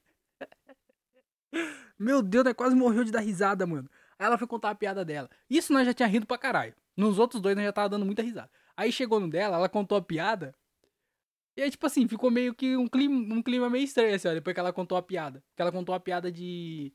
Meu 1.99 2.21
Deus, 2.21 2.45
nós 2.45 2.53
quase 2.53 2.77
morreu 2.77 3.05
de 3.05 3.11
dar 3.11 3.21
risada, 3.21 3.67
mano. 3.67 3.89
Aí 4.19 4.27
ela 4.27 4.37
foi 4.37 4.47
contar 4.47 4.69
a 4.69 4.75
piada 4.75 5.03
dela. 5.03 5.31
Isso 5.49 5.73
nós 5.73 5.87
já 5.87 5.95
tinha 5.95 6.09
rido 6.09 6.27
pra 6.27 6.37
caralho. 6.37 6.75
Nos 6.95 7.19
outros 7.19 7.41
dois 7.41 7.57
nós 7.57 7.65
já 7.65 7.73
tava 7.73 7.89
dando 7.89 8.05
muita 8.05 8.21
risada. 8.21 8.51
Aí 8.77 8.93
chegou 8.93 9.19
no 9.19 9.31
dela, 9.31 9.57
ela 9.57 9.69
contou 9.69 9.97
a 9.97 10.03
piada. 10.03 10.55
E 11.57 11.63
aí, 11.63 11.71
tipo 11.71 11.87
assim, 11.87 12.07
ficou 12.07 12.31
meio 12.31 12.55
que 12.55 12.77
um 12.77 12.87
clima, 12.87 13.35
um 13.35 13.43
clima 13.43 13.71
meio 13.71 13.85
estranho, 13.85 14.15
assim, 14.15 14.29
ó, 14.29 14.35
depois 14.35 14.53
que 14.53 14.61
ela 14.61 14.73
contou 14.75 14.97
a 14.99 15.03
piada. 15.03 15.43
Que 15.57 15.63
ela 15.63 15.73
contou 15.73 15.95
a 15.95 16.01
piada 16.01 16.31
de. 16.31 16.93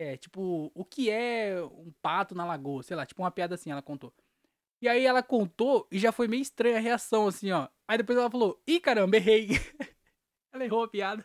É, 0.00 0.16
tipo, 0.16 0.72
o 0.74 0.82
que 0.82 1.10
é 1.10 1.62
um 1.62 1.92
pato 2.00 2.34
na 2.34 2.46
lagoa? 2.46 2.82
Sei 2.82 2.96
lá, 2.96 3.04
tipo 3.04 3.20
uma 3.20 3.30
piada 3.30 3.54
assim, 3.54 3.70
ela 3.70 3.82
contou. 3.82 4.14
E 4.80 4.88
aí 4.88 5.04
ela 5.04 5.22
contou 5.22 5.86
e 5.92 5.98
já 5.98 6.10
foi 6.10 6.26
meio 6.26 6.40
estranha 6.40 6.78
a 6.78 6.80
reação, 6.80 7.26
assim, 7.26 7.50
ó. 7.50 7.68
Aí 7.86 7.98
depois 7.98 8.18
ela 8.18 8.30
falou, 8.30 8.58
ih, 8.66 8.80
caramba, 8.80 9.18
errei. 9.18 9.50
ela 10.54 10.64
errou 10.64 10.84
a 10.84 10.88
piada. 10.88 11.22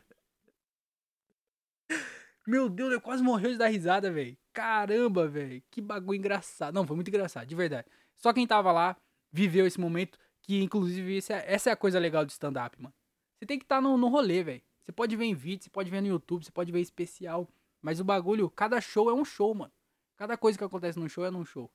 Meu 2.45 2.67
Deus, 2.67 2.91
eu 2.91 2.99
quase 2.99 3.23
morreu 3.23 3.51
de 3.51 3.57
dar 3.57 3.67
risada, 3.67 4.11
velho. 4.11 4.37
Caramba, 4.51 5.25
velho. 5.25 5.63
Que 5.71 5.79
bagulho 5.79 6.17
engraçado. 6.17 6.75
Não, 6.75 6.85
foi 6.85 6.97
muito 6.97 7.07
engraçado, 7.07 7.47
de 7.47 7.55
verdade. 7.55 7.87
Só 8.17 8.33
quem 8.33 8.45
tava 8.45 8.73
lá 8.73 8.97
viveu 9.31 9.65
esse 9.65 9.79
momento, 9.79 10.19
que 10.41 10.61
inclusive 10.61 11.19
é, 11.29 11.45
essa 11.53 11.69
é 11.69 11.73
a 11.73 11.77
coisa 11.77 11.97
legal 11.97 12.25
do 12.25 12.29
stand-up, 12.29 12.75
mano. 12.81 12.93
Você 13.39 13.45
tem 13.45 13.57
que 13.57 13.63
estar 13.63 13.77
tá 13.77 13.81
no, 13.81 13.97
no 13.97 14.09
rolê, 14.09 14.43
velho. 14.43 14.61
Você 14.83 14.91
pode 14.91 15.15
ver 15.15 15.23
em 15.23 15.33
vídeo, 15.33 15.63
você 15.63 15.69
pode 15.69 15.89
ver 15.89 16.01
no 16.01 16.07
YouTube, 16.07 16.43
você 16.43 16.51
pode 16.51 16.73
ver 16.73 16.81
especial. 16.81 17.49
Mas 17.85 17.99
o 17.99 18.03
bagulho, 18.03 18.49
cada 18.49 18.81
show 18.81 19.11
é 19.11 19.13
um 19.13 19.23
show, 19.23 19.53
mano. 19.53 19.71
Cada 20.17 20.35
coisa 20.35 20.57
que 20.57 20.63
acontece 20.63 20.97
num 20.97 21.07
show 21.07 21.23
é 21.23 21.29
num 21.29 21.45
show. 21.45 21.71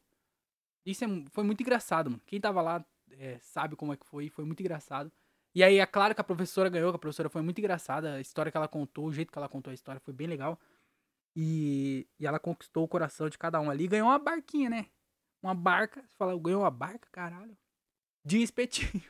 Isso 0.84 1.04
é, 1.04 1.08
foi 1.30 1.44
muito 1.44 1.60
engraçado, 1.60 2.10
mano. 2.10 2.20
Quem 2.26 2.40
tava 2.40 2.60
lá 2.60 2.84
é, 3.12 3.38
sabe 3.38 3.76
como 3.76 3.92
é 3.92 3.96
que 3.96 4.04
foi, 4.04 4.28
foi 4.28 4.44
muito 4.44 4.58
engraçado. 4.58 5.12
E 5.54 5.62
aí 5.62 5.78
é 5.78 5.86
claro 5.86 6.12
que 6.12 6.20
a 6.20 6.24
professora 6.24 6.68
ganhou, 6.68 6.90
que 6.90 6.96
a 6.96 6.98
professora 6.98 7.28
foi 7.28 7.42
muito 7.42 7.60
engraçada. 7.60 8.14
A 8.14 8.20
história 8.20 8.50
que 8.50 8.56
ela 8.56 8.66
contou, 8.66 9.06
o 9.06 9.12
jeito 9.12 9.30
que 9.30 9.38
ela 9.38 9.48
contou 9.48 9.70
a 9.70 9.74
história 9.74 10.00
foi 10.00 10.12
bem 10.12 10.26
legal. 10.26 10.58
E, 11.36 12.08
e 12.18 12.26
ela 12.26 12.40
conquistou 12.40 12.82
o 12.82 12.88
coração 12.88 13.28
de 13.28 13.38
cada 13.38 13.60
um 13.60 13.70
ali. 13.70 13.86
Ganhou 13.86 14.08
uma 14.08 14.18
barquinha, 14.18 14.68
né? 14.68 14.86
Uma 15.40 15.54
barca. 15.54 16.02
Você 16.02 16.16
fala, 16.16 16.36
ganhou 16.36 16.62
uma 16.62 16.72
barca? 16.72 17.08
Caralho. 17.12 17.56
De 18.24 18.42
espetinho. 18.42 19.04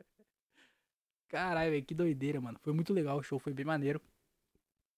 Caralho, 1.28 1.70
velho, 1.70 1.84
que 1.84 1.94
doideira, 1.94 2.40
mano. 2.40 2.58
Foi 2.62 2.72
muito 2.72 2.94
legal, 2.94 3.18
o 3.18 3.22
show 3.22 3.38
foi 3.38 3.52
bem 3.52 3.66
maneiro. 3.66 4.00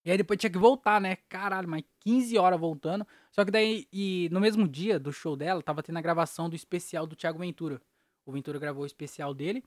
E 0.09 0.11
aí 0.11 0.17
depois 0.17 0.41
tinha 0.41 0.49
que 0.49 0.57
voltar, 0.57 0.99
né? 1.03 1.17
Caralho, 1.29 1.69
mas 1.69 1.85
15 2.01 2.39
horas 2.39 2.59
voltando. 2.59 3.07
Só 3.31 3.45
que 3.45 3.51
daí, 3.51 3.87
e 3.93 4.31
no 4.33 4.41
mesmo 4.41 4.67
dia 4.67 4.99
do 4.99 5.13
show 5.13 5.37
dela, 5.37 5.63
tava 5.63 5.83
tendo 5.83 5.99
a 5.99 6.01
gravação 6.01 6.49
do 6.49 6.57
especial 6.57 7.07
do 7.07 7.15
Thiago 7.15 7.39
Ventura. 7.39 7.79
O 8.25 8.33
Ventura 8.33 8.59
gravou 8.59 8.85
o 8.85 8.87
especial 8.87 9.35
dele. 9.35 9.63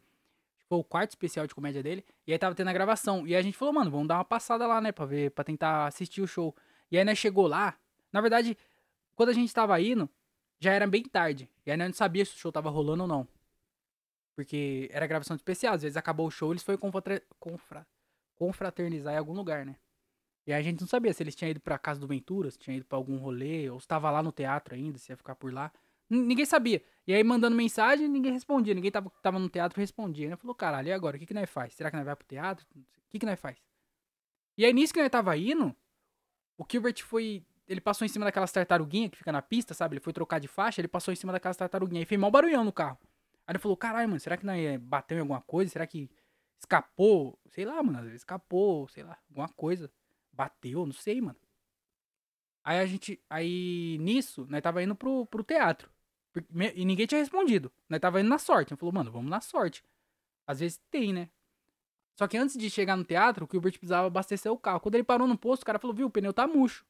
Foi 0.68 0.80
o 0.80 0.84
quarto 0.84 1.12
especial 1.12 1.46
de 1.46 1.54
comédia 1.54 1.84
dele. 1.84 2.04
E 2.26 2.34
aí 2.34 2.40
tava 2.40 2.56
tendo 2.56 2.70
a 2.70 2.74
gravação. 2.74 3.28
E 3.28 3.36
a 3.36 3.42
gente 3.44 3.56
falou, 3.56 3.72
mano, 3.72 3.92
vamos 3.92 4.08
dar 4.08 4.16
uma 4.16 4.26
passada 4.26 4.66
lá, 4.66 4.82
né? 4.82 4.92
Pra 4.92 5.06
ver, 5.06 5.30
pra 5.30 5.44
tentar 5.44 5.86
assistir 5.86 6.24
o 6.24 6.28
show. 6.28 6.56
E 6.90 6.98
aí, 6.98 7.06
né, 7.06 7.14
chegou 7.14 7.46
lá. 7.46 7.78
Na 8.12 8.20
verdade, 8.20 8.58
quando 9.16 9.30
a 9.30 9.34
gente 9.34 9.54
tava 9.54 9.80
indo, 9.80 10.10
já 10.60 10.74
era 10.74 10.88
bem 10.88 11.04
tarde. 11.04 11.48
E 11.64 11.70
aí, 11.70 11.78
nós 11.78 11.90
não 11.90 11.94
sabia 11.94 12.26
se 12.26 12.34
o 12.34 12.40
show 12.40 12.52
tava 12.52 12.72
rolando 12.72 13.04
ou 13.04 13.08
não. 13.08 13.28
Porque 14.36 14.90
era 14.92 15.06
gravação 15.06 15.36
de 15.36 15.42
especial. 15.42 15.76
Às 15.76 15.84
vezes 15.84 15.98
acabou 15.98 16.26
o 16.26 16.32
show, 16.32 16.52
eles 16.52 16.64
foram 16.64 16.80
confraternizar 18.34 19.14
em 19.14 19.18
algum 19.18 19.34
lugar, 19.34 19.64
né? 19.64 19.76
E 20.46 20.54
a 20.54 20.62
gente 20.62 20.82
não 20.82 20.88
sabia 20.88 21.14
se 21.14 21.22
eles 21.22 21.36
tinham 21.36 21.52
ido 21.52 21.60
pra 21.60 21.78
casa 21.78 22.00
do 22.00 22.08
Ventura, 22.08 22.50
se 22.50 22.58
tinham 22.58 22.78
ido 22.78 22.86
pra 22.86 22.98
algum 22.98 23.18
rolê, 23.18 23.70
ou 23.70 23.80
se 23.80 23.88
tava 23.88 24.10
lá 24.10 24.24
no 24.24 24.32
teatro 24.32 24.74
ainda, 24.74 24.98
se 24.98 25.12
ia 25.12 25.18
ficar 25.18 25.36
por 25.36 25.54
lá. 25.54 25.72
N 26.10 26.24
ninguém 26.24 26.46
sabia. 26.46 26.84
E 27.08 27.14
aí, 27.14 27.24
mandando 27.24 27.56
mensagem, 27.56 28.08
ninguém 28.08 28.34
respondia. 28.34 28.74
Ninguém 28.74 28.92
tava, 28.92 29.12
tava 29.22 29.40
no 29.40 29.50
teatro 29.50 29.80
respondia. 29.80 30.30
Né? 30.30 30.36
Falou, 30.36 30.56
caralho, 30.56 30.88
e 30.88 30.92
agora? 30.92 31.16
O 31.16 31.20
que, 31.20 31.26
que 31.26 31.34
nós 31.34 31.50
faz? 31.50 31.74
Será 31.74 31.90
que 31.90 31.96
nós 31.96 32.06
vai 32.06 32.16
pro 32.16 32.28
teatro? 32.28 32.66
O 32.76 32.82
que, 33.10 33.20
que 33.20 33.26
nós 33.26 33.40
faz? 33.40 33.58
E 34.58 34.66
aí, 34.66 34.74
nisso 34.74 34.94
que 34.94 35.02
nós 35.02 35.10
tava 35.10 35.38
indo, 35.38 35.76
o 36.58 36.66
Gilbert 36.70 37.04
foi 37.04 37.46
ele 37.72 37.80
passou 37.80 38.06
em 38.06 38.10
cima 38.10 38.26
daquelas 38.26 38.52
tartaruguinhas 38.52 39.12
que 39.12 39.18
fica 39.18 39.32
na 39.32 39.42
pista, 39.42 39.74
sabe? 39.74 39.94
Ele 39.94 40.02
foi 40.02 40.12
trocar 40.12 40.40
de 40.40 40.48
faixa, 40.48 40.82
ele 40.82 40.90
passou 40.90 41.14
em 41.14 41.16
cima 41.16 41.32
daquelas 41.32 41.56
tartaruguinhas 41.56 42.04
e 42.04 42.06
fez 42.06 42.20
mal 42.20 42.30
barulhão 42.30 42.66
no 42.66 42.72
carro. 42.74 42.98
Aí 43.48 43.54
ele 43.54 43.60
falou, 43.60 43.78
caralho, 43.78 44.10
mano, 44.10 44.20
será 44.20 44.36
que 44.36 44.46
não 44.46 44.54
é, 44.54 44.78
bateu 44.78 45.18
em 45.18 45.22
alguma 45.22 45.42
coisa? 45.42 45.72
Será 45.72 45.88
que 45.88 46.10
escapou? 46.60 47.40
Sei 47.50 47.64
lá, 47.64 47.82
mano, 47.82 48.14
escapou, 48.14 48.90
sei 48.90 49.04
lá, 49.04 49.18
alguma 49.30 49.48
coisa. 49.50 49.90
Bateu, 50.42 50.88
não 50.88 50.94
sei, 50.94 51.22
mano. 51.22 51.38
Aí 52.64 52.80
a 52.80 52.86
gente, 52.88 53.24
aí 53.30 54.00
nisso, 54.00 54.48
nós 54.50 54.60
tava 54.60 54.82
indo 54.82 54.96
pro, 54.96 55.28
pro 55.28 55.44
teatro. 55.44 55.88
E 56.76 56.84
ninguém 56.84 57.06
tinha 57.06 57.20
respondido. 57.20 57.72
Nós 57.88 58.00
tava 58.00 58.20
indo 58.20 58.30
na 58.30 58.40
sorte. 58.40 58.74
Ele 58.74 58.80
falou, 58.80 58.92
mano, 58.92 59.12
vamos 59.12 59.30
na 59.30 59.40
sorte. 59.40 59.84
Às 60.48 60.60
vezes 60.60 60.82
tem, 60.90 61.14
né? 61.14 61.30
Só 62.16 62.28
que 62.28 62.40
antes 62.40 62.58
de 62.58 62.72
chegar 62.72 62.98
no 62.98 63.04
teatro, 63.04 63.46
o 63.46 63.50
Gilbert 63.52 63.74
precisava 63.74 64.08
abastecer 64.08 64.52
o 64.52 64.58
carro. 64.58 64.80
Quando 64.80 64.96
ele 64.96 65.04
parou 65.04 65.28
no 65.28 65.38
posto, 65.38 65.62
o 65.62 65.66
cara 65.66 65.78
falou, 65.78 65.96
viu, 65.96 66.08
o 66.08 66.10
pneu 66.10 66.34
tá 66.34 66.48
murcho. 66.48 66.88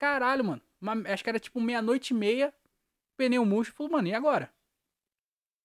Caralho, 0.00 0.44
mano. 0.44 0.62
Uma, 0.80 0.94
acho 1.12 1.22
que 1.22 1.30
era 1.30 1.38
tipo 1.38 1.60
meia-noite 1.60 2.12
e 2.12 2.16
meia, 2.16 2.52
pneu 3.16 3.44
murcho. 3.44 3.72
Falou, 3.72 3.92
mano, 3.92 4.08
e 4.08 4.14
agora? 4.14 4.52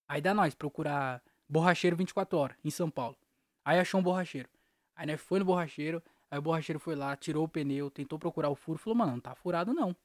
Aí 0.07 0.21
dá 0.21 0.31
nós 0.31 0.53
procurar 0.53 1.23
borracheiro 1.49 1.97
24 1.97 2.37
horas, 2.37 2.57
em 2.63 2.69
São 2.69 2.91
Paulo. 2.91 3.17
Aí 3.65 3.79
achou 3.79 3.99
um 3.99 4.03
borracheiro. 4.03 4.49
Aí 4.95 5.07
nós 5.07 5.19
foi 5.19 5.39
no 5.39 5.45
borracheiro, 5.45 6.03
aí 6.33 6.39
o 6.39 6.41
borracheiro 6.41 6.79
foi 6.79 6.95
lá, 6.95 7.15
tirou 7.15 7.45
o 7.45 7.47
pneu, 7.47 7.91
tentou 7.91 8.17
procurar 8.17 8.49
o 8.49 8.55
furo, 8.55 8.79
falou, 8.79 8.97
mano, 8.97 9.11
não 9.11 9.19
tá 9.19 9.35
furado 9.35 9.71
não. 9.71 9.95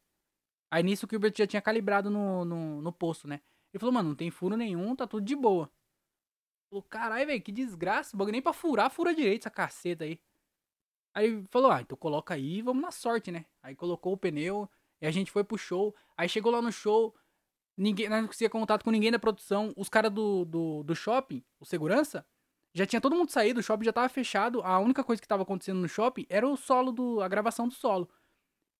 Aí 0.70 0.83
nisso 0.83 1.07
o 1.07 1.09
Gilbert 1.09 1.33
já 1.35 1.47
tinha 1.47 1.62
calibrado 1.62 2.11
no, 2.11 2.45
no, 2.45 2.83
no 2.83 2.93
posto, 2.93 3.26
né? 3.26 3.41
Ele 3.72 3.81
falou, 3.81 3.95
mano, 3.95 4.11
não 4.11 4.16
tem 4.16 4.31
furo 4.31 4.55
nenhum, 4.55 4.95
tá 4.95 5.07
tudo 5.07 5.24
de 5.24 5.35
boa. 5.35 5.70
Falou, 6.68 6.83
caralho, 6.83 7.26
velho, 7.26 7.41
que 7.41 7.51
desgraça. 7.51 8.14
O 8.14 8.24
nem 8.26 8.43
pra 8.43 8.53
furar, 8.53 8.91
fura 8.91 9.14
direito 9.14 9.43
essa 9.43 9.51
caceta 9.51 10.05
aí. 10.05 10.20
Aí 11.14 11.43
falou, 11.51 11.70
ah, 11.70 11.81
então 11.81 11.97
coloca 11.97 12.35
aí 12.35 12.61
vamos 12.61 12.83
na 12.83 12.91
sorte, 12.91 13.31
né? 13.33 13.47
Aí 13.62 13.74
colocou 13.74 14.12
o 14.12 14.18
pneu 14.18 14.68
e 15.01 15.07
a 15.07 15.11
gente 15.11 15.31
foi 15.31 15.43
pro 15.43 15.57
show. 15.57 15.97
Aí 16.14 16.29
chegou 16.29 16.53
lá 16.53 16.61
no 16.61 16.70
show, 16.70 17.14
ninguém, 17.74 18.11
não 18.11 18.26
conseguia 18.26 18.51
contato 18.51 18.85
com 18.85 18.91
ninguém 18.91 19.11
da 19.11 19.18
produção. 19.18 19.72
Os 19.79 19.89
caras 19.89 20.12
do, 20.12 20.45
do, 20.45 20.83
do 20.83 20.95
shopping, 20.95 21.43
o 21.59 21.64
segurança, 21.64 22.26
já 22.79 22.87
tinha 22.87 23.01
todo 23.01 23.16
mundo 23.16 23.31
saído, 23.31 23.61
o 23.61 23.62
shopping 23.62 23.85
já 23.85 23.93
tava 23.93 24.09
fechado. 24.09 24.62
A 24.62 24.79
única 24.79 25.03
coisa 25.05 25.20
que 25.20 25.29
tava 25.29 25.43
acontecendo 25.43 25.81
no 25.81 25.89
shopping 25.89 26.26
era 26.29 26.47
o 26.47 26.57
solo 26.57 26.93
do. 26.93 27.20
a 27.20 27.29
gravação 27.29 27.68
do 27.68 27.74
solo. 27.74 28.09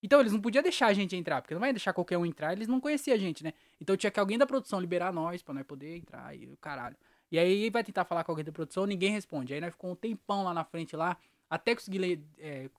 Então 0.03 0.21
eles 0.21 0.33
não 0.33 0.41
podiam 0.41 0.63
deixar 0.63 0.87
a 0.87 0.93
gente 0.93 1.17
entrar, 1.17 1.43
porque 1.43 1.55
não 1.55 1.61
vai 1.61 1.73
deixar 1.73 1.93
qualquer 1.93 2.17
um 2.17 2.25
entrar, 2.25 2.53
eles 2.53 2.69
não 2.69 2.81
conheciam 2.81 3.17
a 3.17 3.19
gente, 3.19 3.43
né? 3.43 3.53
Então 3.81 3.97
tinha 3.97 4.11
que 4.11 4.21
alguém 4.21 4.39
da 4.39 4.47
produção 4.47 4.81
liberar 4.81 5.13
nós 5.13 5.43
pra 5.43 5.53
nós 5.53 5.67
poder 5.67 5.97
entrar 5.97 6.33
e 6.37 6.47
o 6.47 6.57
caralho. 6.57 6.97
E 7.33 7.39
aí 7.39 7.69
vai 7.69 7.83
tentar 7.83 8.05
falar 8.05 8.23
com 8.23 8.31
alguém 8.31 8.45
da 8.45 8.53
produção, 8.53 8.87
ninguém 8.87 9.11
responde. 9.11 9.53
Aí 9.53 9.61
nós 9.61 9.73
ficou 9.73 9.91
um 9.91 9.97
tempão 9.97 10.45
lá 10.45 10.55
na 10.55 10.65
frente 10.65 10.95
lá, 10.95 11.17
até 11.51 11.75
conseguir 11.75 12.23
é, 12.39 12.71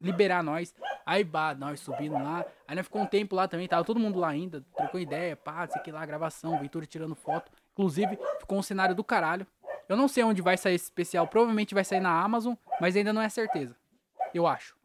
liberar 0.00 0.42
nós. 0.42 0.74
Aí, 1.06 1.24
bah, 1.24 1.54
nós 1.54 1.80
subindo 1.80 2.14
lá. 2.14 2.44
Aí 2.66 2.74
nós 2.74 2.84
ficou 2.84 3.02
um 3.02 3.06
tempo 3.06 3.34
lá 3.34 3.48
também, 3.48 3.66
tava 3.68 3.84
todo 3.84 3.98
mundo 4.00 4.18
lá 4.18 4.28
ainda, 4.28 4.64
trocou 4.76 5.00
ideia, 5.00 5.36
pá, 5.36 5.66
sei 5.68 5.80
que 5.80 5.90
lá, 5.92 6.04
gravação, 6.04 6.58
Ventura 6.58 6.86
tirando 6.86 7.14
foto. 7.14 7.50
Inclusive, 7.72 8.18
ficou 8.40 8.58
um 8.58 8.62
cenário 8.62 8.94
do 8.94 9.04
caralho. 9.04 9.46
Eu 9.88 9.96
não 9.96 10.06
sei 10.06 10.22
onde 10.22 10.42
vai 10.42 10.56
sair 10.56 10.74
esse 10.74 10.84
especial, 10.84 11.26
provavelmente 11.26 11.74
vai 11.74 11.84
sair 11.84 12.00
na 12.00 12.22
Amazon, 12.22 12.54
mas 12.80 12.94
ainda 12.94 13.12
não 13.12 13.22
é 13.22 13.28
certeza. 13.28 13.74
Eu 14.34 14.46
acho. 14.46 14.76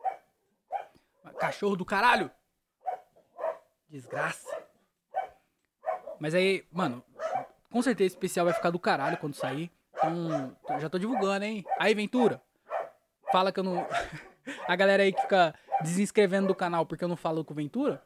Cachorro 1.37 1.75
do 1.75 1.83
caralho! 1.83 2.31
Desgraça. 3.89 4.63
Mas 6.19 6.33
aí, 6.33 6.65
mano, 6.71 7.03
com 7.69 7.81
certeza 7.81 8.07
esse 8.07 8.15
especial 8.15 8.45
vai 8.45 8.53
ficar 8.53 8.69
do 8.69 8.79
caralho 8.79 9.17
quando 9.17 9.33
sair. 9.33 9.69
Então, 9.95 10.79
já 10.79 10.89
tô 10.89 10.97
divulgando, 10.97 11.43
hein? 11.43 11.65
Aí, 11.77 11.93
Ventura. 11.93 12.41
Fala 13.31 13.51
que 13.51 13.59
eu 13.59 13.63
não. 13.63 13.85
A 14.67 14.75
galera 14.75 15.03
aí 15.03 15.13
que 15.13 15.21
fica 15.21 15.53
desinscrevendo 15.81 16.47
do 16.47 16.55
canal 16.55 16.85
porque 16.85 17.03
eu 17.03 17.07
não 17.07 17.15
falo 17.15 17.43
com 17.43 17.53
Ventura. 17.53 18.05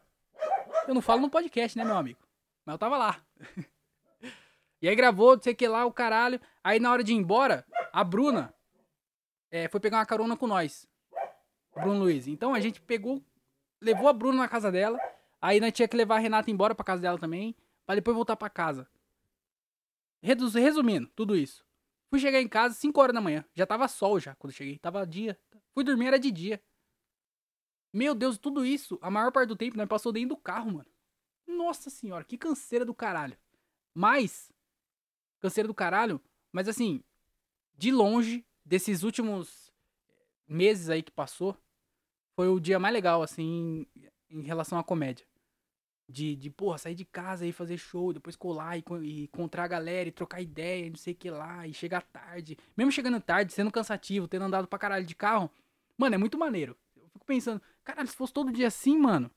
Eu 0.88 0.94
não 0.94 1.02
falo 1.02 1.22
no 1.22 1.30
podcast, 1.30 1.78
né, 1.78 1.84
meu 1.84 1.98
amigo? 1.98 2.20
Mas 2.66 2.74
eu 2.74 2.80
tava 2.80 2.98
lá. 2.98 3.22
E 4.80 4.88
aí 4.88 4.96
gravou, 4.96 5.36
não 5.36 5.42
sei 5.42 5.54
o 5.54 5.56
que 5.56 5.68
lá, 5.68 5.86
o 5.86 5.92
caralho. 5.92 6.40
Aí 6.68 6.82
na 6.82 6.92
hora 6.92 7.02
de 7.02 7.14
ir 7.14 7.16
embora, 7.16 7.66
a 7.94 8.04
Bruna 8.04 8.54
é, 9.50 9.70
foi 9.70 9.80
pegar 9.80 10.00
uma 10.00 10.06
carona 10.06 10.36
com 10.36 10.46
nós. 10.46 10.86
Bruno 11.74 12.00
Luiz. 12.02 12.28
Então 12.28 12.54
a 12.54 12.60
gente 12.60 12.82
pegou, 12.82 13.24
levou 13.82 14.10
a 14.10 14.12
Bruna 14.12 14.40
na 14.40 14.50
casa 14.50 14.70
dela. 14.70 15.00
Aí 15.40 15.62
nós 15.62 15.72
tinha 15.72 15.88
que 15.88 15.96
levar 15.96 16.18
a 16.18 16.20
Renata 16.20 16.52
embora 16.52 16.76
pra 16.76 16.84
casa 16.84 17.02
dela 17.02 17.18
também. 17.18 17.56
Pra 17.86 17.96
depois 17.96 18.14
voltar 18.14 18.36
pra 18.36 18.50
casa. 18.50 18.86
Resumindo, 20.22 21.08
tudo 21.16 21.38
isso. 21.38 21.66
Fui 22.10 22.20
chegar 22.20 22.42
em 22.42 22.50
casa 22.50 22.76
5 22.76 23.00
horas 23.00 23.16
da 23.16 23.22
manhã. 23.22 23.46
Já 23.56 23.66
tava 23.66 23.88
sol 23.88 24.20
já 24.20 24.36
quando 24.36 24.52
cheguei. 24.52 24.78
Tava 24.78 25.08
dia. 25.08 25.40
Fui 25.74 25.86
dormir, 25.86 26.08
era 26.08 26.20
de 26.20 26.32
dia. 26.32 26.62
Meu 27.94 28.14
Deus, 28.14 28.38
tudo 28.38 28.66
isso, 28.66 29.00
a 29.02 29.10
maior 29.10 29.32
parte 29.32 29.48
do 29.48 29.56
tempo, 29.56 29.78
nós 29.78 29.88
passou 29.88 30.12
dentro 30.12 30.36
do 30.36 30.38
carro, 30.38 30.70
mano. 30.74 30.92
Nossa 31.48 31.90
senhora, 31.90 32.26
que 32.26 32.38
canseira 32.38 32.84
do 32.84 32.94
caralho. 32.94 33.38
Mas, 33.94 34.52
canseira 35.40 35.66
do 35.66 35.74
caralho, 35.74 36.22
mas 36.58 36.68
assim, 36.68 37.04
de 37.78 37.92
longe, 37.92 38.44
desses 38.66 39.04
últimos 39.04 39.72
meses 40.48 40.90
aí 40.90 41.04
que 41.04 41.12
passou, 41.12 41.56
foi 42.36 42.48
o 42.48 42.60
dia 42.60 42.80
mais 42.80 42.92
legal, 42.92 43.22
assim, 43.22 43.86
em 44.28 44.42
relação 44.42 44.80
à 44.80 44.84
comédia. 44.84 45.24
De, 46.10 46.36
de, 46.36 46.50
porra, 46.50 46.80
sair 46.80 46.96
de 46.96 47.06
casa 47.06 47.46
e 47.46 47.52
fazer 47.52 47.78
show, 47.78 48.12
depois 48.12 48.36
colar 48.36 48.76
e, 48.76 48.84
e 49.04 49.24
encontrar 49.26 49.66
a 49.66 49.68
galera 49.68 50.10
e 50.10 50.12
trocar 50.12 50.42
ideia, 50.42 50.90
não 50.90 50.96
sei 50.96 51.14
o 51.14 51.16
que 51.16 51.30
lá, 51.30 51.68
e 51.68 51.76
chegar 51.76 52.02
tarde. 52.02 52.58
Mesmo 52.76 52.92
chegando 52.92 53.22
tarde, 53.22 53.54
sendo 53.54 53.72
cansativo, 53.72 54.28
tendo 54.28 54.46
andado 54.46 54.68
pra 54.68 54.80
caralho 54.80 55.06
de 55.06 55.14
carro, 55.14 55.52
mano, 55.96 56.16
é 56.16 56.18
muito 56.18 56.40
maneiro. 56.40 56.76
Eu 56.96 57.08
fico 57.10 57.26
pensando, 57.28 57.62
caralho, 57.84 58.08
se 58.08 58.16
fosse 58.16 58.34
todo 58.34 58.52
dia 58.52 58.66
assim, 58.66 58.98
mano, 58.98 59.30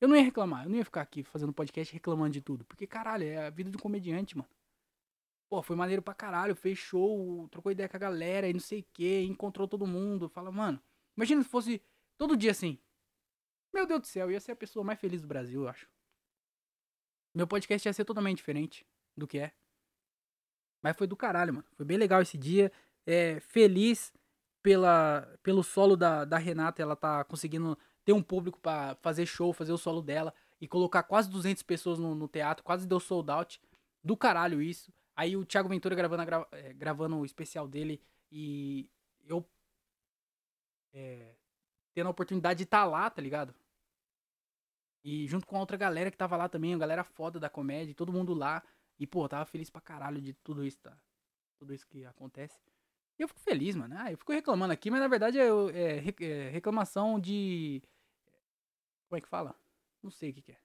eu 0.00 0.08
não 0.08 0.16
ia 0.16 0.24
reclamar. 0.24 0.64
Eu 0.64 0.70
não 0.70 0.78
ia 0.78 0.84
ficar 0.84 1.02
aqui 1.02 1.22
fazendo 1.22 1.52
podcast 1.52 1.94
reclamando 1.94 2.32
de 2.32 2.40
tudo. 2.40 2.64
Porque, 2.64 2.84
caralho, 2.84 3.22
é 3.22 3.46
a 3.46 3.50
vida 3.50 3.70
de 3.70 3.76
um 3.76 3.80
comediante, 3.80 4.36
mano. 4.36 4.48
Pô, 5.54 5.62
foi 5.62 5.76
maneiro 5.76 6.02
pra 6.02 6.12
caralho, 6.12 6.56
fez 6.56 6.76
show, 6.76 7.48
trocou 7.48 7.70
ideia 7.70 7.88
com 7.88 7.96
a 7.96 8.00
galera 8.00 8.48
e 8.48 8.52
não 8.52 8.58
sei 8.58 8.80
o 8.80 8.86
que, 8.92 9.22
encontrou 9.22 9.68
todo 9.68 9.86
mundo. 9.86 10.28
Fala, 10.28 10.50
mano, 10.50 10.82
imagina 11.16 11.44
se 11.44 11.48
fosse 11.48 11.80
todo 12.18 12.36
dia 12.36 12.50
assim. 12.50 12.76
Meu 13.72 13.86
Deus 13.86 14.00
do 14.00 14.06
céu, 14.08 14.32
ia 14.32 14.40
ser 14.40 14.50
a 14.50 14.56
pessoa 14.56 14.84
mais 14.84 14.98
feliz 14.98 15.22
do 15.22 15.28
Brasil, 15.28 15.62
eu 15.62 15.68
acho. 15.68 15.88
Meu 17.32 17.46
podcast 17.46 17.86
ia 17.86 17.92
ser 17.92 18.04
totalmente 18.04 18.38
diferente 18.38 18.84
do 19.16 19.28
que 19.28 19.38
é. 19.38 19.52
Mas 20.82 20.96
foi 20.96 21.06
do 21.06 21.16
caralho, 21.16 21.54
mano. 21.54 21.66
Foi 21.76 21.86
bem 21.86 21.98
legal 21.98 22.20
esse 22.20 22.36
dia. 22.36 22.72
É, 23.06 23.38
feliz 23.38 24.12
pela, 24.60 25.38
pelo 25.40 25.62
solo 25.62 25.96
da, 25.96 26.24
da 26.24 26.36
Renata. 26.36 26.82
Ela 26.82 26.96
tá 26.96 27.22
conseguindo 27.22 27.78
ter 28.04 28.12
um 28.12 28.22
público 28.24 28.58
para 28.58 28.96
fazer 28.96 29.24
show, 29.24 29.52
fazer 29.52 29.72
o 29.72 29.78
solo 29.78 30.02
dela. 30.02 30.34
E 30.60 30.66
colocar 30.66 31.04
quase 31.04 31.30
200 31.30 31.62
pessoas 31.62 32.00
no, 32.00 32.12
no 32.12 32.26
teatro. 32.26 32.64
Quase 32.64 32.88
deu 32.88 32.98
sold 32.98 33.30
out. 33.30 33.62
Do 34.02 34.16
caralho 34.16 34.60
isso. 34.60 34.92
Aí 35.16 35.36
o 35.36 35.44
Thiago 35.44 35.68
Ventura 35.68 35.94
gravando, 35.94 36.24
gra, 36.24 36.46
é, 36.52 36.72
gravando 36.72 37.16
o 37.16 37.24
especial 37.24 37.68
dele. 37.68 38.02
E 38.30 38.90
eu. 39.24 39.46
É, 40.92 41.34
tendo 41.92 42.06
a 42.06 42.10
oportunidade 42.10 42.58
de 42.58 42.64
estar 42.64 42.82
tá 42.82 42.84
lá, 42.84 43.08
tá 43.10 43.22
ligado? 43.22 43.54
E 45.04 45.26
junto 45.28 45.46
com 45.46 45.56
a 45.56 45.60
outra 45.60 45.76
galera 45.76 46.10
que 46.10 46.16
tava 46.16 46.36
lá 46.36 46.48
também, 46.48 46.74
a 46.74 46.78
galera 46.78 47.04
foda 47.04 47.38
da 47.38 47.50
comédia, 47.50 47.94
todo 47.94 48.12
mundo 48.12 48.32
lá. 48.32 48.62
E, 48.98 49.06
pô, 49.06 49.28
tava 49.28 49.44
feliz 49.44 49.68
pra 49.70 49.80
caralho 49.80 50.20
de 50.20 50.32
tudo 50.32 50.64
isso, 50.64 50.78
tá? 50.80 50.96
Tudo 51.58 51.74
isso 51.74 51.86
que 51.86 52.04
acontece. 52.06 52.58
E 53.18 53.22
eu 53.22 53.28
fico 53.28 53.40
feliz, 53.40 53.76
mano. 53.76 53.94
Ah, 53.98 54.10
eu 54.10 54.18
fico 54.18 54.32
reclamando 54.32 54.72
aqui, 54.72 54.90
mas 54.90 55.00
na 55.00 55.08
verdade 55.08 55.38
é, 55.38 55.46
é, 55.46 56.24
é 56.24 56.50
reclamação 56.50 57.20
de. 57.20 57.82
Como 59.08 59.18
é 59.18 59.20
que 59.20 59.28
fala? 59.28 59.54
Não 60.02 60.10
sei 60.10 60.30
o 60.30 60.34
que, 60.34 60.42
que, 60.42 60.52
é. 60.52 60.60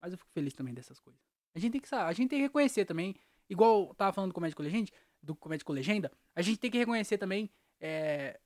Mas 0.00 0.12
eu 0.12 0.18
fico 0.18 0.30
feliz 0.30 0.52
também 0.54 0.74
dessas 0.74 1.00
coisas. 1.00 1.20
A 1.54 1.58
gente 1.58 1.72
tem 1.72 1.80
que 1.80 1.94
a 1.94 2.12
gente 2.12 2.28
tem 2.28 2.38
que 2.38 2.44
reconhecer 2.44 2.84
também, 2.84 3.16
igual 3.52 3.88
eu 3.88 3.94
tava 3.94 4.12
falando 4.12 4.30
do 4.30 4.34
Comédia 4.34 4.56
com 4.56 4.62
Legenda, 4.62 4.90
do 5.22 5.36
Comédia 5.36 5.64
com 5.64 5.72
Legenda, 5.72 6.10
a 6.34 6.40
gente 6.40 6.58
tem 6.58 6.70
que 6.70 6.78
reconhecer 6.78 7.18
também 7.18 7.50
é, 7.78 8.40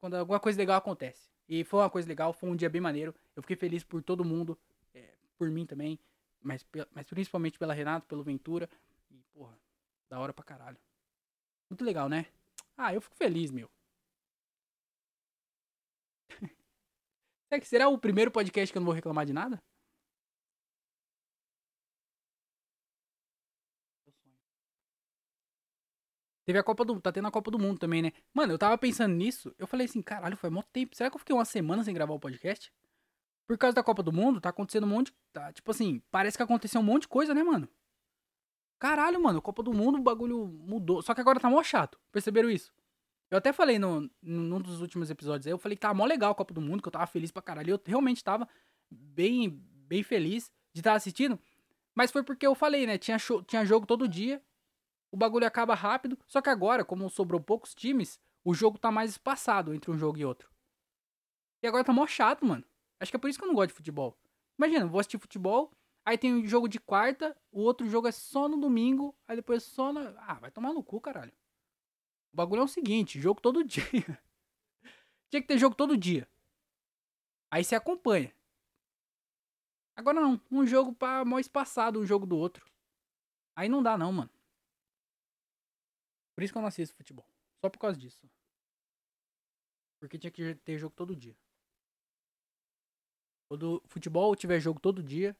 quando 0.00 0.14
alguma 0.14 0.38
coisa 0.38 0.56
legal 0.58 0.78
acontece. 0.78 1.28
E 1.48 1.64
foi 1.64 1.80
uma 1.80 1.90
coisa 1.90 2.06
legal, 2.06 2.32
foi 2.32 2.48
um 2.48 2.56
dia 2.56 2.70
bem 2.70 2.80
maneiro. 2.80 3.14
Eu 3.34 3.42
fiquei 3.42 3.56
feliz 3.56 3.82
por 3.82 4.02
todo 4.02 4.24
mundo, 4.24 4.56
é, 4.94 5.14
por 5.36 5.50
mim 5.50 5.66
também, 5.66 5.98
mas, 6.40 6.64
mas 6.92 7.06
principalmente 7.06 7.58
pela 7.58 7.74
Renata, 7.74 8.06
pelo 8.06 8.22
Ventura. 8.22 8.68
E, 9.10 9.16
porra, 9.32 9.58
da 10.08 10.20
hora 10.20 10.32
pra 10.32 10.44
caralho. 10.44 10.78
Muito 11.68 11.84
legal, 11.84 12.08
né? 12.08 12.26
Ah, 12.76 12.94
eu 12.94 13.00
fico 13.00 13.16
feliz, 13.16 13.50
meu. 13.50 13.68
será 17.48 17.60
que 17.60 17.66
será 17.66 17.88
o 17.88 17.98
primeiro 17.98 18.30
podcast 18.30 18.72
que 18.72 18.78
eu 18.78 18.80
não 18.80 18.86
vou 18.86 18.94
reclamar 18.94 19.26
de 19.26 19.32
nada? 19.32 19.60
Teve 26.48 26.58
a 26.58 26.62
Copa 26.62 26.82
do 26.82 26.98
Tá 26.98 27.12
tendo 27.12 27.28
a 27.28 27.30
Copa 27.30 27.50
do 27.50 27.58
Mundo 27.58 27.78
também, 27.78 28.00
né? 28.00 28.10
Mano, 28.32 28.54
eu 28.54 28.58
tava 28.58 28.78
pensando 28.78 29.14
nisso. 29.14 29.54
Eu 29.58 29.66
falei 29.66 29.84
assim, 29.84 30.00
caralho, 30.00 30.34
foi 30.34 30.48
mó 30.48 30.62
tempo. 30.62 30.96
Será 30.96 31.10
que 31.10 31.16
eu 31.16 31.18
fiquei 31.18 31.36
uma 31.36 31.44
semana 31.44 31.84
sem 31.84 31.92
gravar 31.92 32.14
o 32.14 32.18
podcast? 32.18 32.72
Por 33.46 33.58
causa 33.58 33.74
da 33.74 33.82
Copa 33.82 34.02
do 34.02 34.10
Mundo, 34.10 34.40
tá 34.40 34.48
acontecendo 34.48 34.84
um 34.84 34.88
monte. 34.88 35.12
Tá, 35.30 35.52
tipo 35.52 35.70
assim, 35.70 36.02
parece 36.10 36.38
que 36.38 36.42
aconteceu 36.42 36.80
um 36.80 36.84
monte 36.84 37.02
de 37.02 37.08
coisa, 37.08 37.34
né, 37.34 37.42
mano? 37.42 37.68
Caralho, 38.78 39.22
mano, 39.22 39.42
Copa 39.42 39.62
do 39.62 39.74
Mundo, 39.74 39.98
o 39.98 40.02
bagulho 40.02 40.46
mudou. 40.46 41.02
Só 41.02 41.12
que 41.12 41.20
agora 41.20 41.38
tá 41.38 41.50
mó 41.50 41.62
chato. 41.62 42.00
Perceberam 42.10 42.48
isso? 42.48 42.72
Eu 43.30 43.36
até 43.36 43.52
falei 43.52 43.78
no, 43.78 44.10
num 44.22 44.58
dos 44.58 44.80
últimos 44.80 45.10
episódios 45.10 45.46
aí, 45.46 45.52
eu 45.52 45.58
falei 45.58 45.76
que 45.76 45.82
tava 45.82 45.92
mó 45.92 46.06
legal 46.06 46.30
a 46.30 46.34
Copa 46.34 46.54
do 46.54 46.62
Mundo, 46.62 46.80
que 46.80 46.88
eu 46.88 46.92
tava 46.92 47.06
feliz 47.06 47.30
pra 47.30 47.42
caralho. 47.42 47.72
Eu 47.72 47.80
realmente 47.84 48.24
tava 48.24 48.48
bem, 48.90 49.50
bem 49.86 50.02
feliz 50.02 50.50
de 50.72 50.80
estar 50.80 50.94
assistindo. 50.94 51.38
Mas 51.94 52.10
foi 52.10 52.22
porque 52.22 52.46
eu 52.46 52.54
falei, 52.54 52.86
né? 52.86 52.96
Tinha, 52.96 53.18
show, 53.18 53.42
tinha 53.42 53.66
jogo 53.66 53.84
todo 53.84 54.08
dia. 54.08 54.42
O 55.10 55.16
bagulho 55.16 55.46
acaba 55.46 55.74
rápido. 55.74 56.18
Só 56.26 56.40
que 56.40 56.50
agora, 56.50 56.84
como 56.84 57.08
sobrou 57.08 57.40
poucos 57.40 57.74
times, 57.74 58.20
o 58.44 58.54
jogo 58.54 58.78
tá 58.78 58.90
mais 58.90 59.12
espaçado 59.12 59.74
entre 59.74 59.90
um 59.90 59.98
jogo 59.98 60.18
e 60.18 60.24
outro. 60.24 60.50
E 61.62 61.66
agora 61.66 61.84
tá 61.84 61.92
mó 61.92 62.06
chato, 62.06 62.44
mano. 62.44 62.64
Acho 63.00 63.12
que 63.12 63.16
é 63.16 63.20
por 63.20 63.28
isso 63.28 63.38
que 63.38 63.44
eu 63.44 63.48
não 63.48 63.54
gosto 63.54 63.68
de 63.68 63.74
futebol. 63.74 64.16
Imagina, 64.58 64.86
vou 64.86 65.00
assistir 65.00 65.18
futebol, 65.18 65.72
aí 66.04 66.18
tem 66.18 66.34
um 66.34 66.46
jogo 66.46 66.68
de 66.68 66.80
quarta, 66.80 67.36
o 67.52 67.60
outro 67.60 67.88
jogo 67.88 68.08
é 68.08 68.12
só 68.12 68.48
no 68.48 68.56
domingo, 68.56 69.16
aí 69.26 69.36
depois 69.36 69.62
só 69.62 69.92
na. 69.92 70.14
Ah, 70.18 70.34
vai 70.34 70.50
tomar 70.50 70.72
no 70.72 70.82
cu, 70.82 71.00
caralho. 71.00 71.32
O 72.32 72.36
bagulho 72.36 72.60
é 72.60 72.64
o 72.64 72.68
seguinte, 72.68 73.20
jogo 73.20 73.40
todo 73.40 73.62
dia. 73.64 73.82
Tinha 75.30 75.40
que 75.40 75.48
ter 75.48 75.58
jogo 75.58 75.76
todo 75.76 75.96
dia. 75.96 76.28
Aí 77.50 77.62
você 77.62 77.74
acompanha. 77.74 78.32
Agora 79.94 80.20
não, 80.20 80.40
um 80.50 80.66
jogo 80.66 80.92
para 80.92 81.24
mó 81.24 81.38
espaçado 81.38 82.00
um 82.00 82.06
jogo 82.06 82.26
do 82.26 82.36
outro. 82.36 82.64
Aí 83.56 83.68
não 83.68 83.82
dá 83.82 83.98
não, 83.98 84.12
mano. 84.12 84.30
Por 86.38 86.44
isso 86.44 86.52
que 86.52 86.56
eu 86.56 86.62
não 86.62 86.68
assisto 86.68 86.94
futebol. 86.94 87.26
Só 87.60 87.68
por 87.68 87.80
causa 87.80 87.98
disso. 87.98 88.30
Porque 90.00 90.16
tinha 90.16 90.30
que 90.30 90.54
ter 90.54 90.78
jogo 90.78 90.94
todo 90.94 91.16
dia. 91.16 91.36
Quando 93.50 93.82
futebol 93.88 94.36
tiver 94.36 94.60
jogo 94.60 94.78
todo 94.78 95.02
dia, 95.02 95.36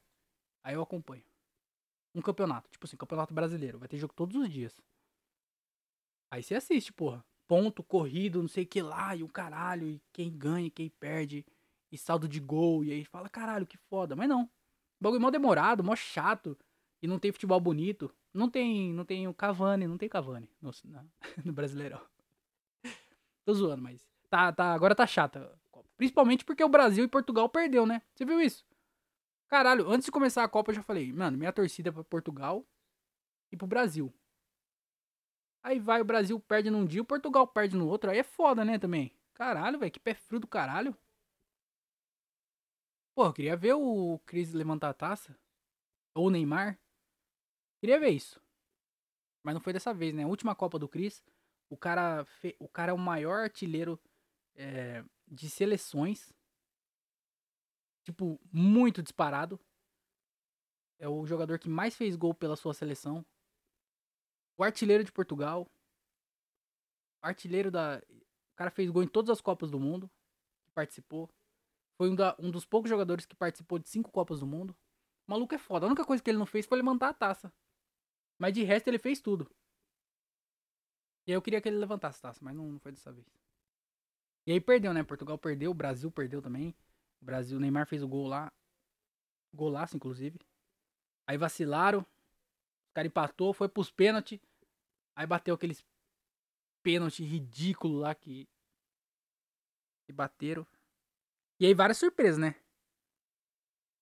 aí 0.61 0.75
eu 0.75 0.81
acompanho. 0.81 1.23
Um 2.13 2.21
campeonato, 2.21 2.69
tipo 2.69 2.85
assim, 2.85 2.97
campeonato 2.97 3.33
brasileiro, 3.33 3.79
vai 3.79 3.87
ter 3.87 3.97
jogo 3.97 4.13
todos 4.13 4.35
os 4.35 4.49
dias. 4.49 4.77
Aí 6.29 6.43
você 6.43 6.55
assiste, 6.55 6.91
porra. 6.91 7.25
Ponto, 7.47 7.81
corrido, 7.81 8.41
não 8.41 8.49
sei 8.49 8.65
o 8.65 8.67
que 8.67 8.81
lá, 8.81 9.15
e 9.15 9.23
o 9.23 9.29
caralho, 9.29 9.87
e 9.87 10.01
quem 10.11 10.29
ganha, 10.37 10.69
quem 10.69 10.89
perde, 10.89 11.45
e 11.89 11.97
saldo 11.97 12.27
de 12.27 12.41
gol, 12.41 12.83
e 12.83 12.91
aí 12.91 13.05
fala, 13.05 13.29
caralho, 13.29 13.65
que 13.65 13.77
foda. 13.77 14.17
Mas 14.17 14.27
não. 14.27 14.43
O 14.43 14.49
bagulho 14.99 15.21
mó 15.21 15.31
demorado, 15.31 15.81
mó 15.81 15.95
chato, 15.95 16.59
e 17.01 17.07
não 17.07 17.17
tem 17.17 17.31
futebol 17.31 17.61
bonito. 17.61 18.13
Não 18.33 18.49
tem, 18.49 18.93
não 18.93 19.03
tem 19.03 19.27
o 19.27 19.33
Cavani, 19.33 19.87
não 19.87 19.97
tem 19.97 20.07
Cavani 20.07 20.49
no, 20.61 20.71
no 21.45 21.53
Brasileirão. 21.53 22.01
Tô 23.45 23.53
zoando, 23.53 23.81
mas 23.81 24.07
tá, 24.29 24.51
tá, 24.51 24.73
agora 24.73 24.93
tá 24.93 25.07
chata. 25.07 25.51
Principalmente 25.97 26.45
porque 26.45 26.63
o 26.63 26.69
Brasil 26.69 27.03
e 27.03 27.07
Portugal 27.07 27.49
perdeu, 27.49 27.85
né? 27.85 28.01
Você 28.13 28.23
viu 28.23 28.39
isso? 28.39 28.65
Caralho, 29.47 29.89
antes 29.89 30.05
de 30.05 30.11
começar 30.11 30.43
a 30.43 30.47
Copa 30.47 30.71
eu 30.71 30.75
já 30.75 30.83
falei, 30.83 31.11
mano, 31.11 31.37
minha 31.37 31.51
torcida 31.51 31.89
é 31.89 31.91
pra 31.91 32.03
Portugal 32.03 32.65
e 33.51 33.57
pro 33.57 33.65
Brasil. 33.65 34.13
Aí 35.63 35.79
vai, 35.79 35.99
o 35.99 36.05
Brasil 36.05 36.39
perde 36.39 36.69
num 36.69 36.85
dia, 36.85 37.01
o 37.01 37.05
Portugal 37.05 37.47
perde 37.47 37.75
no 37.75 37.87
outro. 37.87 38.09
Aí 38.11 38.19
é 38.19 38.23
foda, 38.23 38.63
né, 38.63 38.77
também. 38.79 39.11
Caralho, 39.33 39.79
velho, 39.79 39.91
que 39.91 39.99
pé 39.99 40.13
frio 40.13 40.39
do 40.39 40.47
caralho. 40.47 40.95
Pô, 43.15 43.25
eu 43.25 43.33
queria 43.33 43.57
ver 43.57 43.73
o 43.73 44.19
Cris 44.25 44.53
levantar 44.53 44.89
a 44.89 44.93
taça. 44.93 45.37
Ou 46.15 46.27
o 46.27 46.29
Neymar. 46.29 46.79
Queria 47.79 47.99
ver 47.99 48.09
isso. 48.09 48.41
Mas 49.43 49.53
não 49.53 49.61
foi 49.61 49.73
dessa 49.73 49.93
vez, 49.93 50.13
né? 50.13 50.23
A 50.23 50.27
última 50.27 50.53
Copa 50.55 50.77
do 50.77 50.87
Cris, 50.87 51.23
o 51.69 51.77
cara, 51.77 52.25
fe... 52.25 52.55
o 52.59 52.67
cara 52.67 52.91
é 52.91 52.93
o 52.93 52.97
maior 52.97 53.41
artilheiro 53.41 53.99
é, 54.55 55.03
de 55.27 55.49
seleções. 55.49 56.33
Tipo, 58.03 58.39
muito 58.51 59.01
disparado. 59.01 59.59
É 60.97 61.07
o 61.07 61.25
jogador 61.25 61.57
que 61.57 61.69
mais 61.69 61.95
fez 61.95 62.15
gol 62.15 62.33
pela 62.33 62.55
sua 62.57 62.73
seleção. 62.73 63.25
O 64.57 64.63
artilheiro 64.63 65.03
de 65.03 65.11
Portugal. 65.11 65.65
Artilheiro 67.21 67.71
da. 67.71 68.01
O 68.51 68.55
cara 68.55 68.71
fez 68.71 68.89
gol 68.89 69.03
em 69.03 69.07
todas 69.07 69.29
as 69.29 69.39
Copas 69.39 69.71
do 69.71 69.79
Mundo. 69.79 70.11
Que 70.65 70.71
participou. 70.71 71.29
Foi 71.97 72.09
um, 72.09 72.15
da... 72.15 72.35
um 72.39 72.51
dos 72.51 72.65
poucos 72.65 72.89
jogadores 72.89 73.25
que 73.25 73.35
participou 73.35 73.79
de 73.79 73.87
cinco 73.87 74.11
Copas 74.11 74.41
do 74.41 74.47
Mundo. 74.47 74.75
O 75.25 75.31
maluco 75.31 75.55
é 75.55 75.57
foda. 75.57 75.85
A 75.85 75.87
única 75.87 76.03
coisa 76.03 76.21
que 76.21 76.29
ele 76.29 76.37
não 76.37 76.45
fez 76.45 76.65
foi 76.65 76.77
levantar 76.77 77.09
a 77.09 77.13
taça. 77.13 77.53
Mas 78.39 78.53
de 78.53 78.63
resto 78.63 78.87
ele 78.87 78.97
fez 78.97 79.19
tudo. 79.19 79.47
E 81.27 81.31
aí 81.31 81.35
eu 81.35 81.41
queria 81.41 81.61
que 81.61 81.67
ele 81.67 81.77
levantasse 81.77 82.21
taça, 82.21 82.39
mas 82.43 82.55
não, 82.55 82.71
não 82.71 82.79
foi 82.79 82.91
dessa 82.91 83.11
vez. 83.11 83.27
E 84.47 84.51
aí 84.51 84.59
perdeu, 84.59 84.93
né? 84.93 85.03
Portugal 85.03 85.37
perdeu, 85.37 85.69
o 85.69 85.75
Brasil 85.75 86.09
perdeu 86.09 86.41
também. 86.41 86.73
O 87.21 87.25
Brasil, 87.25 87.57
o 87.57 87.61
Neymar 87.61 87.85
fez 87.85 88.01
o 88.01 88.07
gol 88.07 88.27
lá. 88.27 88.51
Golaço, 89.53 89.95
inclusive. 89.95 90.39
Aí 91.27 91.37
vacilaram. 91.37 91.99
O 91.99 92.93
cara 92.95 93.07
empatou, 93.07 93.53
foi 93.53 93.67
pros 93.69 93.91
pênaltis. 93.91 94.39
Aí 95.15 95.27
bateu 95.27 95.53
aqueles 95.53 95.85
pênalti 96.81 97.23
ridículo 97.23 97.99
lá 97.99 98.15
que. 98.15 98.47
que 100.07 100.13
bateram. 100.13 100.65
E 101.59 101.65
aí 101.65 101.73
várias 101.73 101.97
surpresas, 101.97 102.39
né? 102.39 102.55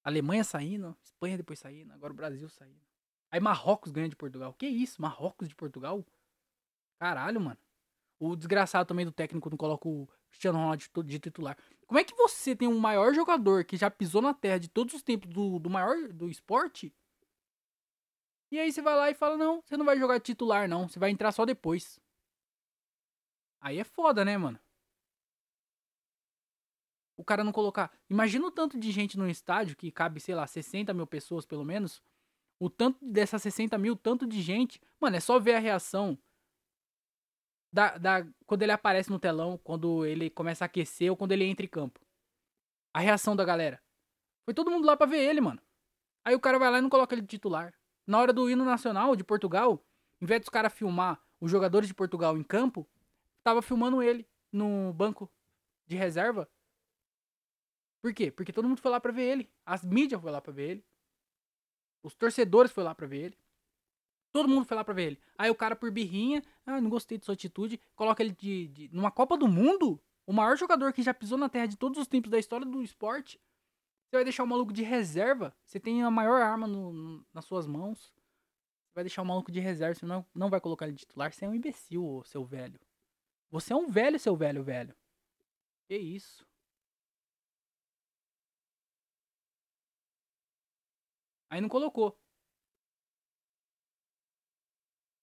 Alemanha 0.04 0.44
saindo, 0.44 0.96
Espanha 1.04 1.36
depois 1.36 1.60
saindo, 1.60 1.92
agora 1.92 2.14
o 2.14 2.16
Brasil 2.16 2.48
saindo. 2.48 2.80
Aí 3.32 3.40
Marrocos 3.40 3.92
ganha 3.92 4.10
de 4.10 4.16
Portugal. 4.16 4.54
Que 4.54 4.68
isso? 4.68 5.02
Marrocos 5.02 5.48
de 5.48 5.56
Portugal? 5.56 6.06
Caralho, 7.00 7.42
mano. 7.42 7.58
O 8.20 8.36
desgraçado 8.36 8.88
também 8.88 9.06
do 9.06 9.12
técnico 9.12 9.50
não 9.50 9.58
coloca 9.58 9.88
o 9.88 10.08
Cristiano 10.30 10.58
Ronaldo 10.58 11.04
de 11.04 11.20
titular. 11.20 11.58
Como 11.86 12.00
é 12.00 12.04
que 12.04 12.16
você 12.16 12.56
tem 12.56 12.68
um 12.68 12.80
maior 12.80 13.14
jogador 13.14 13.64
que 13.64 13.78
já 13.78 13.92
pisou 13.92 14.22
na 14.22 14.34
terra 14.34 14.58
de 14.58 14.68
todos 14.68 14.94
os 14.94 15.04
tempos 15.04 15.30
do, 15.30 15.60
do 15.60 15.70
maior 15.70 16.08
do 16.08 16.30
esporte? 16.30 16.94
E 18.52 18.60
aí 18.60 18.72
você 18.72 18.82
vai 18.82 18.96
lá 18.96 19.10
e 19.12 19.14
fala: 19.14 19.38
Não, 19.38 19.62
você 19.62 19.78
não 19.78 19.86
vai 19.86 19.98
jogar 20.00 20.20
titular, 20.20 20.68
não. 20.68 20.88
Você 20.88 20.98
vai 20.98 21.12
entrar 21.12 21.32
só 21.32 21.46
depois. 21.46 22.00
Aí 23.62 23.78
é 23.78 23.84
foda, 23.84 24.24
né, 24.26 24.38
mano? 24.38 24.60
O 27.16 27.24
cara 27.24 27.44
não 27.44 27.52
colocar. 27.52 27.92
Imagina 28.10 28.46
o 28.46 28.52
tanto 28.52 28.80
de 28.80 28.92
gente 28.92 29.18
no 29.18 29.28
estádio 29.28 29.76
que 29.76 29.92
cabe, 29.92 30.20
sei 30.20 30.36
lá, 30.36 30.46
60 30.46 30.94
mil 30.94 31.08
pessoas 31.08 31.46
pelo 31.46 31.66
menos. 31.66 32.02
O 32.60 32.70
tanto 32.70 32.98
dessas 33.06 33.42
60 33.42 33.78
mil, 33.78 33.96
tanto 33.96 34.26
de 34.26 34.42
gente. 34.42 34.82
Mano, 35.00 35.16
é 35.16 35.20
só 35.20 35.40
ver 35.40 35.56
a 35.56 35.60
reação 35.60 36.18
da, 37.72 37.98
da, 37.98 38.28
quando 38.46 38.64
ele 38.64 38.72
aparece 38.72 39.10
no 39.10 39.20
telão, 39.20 39.58
quando 39.64 40.06
ele 40.06 40.30
começa 40.30 40.66
a 40.66 40.68
aquecer 40.68 41.12
ou 41.12 41.18
quando 41.18 41.32
ele 41.32 41.44
entra 41.44 41.66
em 41.66 41.70
campo. 41.70 42.00
A 42.94 43.00
reação 43.00 43.36
da 43.36 43.46
galera. 43.46 43.82
Foi 44.46 44.54
todo 44.54 44.72
mundo 44.72 44.88
lá 44.88 44.98
pra 44.98 45.06
ver 45.06 45.20
ele, 45.20 45.42
mano. 45.42 45.62
Aí 46.26 46.34
o 46.34 46.40
cara 46.40 46.58
vai 46.58 46.72
lá 46.72 46.80
e 46.80 46.82
não 46.82 46.90
coloca 46.90 47.14
ele 47.14 47.22
de 47.22 47.28
titular. 47.28 47.74
Na 48.08 48.20
hora 48.20 48.34
do 48.34 48.50
hino 48.50 48.66
nacional 48.66 49.16
de 49.16 49.24
Portugal, 49.24 49.86
em 50.22 50.26
vez 50.26 50.42
dos 50.42 50.50
caras 50.50 50.74
filmar 50.74 51.22
os 51.40 51.52
jogadores 51.52 51.88
de 51.88 51.94
Portugal 51.94 52.38
em 52.38 52.44
campo, 52.44 52.88
tava 53.44 53.62
filmando 53.62 54.02
ele 54.02 54.28
no 54.52 54.94
banco 54.94 55.32
de 55.86 55.96
reserva. 55.96 56.50
Por 58.02 58.14
quê? 58.14 58.32
Porque 58.32 58.54
todo 58.54 58.68
mundo 58.68 58.82
foi 58.82 58.92
lá 58.92 59.00
pra 59.00 59.12
ver 59.12 59.24
ele. 59.24 59.52
As 59.66 59.84
mídias 59.84 60.22
foi 60.22 60.32
lá 60.32 60.42
pra 60.42 60.54
ver 60.54 60.70
ele. 60.72 60.86
Os 62.08 62.16
torcedores 62.16 62.72
foi 62.72 62.84
lá 62.84 62.96
pra 62.96 63.06
ver 63.06 63.26
ele. 63.26 63.38
Todo 64.32 64.48
mundo 64.48 64.66
foi 64.66 64.78
lá 64.78 64.84
pra 64.84 64.94
ver 64.94 65.08
ele. 65.08 65.20
Aí 65.38 65.50
o 65.50 65.56
cara, 65.56 65.76
por 65.76 65.92
birrinha, 65.92 66.42
ah, 66.66 66.80
não 66.80 66.90
gostei 66.90 67.18
de 67.18 67.26
sua 67.26 67.34
atitude, 67.34 67.80
coloca 67.96 68.24
ele 68.24 68.32
de, 68.32 68.68
de, 68.70 68.90
numa 68.94 69.12
Copa 69.12 69.38
do 69.38 69.48
Mundo, 69.48 70.00
o 70.26 70.32
maior 70.32 70.58
jogador 70.58 70.94
que 70.94 71.04
já 71.04 71.14
pisou 71.14 71.38
na 71.38 71.50
terra 71.50 71.66
de 71.66 71.78
todos 71.78 72.00
os 72.00 72.08
tempos 72.08 72.32
da 72.32 72.40
história 72.40 72.66
do 72.66 72.82
esporte. 72.82 73.40
Você 74.06 74.16
vai 74.16 74.24
deixar 74.24 74.44
o 74.44 74.48
maluco 74.48 74.72
de 74.72 74.84
reserva? 74.84 75.54
Você 75.66 75.82
tem 75.82 76.02
a 76.02 76.10
maior 76.10 76.42
arma 76.42 76.66
no, 76.66 76.94
no, 76.94 77.26
nas 77.34 77.44
suas 77.44 77.68
mãos. 77.68 78.00
Você 78.00 78.94
vai 78.96 79.04
deixar 79.04 79.22
o 79.22 79.26
maluco 79.26 79.52
de 79.52 79.60
reserva, 79.60 79.96
você 79.96 80.06
não, 80.06 80.26
não 80.34 80.50
vai 80.50 80.62
colocar 80.62 80.86
ele 80.86 80.96
de 80.96 81.00
titular. 81.00 81.34
Você 81.34 81.44
é 81.44 81.50
um 81.50 81.54
imbecil, 81.54 82.24
seu 82.26 82.46
velho. 82.46 82.80
Você 83.52 83.74
é 83.74 83.76
um 83.76 83.90
velho, 83.90 84.18
seu 84.18 84.36
velho, 84.36 84.64
velho. 84.64 84.96
Que 85.90 85.98
isso? 85.98 86.47
Aí 91.50 91.62
não 91.62 91.70
colocou. 91.70 92.18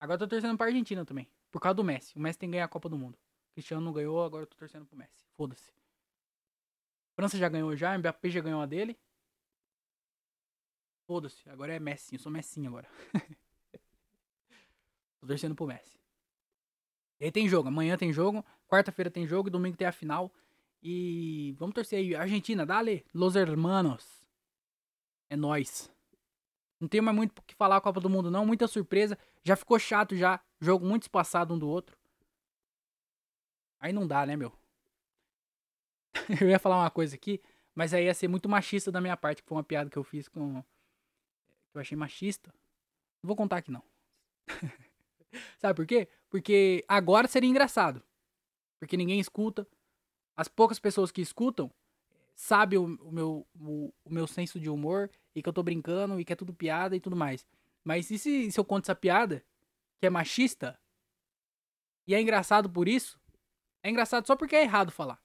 Agora 0.01 0.17
eu 0.17 0.27
tô 0.27 0.29
torcendo 0.29 0.57
pra 0.57 0.67
Argentina 0.67 1.05
também. 1.05 1.29
Por 1.51 1.61
causa 1.61 1.75
do 1.75 1.85
Messi. 1.85 2.17
O 2.17 2.21
Messi 2.21 2.39
tem 2.39 2.49
que 2.49 2.53
ganhar 2.53 2.65
a 2.65 2.69
Copa 2.69 2.89
do 2.89 2.99
Mundo. 2.99 3.15
O 3.15 3.53
Cristiano 3.55 3.85
não 3.85 3.93
ganhou, 3.93 4.23
agora 4.23 4.43
eu 4.43 4.47
tô 4.47 4.57
torcendo 4.57 4.87
pro 4.87 4.97
Messi. 4.97 5.25
Foda-se. 5.37 5.73
França 7.15 7.39
já 7.39 7.49
ganhou 7.49 7.77
já, 7.77 7.97
Mbappé 7.97 8.29
já 8.29 8.41
ganhou 8.41 8.61
a 8.61 8.67
dele. 8.67 8.99
Foda-se, 11.07 11.49
agora 11.49 11.75
é 11.75 11.79
Messi, 11.79 12.15
eu 12.15 12.19
sou 12.19 12.33
Messi 12.33 12.67
agora. 12.67 12.89
tô 15.21 15.27
torcendo 15.27 15.55
pro 15.55 15.67
Messi. 15.67 15.99
E 17.21 17.27
aí 17.27 17.33
tem 17.33 17.49
jogo, 17.49 17.69
amanhã 17.69 17.97
tem 17.97 18.13
jogo, 18.13 18.45
quarta-feira 18.67 19.11
tem 19.11 19.27
jogo, 19.27 19.49
domingo 19.49 19.77
tem 19.77 19.87
a 19.87 19.93
final. 19.93 20.33
E 20.83 21.55
vamos 21.59 21.75
torcer 21.75 21.99
aí. 21.99 22.15
Argentina, 22.15 22.67
dale, 22.67 23.07
los 23.15 23.37
hermanos. 23.37 24.23
É 25.31 25.37
nós. 25.37 25.94
Não 26.85 26.89
tenho 26.89 27.03
mais 27.03 27.17
muito 27.17 27.39
o 27.39 27.43
que 27.43 27.55
falar 27.55 27.79
a 27.79 27.81
Copa 27.81 27.99
do 27.99 28.11
Mundo, 28.11 28.31
não. 28.31 28.45
Muita 28.45 28.69
surpresa. 28.69 29.19
Já 29.43 29.57
ficou 29.57 29.79
chato 29.79 30.15
já. 30.15 30.39
Jogo 30.61 30.85
muito 30.85 31.05
espaçado 31.05 31.55
um 31.55 31.59
do 31.59 31.67
outro. 31.67 31.97
Aí 33.81 33.91
não 33.91 34.07
dá, 34.07 34.27
né, 34.27 34.37
meu? 34.37 34.53
eu 36.43 36.51
ia 36.51 36.59
falar 36.59 36.77
uma 36.77 36.91
coisa 36.91 37.15
aqui, 37.15 37.41
mas 37.75 37.95
aí 37.95 38.05
ia 38.05 38.13
ser 38.13 38.29
muito 38.29 38.51
machista 38.51 38.93
da 38.93 39.01
minha 39.01 39.17
parte, 39.17 39.43
que 39.43 39.49
foi 39.49 39.57
uma 39.57 39.65
piada 39.65 39.89
que 39.89 39.97
eu 39.97 40.05
fiz 40.05 40.29
com. 40.29 40.63
que 41.71 41.79
eu 41.79 41.81
achei 41.81 41.97
machista. 41.97 42.53
Não 43.23 43.29
vou 43.29 43.37
contar 43.37 43.57
aqui 43.57 43.71
não. 43.71 43.83
Sabe 45.57 45.75
por 45.75 45.87
quê? 45.87 46.07
Porque 46.29 46.85
agora 46.87 47.27
seria 47.27 47.49
engraçado. 47.49 48.03
Porque 48.79 48.95
ninguém 48.95 49.19
escuta. 49.19 49.67
As 50.37 50.49
poucas 50.49 50.79
pessoas 50.79 51.11
que 51.11 51.23
escutam 51.23 51.73
sabem 52.35 52.79
o, 52.79 52.85
o 52.85 53.11
meu, 53.11 53.47
o, 53.59 53.95
o, 54.05 54.13
meu 54.13 54.27
senso 54.27 54.61
de 54.61 54.69
humor 54.69 55.11
e 55.35 55.43
que 55.43 55.49
eu 55.49 55.53
tô 55.53 55.63
brincando 55.63 56.21
e 56.21 56.25
que 56.25 56.33
é 56.33 56.37
tudo 56.37 56.55
piada 56.55 56.95
e 56.95 57.01
tudo 57.01 57.17
mais. 57.17 57.47
Mas 57.83 58.11
e 58.11 58.19
se, 58.19 58.51
se 58.51 58.59
eu 58.59 58.65
conto 58.65 58.85
essa 58.85 58.95
piada, 58.95 59.45
que 60.01 60.07
é 60.07 60.11
machista, 60.11 60.79
e 62.07 62.15
é 62.15 62.21
engraçado 62.21 62.71
por 62.71 62.89
isso, 62.89 63.21
é 63.83 63.91
engraçado 63.91 64.27
só 64.27 64.37
porque 64.37 64.57
é 64.57 64.63
errado 64.63 64.91
falar. 64.93 65.23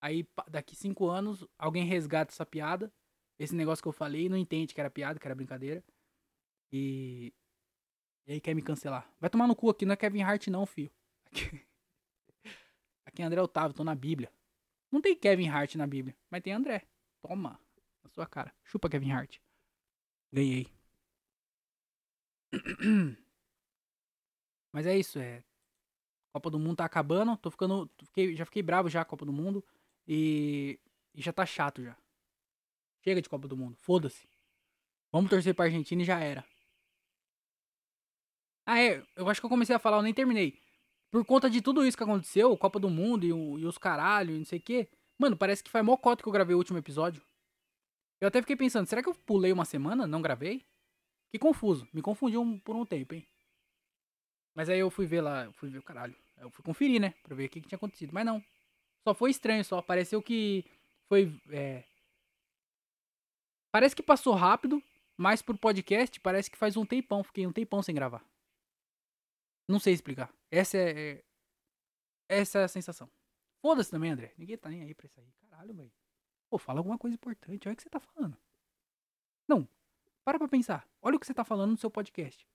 Aí, 0.00 0.26
daqui 0.48 0.74
cinco 0.74 1.08
anos, 1.08 1.46
alguém 1.56 1.84
resgata 1.84 2.32
essa 2.32 2.44
piada, 2.44 2.92
esse 3.38 3.54
negócio 3.54 3.82
que 3.82 3.88
eu 3.88 3.92
falei, 3.92 4.28
não 4.28 4.36
entende 4.36 4.74
que 4.74 4.80
era 4.80 4.90
piada, 4.90 5.18
que 5.18 5.26
era 5.26 5.34
brincadeira. 5.34 5.84
E. 6.72 7.32
E 8.26 8.32
aí 8.32 8.40
quer 8.40 8.54
me 8.54 8.62
cancelar. 8.62 9.08
Vai 9.20 9.28
tomar 9.28 9.46
no 9.46 9.56
cu 9.56 9.70
aqui, 9.70 9.84
não 9.84 9.92
é 9.92 9.96
Kevin 9.96 10.22
Hart, 10.22 10.46
não, 10.48 10.64
filho. 10.64 10.90
Aqui, 11.26 11.66
aqui 13.06 13.22
é 13.22 13.24
André 13.24 13.40
Otávio, 13.40 13.76
tô 13.76 13.84
na 13.84 13.94
Bíblia. 13.94 14.32
Não 14.90 15.00
tem 15.00 15.16
Kevin 15.16 15.48
Hart 15.48 15.74
na 15.74 15.86
Bíblia, 15.86 16.16
mas 16.30 16.42
tem 16.42 16.52
André. 16.52 16.86
Toma, 17.22 17.58
na 18.02 18.10
sua 18.10 18.26
cara. 18.26 18.52
Chupa 18.64 18.90
Kevin 18.90 19.12
Hart. 19.12 19.38
Ganhei. 20.32 20.66
Mas 24.72 24.86
é 24.86 24.98
isso, 24.98 25.18
é. 25.18 25.44
Copa 26.32 26.50
do 26.50 26.58
Mundo 26.58 26.78
tá 26.78 26.84
acabando. 26.84 27.36
Tô 27.36 27.50
ficando. 27.50 27.90
Fiquei, 28.04 28.34
já 28.34 28.44
fiquei 28.44 28.62
bravo 28.62 28.88
já, 28.88 29.04
Copa 29.04 29.24
do 29.24 29.32
Mundo. 29.32 29.64
E, 30.06 30.80
e 31.14 31.22
já 31.22 31.32
tá 31.32 31.46
chato 31.46 31.82
já. 31.82 31.96
Chega 33.04 33.22
de 33.22 33.28
Copa 33.28 33.46
do 33.46 33.56
Mundo. 33.56 33.76
Foda-se. 33.76 34.28
Vamos 35.12 35.30
torcer 35.30 35.54
pra 35.54 35.66
Argentina 35.66 36.02
e 36.02 36.04
já 36.04 36.18
era. 36.18 36.44
Ah, 38.66 38.80
é. 38.80 39.04
Eu 39.16 39.28
acho 39.28 39.40
que 39.40 39.46
eu 39.46 39.50
comecei 39.50 39.76
a 39.76 39.78
falar, 39.78 39.98
eu 39.98 40.02
nem 40.02 40.14
terminei. 40.14 40.58
Por 41.10 41.24
conta 41.26 41.50
de 41.50 41.60
tudo 41.60 41.84
isso 41.84 41.96
que 41.96 42.02
aconteceu, 42.02 42.56
Copa 42.56 42.80
do 42.80 42.88
Mundo 42.88 43.24
e, 43.26 43.28
e 43.28 43.66
os 43.66 43.76
caralho, 43.76 44.34
e 44.34 44.38
não 44.38 44.44
sei 44.46 44.58
o 44.58 44.62
quê. 44.62 44.88
Mano, 45.22 45.36
parece 45.36 45.62
que 45.62 45.70
faz 45.70 45.84
mó 45.84 45.96
cota 45.96 46.20
que 46.20 46.28
eu 46.28 46.32
gravei 46.32 46.52
o 46.52 46.58
último 46.58 46.78
episódio. 46.78 47.22
Eu 48.20 48.26
até 48.26 48.40
fiquei 48.40 48.56
pensando, 48.56 48.88
será 48.88 49.00
que 49.00 49.08
eu 49.08 49.14
pulei 49.14 49.52
uma 49.52 49.64
semana? 49.64 50.04
Não 50.04 50.20
gravei? 50.20 50.66
Fiquei 51.26 51.38
confuso. 51.38 51.86
Me 51.92 52.02
confundi 52.02 52.36
um, 52.36 52.58
por 52.58 52.74
um 52.74 52.84
tempo, 52.84 53.14
hein? 53.14 53.24
Mas 54.52 54.68
aí 54.68 54.80
eu 54.80 54.90
fui 54.90 55.06
ver 55.06 55.20
lá, 55.20 55.48
fui 55.52 55.70
ver 55.70 55.78
o 55.78 55.82
caralho. 55.82 56.16
Eu 56.38 56.50
fui 56.50 56.64
conferir, 56.64 57.00
né? 57.00 57.14
Pra 57.22 57.36
ver 57.36 57.44
o 57.44 57.48
que, 57.48 57.60
que 57.60 57.68
tinha 57.68 57.76
acontecido. 57.76 58.12
Mas 58.12 58.26
não. 58.26 58.44
Só 59.06 59.14
foi 59.14 59.30
estranho, 59.30 59.64
só. 59.64 59.80
Pareceu 59.80 60.20
que 60.20 60.64
foi. 61.08 61.32
É... 61.50 61.84
Parece 63.70 63.94
que 63.94 64.02
passou 64.02 64.34
rápido, 64.34 64.82
mas 65.16 65.40
pro 65.40 65.56
podcast 65.56 66.18
parece 66.18 66.50
que 66.50 66.58
faz 66.58 66.76
um 66.76 66.84
tempão. 66.84 67.22
Fiquei 67.22 67.46
um 67.46 67.52
tempão 67.52 67.80
sem 67.80 67.94
gravar. 67.94 68.24
Não 69.68 69.78
sei 69.78 69.94
explicar. 69.94 70.34
Essa 70.50 70.78
é. 70.78 71.12
é 71.12 71.24
essa 72.28 72.58
é 72.58 72.64
a 72.64 72.68
sensação. 72.68 73.08
Foda-se 73.62 73.90
também, 73.90 74.10
André. 74.10 74.34
Ninguém 74.36 74.58
tá 74.58 74.68
nem 74.68 74.82
aí 74.82 74.94
pra 74.94 75.06
isso 75.06 75.18
aí. 75.18 75.32
Caralho, 75.48 75.72
velho. 75.72 75.92
Pô, 76.50 76.58
fala 76.58 76.80
alguma 76.80 76.98
coisa 76.98 77.14
importante. 77.14 77.66
Olha 77.66 77.72
o 77.72 77.76
que 77.76 77.82
você 77.82 77.88
tá 77.88 78.00
falando. 78.00 78.36
Não. 79.48 79.66
Para 80.22 80.38
pra 80.38 80.48
pensar. 80.48 80.86
Olha 81.00 81.16
o 81.16 81.20
que 81.20 81.26
você 81.26 81.32
tá 81.32 81.44
falando 81.44 81.70
no 81.70 81.78
seu 81.78 81.90
podcast. 81.90 82.46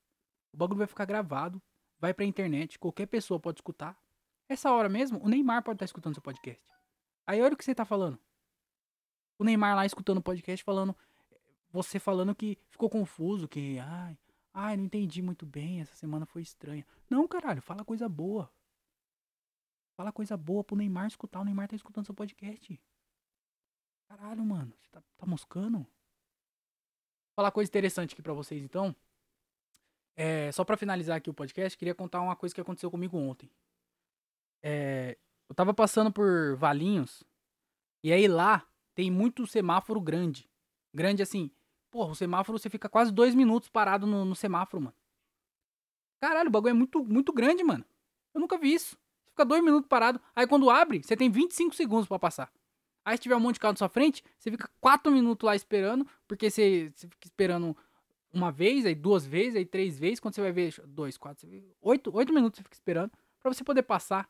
O 0.54 0.58
bagulho 0.58 0.78
vai 0.78 0.88
ficar 0.88 1.06
gravado 1.06 1.60
vai 2.00 2.14
pra 2.14 2.26
internet, 2.26 2.78
qualquer 2.80 3.08
pessoa 3.08 3.40
pode 3.40 3.60
escutar. 3.60 4.00
Essa 4.48 4.72
hora 4.72 4.88
mesmo, 4.88 5.20
o 5.24 5.28
Neymar 5.28 5.64
pode 5.64 5.76
estar 5.76 5.84
tá 5.84 5.86
escutando 5.86 6.16
seu 6.16 6.22
podcast. 6.22 6.64
Aí 7.26 7.42
olha 7.42 7.54
o 7.54 7.58
que 7.58 7.66
você 7.66 7.76
tá 7.76 7.86
falando. 7.86 8.18
O 9.38 9.44
Neymar 9.44 9.76
lá 9.76 9.86
escutando 9.86 10.20
o 10.20 10.24
podcast 10.24 10.64
falando. 10.64 10.96
Você 11.70 12.00
falando 12.00 12.34
que 12.34 12.58
ficou 12.70 12.90
confuso, 12.90 13.48
que. 13.48 13.78
Ai, 13.80 14.18
ai, 14.54 14.78
não 14.78 14.86
entendi 14.86 15.22
muito 15.22 15.46
bem, 15.46 15.82
essa 15.82 15.96
semana 15.96 16.26
foi 16.26 16.42
estranha. 16.42 16.86
Não, 17.10 17.28
caralho, 17.28 17.62
fala 17.62 17.84
coisa 17.84 18.08
boa. 18.08 18.50
Fala 19.98 20.12
coisa 20.12 20.38
boa 20.38 20.64
pro 20.64 20.76
Neymar 20.76 21.08
escutar. 21.08 21.42
O 21.42 21.44
Neymar 21.44 21.68
tá 21.68 21.76
escutando 21.76 22.06
seu 22.06 22.14
podcast. 22.14 22.80
Caralho, 24.08 24.46
mano. 24.46 24.72
Você 24.80 24.92
tá, 24.92 25.02
tá 25.18 25.26
moscando? 25.26 25.80
Vou 25.80 25.88
falar 27.36 27.52
coisa 27.52 27.68
interessante 27.68 28.14
aqui 28.14 28.22
pra 28.22 28.34
vocês, 28.34 28.64
então. 28.64 28.96
É, 30.16 30.52
só 30.52 30.64
para 30.64 30.78
finalizar 30.78 31.18
aqui 31.18 31.30
o 31.30 31.34
podcast, 31.34 31.78
queria 31.78 31.96
contar 31.96 32.22
uma 32.22 32.36
coisa 32.36 32.54
que 32.54 32.62
aconteceu 32.62 32.92
comigo 32.92 33.18
ontem. 33.18 33.52
É, 34.64 35.18
eu 35.50 35.56
tava 35.56 35.74
passando 35.74 36.12
por 36.12 36.56
Valinhos, 36.56 37.24
e 38.04 38.12
aí 38.12 38.28
lá 38.28 38.68
tem 38.96 39.12
muito 39.12 39.46
semáforo 39.46 40.02
grande. 40.02 40.50
Grande 40.94 41.22
assim. 41.22 41.52
Porra, 41.92 42.12
o 42.12 42.16
semáforo 42.16 42.58
você 42.58 42.70
fica 42.70 42.90
quase 42.90 43.12
dois 43.12 43.34
minutos 43.34 43.70
parado 43.70 44.06
no, 44.08 44.26
no 44.26 44.36
semáforo, 44.36 44.82
mano. 44.82 44.96
Caralho, 46.20 46.50
o 46.50 46.52
bagulho 46.52 46.72
é 46.72 46.74
muito, 46.74 47.04
muito 47.04 47.32
grande, 47.32 47.64
mano. 47.64 47.86
Eu 48.34 48.42
nunca 48.42 48.58
vi 48.58 48.74
isso. 48.74 48.98
Fica 49.38 49.46
dois 49.46 49.64
minutos 49.64 49.88
parado. 49.88 50.20
Aí 50.36 50.48
quando 50.48 50.68
abre, 50.68 51.04
você 51.04 51.16
tem 51.16 51.30
25 51.30 51.76
segundos 51.76 52.08
para 52.08 52.18
passar. 52.18 52.52
Aí 53.06 53.16
se 53.16 53.22
tiver 53.22 53.36
um 53.36 53.40
monte 53.40 53.54
de 53.54 53.60
carro 53.60 53.74
na 53.74 53.78
sua 53.78 53.88
frente, 53.88 54.24
você 54.36 54.50
fica 54.50 54.68
quatro 54.82 55.12
minutos 55.12 55.46
lá 55.46 55.56
esperando, 55.56 56.08
porque 56.28 56.50
você, 56.50 56.92
você 56.96 57.08
fica 57.08 57.28
esperando 57.28 57.78
uma 58.34 58.52
vez, 58.52 58.84
aí 58.84 58.96
duas 58.96 59.28
vezes, 59.28 59.56
aí 59.56 59.64
três 59.64 60.00
vezes. 60.00 60.20
Quando 60.20 60.34
você 60.34 60.42
vai 60.42 60.52
ver 60.52 60.74
dois, 60.88 61.20
quatro, 61.20 61.48
oito, 61.80 62.12
oito 62.16 62.34
minutos 62.34 62.58
você 62.58 62.64
fica 62.64 62.74
esperando 62.74 63.12
para 63.40 63.54
você 63.54 63.64
poder 63.64 63.84
passar. 63.84 64.28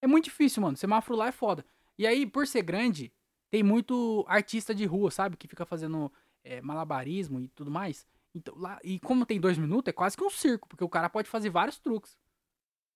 É 0.00 0.06
muito 0.06 0.24
difícil, 0.24 0.62
mano. 0.62 0.74
Semáforo 0.74 1.18
lá 1.18 1.28
é 1.28 1.32
foda. 1.32 1.62
E 1.98 2.06
aí, 2.06 2.24
por 2.24 2.46
ser 2.46 2.62
grande, 2.62 3.12
tem 3.50 3.62
muito 3.62 4.24
artista 4.26 4.74
de 4.74 4.86
rua, 4.86 5.10
sabe? 5.10 5.36
Que 5.36 5.46
fica 5.46 5.66
fazendo 5.66 6.10
é, 6.42 6.62
malabarismo 6.62 7.42
e 7.42 7.48
tudo 7.48 7.70
mais. 7.70 8.06
Então, 8.34 8.54
lá, 8.56 8.78
e 8.82 8.98
como 9.00 9.26
tem 9.26 9.38
dois 9.38 9.58
minutos, 9.58 9.90
é 9.90 9.92
quase 9.92 10.16
que 10.16 10.24
um 10.24 10.30
circo, 10.30 10.66
porque 10.66 10.82
o 10.82 10.88
cara 10.88 11.10
pode 11.10 11.28
fazer 11.28 11.50
vários 11.50 11.78
truques. 11.78 12.16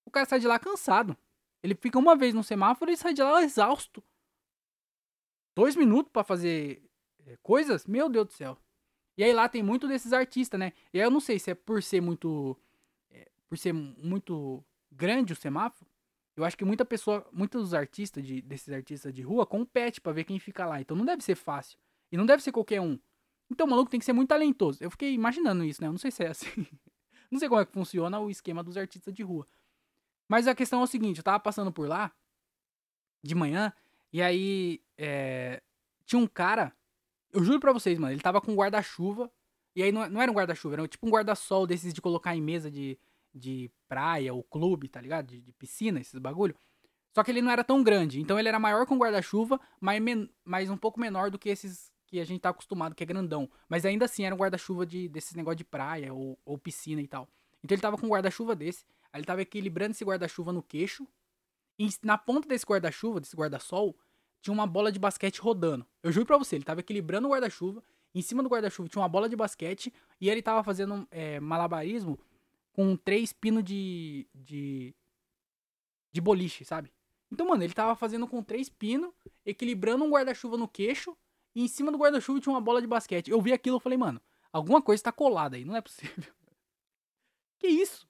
O 0.09 0.11
cara 0.11 0.25
sai 0.25 0.39
de 0.39 0.47
lá 0.47 0.57
cansado. 0.57 1.15
Ele 1.61 1.75
fica 1.75 1.99
uma 1.99 2.15
vez 2.15 2.33
no 2.33 2.43
semáforo 2.43 2.89
e 2.89 2.97
sai 2.97 3.13
de 3.13 3.21
lá 3.21 3.43
exausto. 3.43 4.03
Dois 5.55 5.75
minutos 5.75 6.11
para 6.11 6.23
fazer 6.23 6.81
é, 7.27 7.37
coisas? 7.43 7.85
Meu 7.85 8.09
Deus 8.09 8.25
do 8.25 8.33
céu. 8.33 8.57
E 9.15 9.23
aí 9.23 9.31
lá 9.31 9.47
tem 9.47 9.61
muito 9.61 9.87
desses 9.87 10.11
artistas, 10.11 10.59
né? 10.59 10.73
E 10.91 10.99
aí 10.99 11.05
eu 11.05 11.11
não 11.11 11.19
sei 11.19 11.37
se 11.37 11.51
é 11.51 11.53
por 11.53 11.83
ser 11.83 12.01
muito. 12.01 12.57
É, 13.11 13.29
por 13.47 13.55
ser 13.55 13.71
muito 13.71 14.63
grande 14.91 15.33
o 15.33 15.35
semáforo. 15.35 15.87
Eu 16.35 16.43
acho 16.43 16.57
que 16.57 16.65
muita 16.65 16.83
pessoa, 16.83 17.27
muitos 17.31 17.75
artistas 17.75 18.25
de, 18.25 18.41
desses 18.41 18.73
artistas 18.73 19.13
de 19.13 19.21
rua 19.21 19.45
compete 19.45 20.01
para 20.01 20.11
ver 20.11 20.23
quem 20.23 20.39
fica 20.39 20.65
lá. 20.65 20.81
Então 20.81 20.97
não 20.97 21.05
deve 21.05 21.23
ser 21.23 21.35
fácil. 21.35 21.77
E 22.11 22.17
não 22.17 22.25
deve 22.25 22.41
ser 22.41 22.51
qualquer 22.51 22.81
um. 22.81 22.97
Então 23.51 23.67
o 23.67 23.69
maluco 23.69 23.91
tem 23.91 23.99
que 23.99 24.05
ser 24.05 24.13
muito 24.13 24.29
talentoso. 24.29 24.83
Eu 24.83 24.89
fiquei 24.89 25.13
imaginando 25.13 25.63
isso, 25.63 25.81
né? 25.81 25.87
Eu 25.87 25.91
não 25.91 25.99
sei 25.99 26.09
se 26.09 26.23
é 26.23 26.29
assim. 26.29 26.65
não 27.29 27.37
sei 27.37 27.47
como 27.47 27.61
é 27.61 27.65
que 27.65 27.71
funciona 27.71 28.19
o 28.19 28.31
esquema 28.31 28.63
dos 28.63 28.75
artistas 28.75 29.13
de 29.13 29.21
rua. 29.21 29.45
Mas 30.29 30.47
a 30.47 30.55
questão 30.55 30.79
é 30.79 30.83
o 30.83 30.87
seguinte, 30.87 31.17
eu 31.17 31.23
tava 31.23 31.39
passando 31.41 31.73
por 31.73 31.89
lá 31.89 32.13
de 33.21 33.35
manhã, 33.35 33.73
e 34.13 34.21
aí 34.21 34.81
é, 34.97 35.61
tinha 36.05 36.19
um 36.19 36.27
cara 36.27 36.73
eu 37.31 37.43
juro 37.43 37.59
pra 37.59 37.71
vocês, 37.71 37.97
mano, 37.99 38.13
ele 38.13 38.21
tava 38.21 38.41
com 38.41 38.51
um 38.51 38.55
guarda-chuva. 38.55 39.31
E 39.75 39.83
aí 39.83 39.91
não, 39.91 40.07
não 40.09 40.21
era 40.21 40.31
um 40.31 40.35
guarda-chuva, 40.35 40.75
era 40.75 40.87
tipo 40.87 41.07
um 41.07 41.11
guarda-sol 41.11 41.67
desses 41.67 41.93
de 41.93 42.01
colocar 42.01 42.35
em 42.35 42.41
mesa 42.41 42.69
de, 42.71 42.97
de 43.33 43.71
praia 43.87 44.33
ou 44.33 44.43
clube, 44.43 44.89
tá 44.89 44.99
ligado? 44.99 45.27
De, 45.27 45.41
de, 45.41 45.51
piscina, 45.53 45.99
esses 45.99 46.19
bagulho. 46.19 46.55
Só 47.13 47.23
que 47.23 47.31
ele 47.31 47.41
não 47.41 47.51
era 47.51 47.63
tão 47.63 47.83
grande. 47.83 48.19
Então 48.19 48.37
ele 48.37 48.49
era 48.49 48.59
maior 48.59 48.85
com 48.85 48.97
guarda-chuva, 48.97 49.59
mas, 49.79 50.01
mas 50.43 50.69
um 50.69 50.77
pouco 50.77 50.99
menor 50.99 51.29
do 51.29 51.39
que 51.39 51.49
esses 51.49 51.91
que 52.07 52.19
a 52.19 52.25
gente 52.25 52.41
tá 52.41 52.49
acostumado, 52.49 52.95
que 52.95 53.03
é 53.03 53.05
grandão. 53.05 53.49
Mas 53.67 53.85
ainda 53.85 54.05
assim 54.05 54.25
era 54.25 54.33
um 54.33 54.37
guarda-chuva 54.37 54.85
de, 54.85 55.07
desses 55.07 55.35
negócio 55.35 55.57
de 55.57 55.63
praia 55.63 56.13
ou, 56.13 56.37
ou 56.43 56.57
piscina 56.57 57.01
e 57.01 57.07
tal. 57.07 57.29
Então 57.63 57.75
ele 57.75 57.81
tava 57.81 57.97
com 57.97 58.07
um 58.07 58.09
guarda-chuva 58.09 58.55
desse. 58.55 58.85
Aí 59.11 59.19
ele 59.19 59.25
tava 59.25 59.41
equilibrando 59.41 59.91
esse 59.91 60.03
guarda-chuva 60.03 60.51
no 60.51 60.61
queixo. 60.61 61.07
E 61.77 61.89
na 62.03 62.17
ponta 62.17 62.47
desse 62.47 62.65
guarda-chuva, 62.65 63.19
desse 63.19 63.35
guarda-sol, 63.35 63.97
tinha 64.41 64.53
uma 64.53 64.67
bola 64.67 64.91
de 64.91 64.99
basquete 64.99 65.39
rodando. 65.39 65.85
Eu 66.03 66.11
juro 66.11 66.25
pra 66.25 66.37
você, 66.37 66.55
ele 66.55 66.65
tava 66.65 66.81
equilibrando 66.81 67.27
o 67.27 67.31
guarda-chuva. 67.31 67.83
Em 68.13 68.21
cima 68.21 68.41
do 68.41 68.49
guarda-chuva 68.49 68.89
tinha 68.89 69.01
uma 69.01 69.09
bola 69.09 69.29
de 69.29 69.35
basquete. 69.35 69.93
E 70.19 70.29
ele 70.29 70.41
tava 70.41 70.63
fazendo 70.63 71.07
é, 71.11 71.39
malabarismo 71.39 72.19
com 72.73 72.95
três 72.95 73.33
pinos 73.33 73.63
de, 73.63 74.27
de. 74.33 74.95
de 76.11 76.21
boliche, 76.21 76.65
sabe? 76.65 76.91
Então, 77.31 77.47
mano, 77.47 77.63
ele 77.63 77.73
tava 77.73 77.95
fazendo 77.95 78.27
com 78.27 78.41
três 78.41 78.69
pinos, 78.69 79.13
equilibrando 79.45 80.03
um 80.03 80.09
guarda-chuva 80.09 80.57
no 80.57 80.67
queixo. 80.67 81.15
E 81.55 81.63
em 81.63 81.67
cima 81.67 81.91
do 81.91 81.97
guarda-chuva 81.97 82.39
tinha 82.39 82.53
uma 82.53 82.61
bola 82.61 82.81
de 82.81 82.87
basquete. 82.87 83.29
Eu 83.29 83.41
vi 83.41 83.53
aquilo 83.53 83.77
e 83.77 83.79
falei, 83.79 83.97
mano, 83.97 84.21
alguma 84.51 84.81
coisa 84.81 85.03
tá 85.03 85.11
colada 85.11 85.55
aí, 85.55 85.65
não 85.65 85.75
é 85.75 85.81
possível. 85.81 86.23
que 87.59 87.67
isso? 87.67 88.08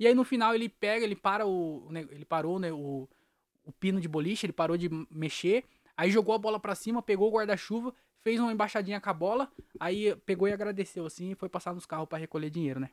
E 0.00 0.06
aí 0.06 0.14
no 0.14 0.24
final 0.24 0.54
ele 0.54 0.66
pega, 0.66 1.04
ele 1.04 1.14
para 1.14 1.46
o. 1.46 1.86
Ele 2.10 2.24
parou, 2.24 2.58
né? 2.58 2.72
O, 2.72 3.06
o 3.62 3.70
pino 3.70 4.00
de 4.00 4.08
boliche, 4.08 4.46
ele 4.46 4.52
parou 4.52 4.76
de 4.78 4.88
mexer, 5.10 5.62
aí 5.94 6.10
jogou 6.10 6.34
a 6.34 6.38
bola 6.38 6.58
para 6.58 6.74
cima, 6.74 7.02
pegou 7.02 7.28
o 7.28 7.34
guarda-chuva, 7.34 7.94
fez 8.20 8.40
uma 8.40 8.50
embaixadinha 8.50 8.98
com 8.98 9.10
a 9.10 9.12
bola, 9.12 9.52
aí 9.78 10.16
pegou 10.24 10.48
e 10.48 10.52
agradeceu 10.52 11.04
assim 11.04 11.32
e 11.32 11.34
foi 11.34 11.50
passar 11.50 11.74
nos 11.74 11.84
carros 11.84 12.08
para 12.08 12.16
recolher 12.16 12.48
dinheiro, 12.48 12.80
né? 12.80 12.90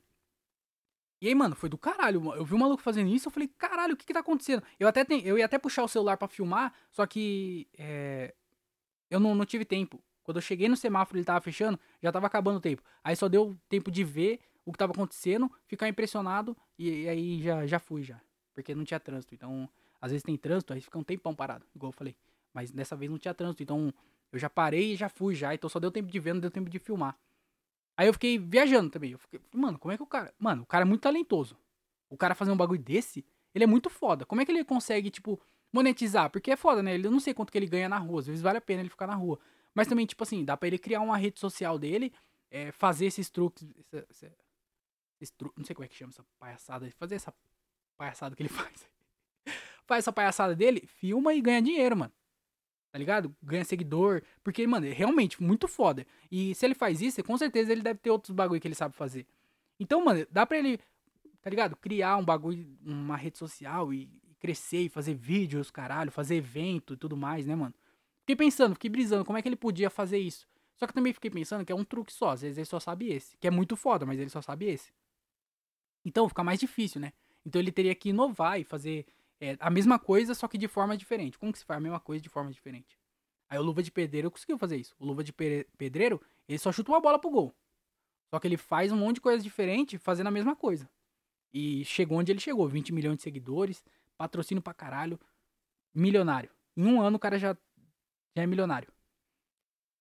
E 1.21 1.29
aí, 1.29 1.33
mano, 1.33 1.55
foi 1.55 1.69
do 1.69 1.77
caralho. 1.77 2.33
Eu 2.35 2.43
vi 2.43 2.53
um 2.53 2.59
maluco 2.59 2.83
fazendo 2.83 3.09
isso, 3.09 3.29
eu 3.29 3.31
falei, 3.31 3.47
caralho, 3.57 3.93
o 3.93 3.97
que 3.97 4.05
que 4.05 4.13
tá 4.13 4.19
acontecendo? 4.19 4.61
Eu 4.77 4.87
até 4.87 5.05
eu 5.23 5.37
ia 5.37 5.45
até 5.45 5.57
puxar 5.57 5.83
o 5.83 5.87
celular 5.87 6.17
para 6.17 6.27
filmar, 6.27 6.73
só 6.91 7.07
que 7.07 7.69
é, 7.77 8.35
eu 9.09 9.19
não, 9.19 9.33
não 9.33 9.45
tive 9.45 9.63
tempo. 9.63 10.03
Quando 10.23 10.37
eu 10.37 10.41
cheguei 10.41 10.67
no 10.67 10.75
semáforo, 10.75 11.17
ele 11.17 11.25
tava 11.25 11.39
fechando, 11.39 11.79
já 12.03 12.11
tava 12.11 12.27
acabando 12.27 12.57
o 12.57 12.61
tempo. 12.61 12.83
Aí 13.01 13.15
só 13.15 13.29
deu 13.29 13.57
tempo 13.69 13.89
de 13.89 14.03
ver 14.03 14.41
o 14.67 14.71
que 14.73 14.77
tava 14.77 14.91
acontecendo, 14.91 15.49
ficar 15.65 15.87
impressionado 15.87 16.55
e, 16.77 17.03
e 17.03 17.09
aí 17.09 17.41
já, 17.41 17.65
já 17.65 17.79
fui 17.79 18.03
já. 18.03 18.19
porque 18.53 18.75
não 18.75 18.83
tinha 18.83 18.99
trânsito. 18.99 19.33
Então, 19.33 19.69
às 20.01 20.11
vezes 20.11 20.23
tem 20.23 20.35
trânsito, 20.35 20.73
aí 20.73 20.81
fica 20.81 20.99
um 20.99 21.03
tempão 21.03 21.33
parado, 21.33 21.65
igual 21.73 21.87
eu 21.89 21.93
falei. 21.93 22.17
Mas 22.53 22.69
dessa 22.69 22.93
vez 22.93 23.09
não 23.09 23.17
tinha 23.17 23.33
trânsito, 23.33 23.63
então 23.63 23.93
eu 24.29 24.37
já 24.37 24.49
parei 24.49 24.91
e 24.91 24.95
já 24.97 25.07
fui 25.07 25.33
já, 25.33 25.55
então 25.55 25.69
só 25.69 25.79
deu 25.79 25.89
tempo 25.89 26.11
de 26.11 26.19
ver, 26.19 26.33
não 26.33 26.41
deu 26.41 26.51
tempo 26.51 26.69
de 26.69 26.79
filmar. 26.79 27.17
Aí 27.95 28.07
eu 28.07 28.13
fiquei 28.13 28.37
viajando 28.37 28.89
também. 28.89 29.11
Eu 29.11 29.17
fiquei, 29.17 29.39
mano, 29.53 29.79
como 29.79 29.93
é 29.93 29.97
que 29.97 30.03
o 30.03 30.05
cara. 30.05 30.33
Mano, 30.37 30.63
o 30.63 30.65
cara 30.65 30.83
é 30.83 30.85
muito 30.85 31.01
talentoso. 31.01 31.57
O 32.09 32.17
cara 32.17 32.35
fazer 32.35 32.51
um 32.51 32.57
bagulho 32.57 32.81
desse, 32.81 33.25
ele 33.55 33.63
é 33.63 33.67
muito 33.67 33.89
foda. 33.89 34.25
Como 34.25 34.41
é 34.41 34.45
que 34.45 34.51
ele 34.51 34.65
consegue, 34.65 35.09
tipo, 35.09 35.39
monetizar? 35.71 36.29
Porque 36.29 36.51
é 36.51 36.57
foda, 36.57 36.83
né? 36.83 36.93
Ele, 36.93 37.07
eu 37.07 37.11
não 37.11 37.21
sei 37.21 37.33
quanto 37.33 37.51
que 37.51 37.57
ele 37.57 37.67
ganha 37.67 37.87
na 37.87 37.97
rua. 37.97 38.19
Às 38.19 38.27
vezes 38.27 38.41
vale 38.41 38.57
a 38.57 38.61
pena 38.61 38.81
ele 38.81 38.89
ficar 38.89 39.07
na 39.07 39.15
rua. 39.15 39.39
Mas 39.73 39.87
também, 39.87 40.05
tipo 40.05 40.21
assim, 40.23 40.43
dá 40.43 40.57
pra 40.57 40.67
ele 40.67 40.77
criar 40.77 41.01
uma 41.01 41.17
rede 41.17 41.39
social 41.39 41.79
dele, 41.79 42.13
é, 42.51 42.71
fazer 42.71 43.05
esses 43.05 43.29
truques. 43.29 43.67
Esse, 44.09 44.31
esse 45.19 45.33
tru, 45.33 45.53
não 45.55 45.65
sei 45.65 45.75
como 45.75 45.85
é 45.85 45.87
que 45.87 45.95
chama 45.95 46.11
essa 46.11 46.23
palhaçada. 46.39 46.89
Fazer 46.97 47.15
essa 47.15 47.33
palhaçada 47.97 48.35
que 48.35 48.41
ele 48.41 48.49
faz. 48.53 48.89
faz 49.85 50.03
essa 50.03 50.11
palhaçada 50.11 50.55
dele, 50.55 50.87
filma 50.87 51.33
e 51.33 51.41
ganha 51.41 51.61
dinheiro, 51.61 51.95
mano 51.95 52.13
tá 52.97 52.99
ligado? 52.99 53.35
Ganha 53.43 53.63
seguidor. 53.63 54.23
Porque, 54.43 54.65
mano, 54.65 54.87
é 54.87 54.91
realmente 54.91 55.41
muito 55.41 55.67
foda. 55.67 56.05
E 56.31 56.55
se 56.55 56.65
ele 56.65 56.73
faz 56.73 56.99
isso, 56.99 57.23
com 57.23 57.37
certeza 57.37 57.71
ele 57.71 57.83
deve 57.83 57.99
ter 57.99 58.09
outros 58.09 58.31
bagulho 58.31 58.59
que 58.59 58.67
ele 58.67 58.75
sabe 58.75 58.95
fazer. 58.95 59.27
Então, 59.79 60.03
mano, 60.03 60.25
dá 60.31 60.45
pra 60.45 60.57
ele, 60.57 60.79
tá 61.41 61.49
ligado? 61.49 61.75
Criar 61.75 62.17
um 62.17 62.25
bagulho, 62.25 62.65
uma 62.83 63.15
rede 63.15 63.37
social 63.37 63.93
e 63.93 64.09
crescer 64.39 64.83
e 64.83 64.89
fazer 64.89 65.13
vídeos, 65.13 65.69
caralho, 65.69 66.11
fazer 66.11 66.35
evento 66.35 66.93
e 66.95 66.97
tudo 66.97 67.15
mais, 67.15 67.45
né, 67.45 67.55
mano? 67.55 67.73
Fiquei 68.21 68.35
pensando, 68.35 68.73
fiquei 68.73 68.89
brisando, 68.89 69.23
como 69.23 69.37
é 69.37 69.41
que 69.41 69.47
ele 69.47 69.55
podia 69.55 69.89
fazer 69.89 70.17
isso? 70.17 70.47
Só 70.75 70.85
que 70.85 70.93
também 70.93 71.13
fiquei 71.13 71.31
pensando 71.31 71.63
que 71.63 71.71
é 71.71 71.75
um 71.75 71.83
truque 71.83 72.11
só, 72.11 72.31
às 72.31 72.41
vezes 72.41 72.57
ele 72.57 72.65
só 72.65 72.79
sabe 72.79 73.09
esse. 73.11 73.37
Que 73.37 73.47
é 73.47 73.51
muito 73.51 73.75
foda, 73.75 74.05
mas 74.05 74.19
ele 74.19 74.29
só 74.29 74.41
sabe 74.41 74.65
esse. 74.65 74.91
Então 76.07 76.29
fica 76.29 76.41
mais 76.41 76.57
difícil, 76.57 77.01
né? 77.01 77.11
Então 77.45 77.59
ele 77.59 77.69
teria 77.69 77.93
que 77.93 78.09
inovar 78.09 78.57
e 78.57 78.63
fazer 78.63 79.05
é 79.41 79.57
a 79.59 79.69
mesma 79.69 79.99
coisa, 79.99 80.33
só 80.33 80.47
que 80.47 80.57
de 80.57 80.67
forma 80.67 80.95
diferente. 80.95 81.37
Como 81.37 81.51
que 81.51 81.59
se 81.59 81.65
faz 81.65 81.77
a 81.77 81.81
mesma 81.81 81.99
coisa 81.99 82.23
de 82.23 82.29
forma 82.29 82.49
diferente? 82.49 82.97
Aí 83.49 83.59
o 83.59 83.61
Luva 83.61 83.83
de 83.83 83.91
Pedreiro 83.91 84.31
conseguiu 84.31 84.57
fazer 84.57 84.77
isso. 84.77 84.95
O 84.97 85.05
Luva 85.05 85.21
de 85.21 85.33
Pedreiro, 85.33 86.21
ele 86.47 86.57
só 86.57 86.71
chuta 86.71 86.91
uma 86.91 87.01
bola 87.01 87.19
pro 87.19 87.29
gol. 87.29 87.53
Só 88.29 88.39
que 88.39 88.47
ele 88.47 88.55
faz 88.55 88.89
um 88.89 88.97
monte 88.97 89.15
de 89.15 89.21
coisa 89.21 89.43
diferente 89.43 89.97
fazendo 89.97 90.27
a 90.27 90.31
mesma 90.31 90.55
coisa. 90.55 90.89
E 91.53 91.83
chegou 91.83 92.17
onde 92.17 92.31
ele 92.31 92.39
chegou. 92.39 92.67
20 92.69 92.93
milhões 92.93 93.17
de 93.17 93.23
seguidores, 93.23 93.83
patrocínio 94.17 94.61
pra 94.61 94.73
caralho, 94.73 95.19
milionário. 95.93 96.49
Em 96.75 96.85
um 96.85 97.01
ano 97.01 97.17
o 97.17 97.19
cara 97.19 97.37
já, 97.37 97.55
já 98.35 98.43
é 98.43 98.47
milionário. 98.47 98.91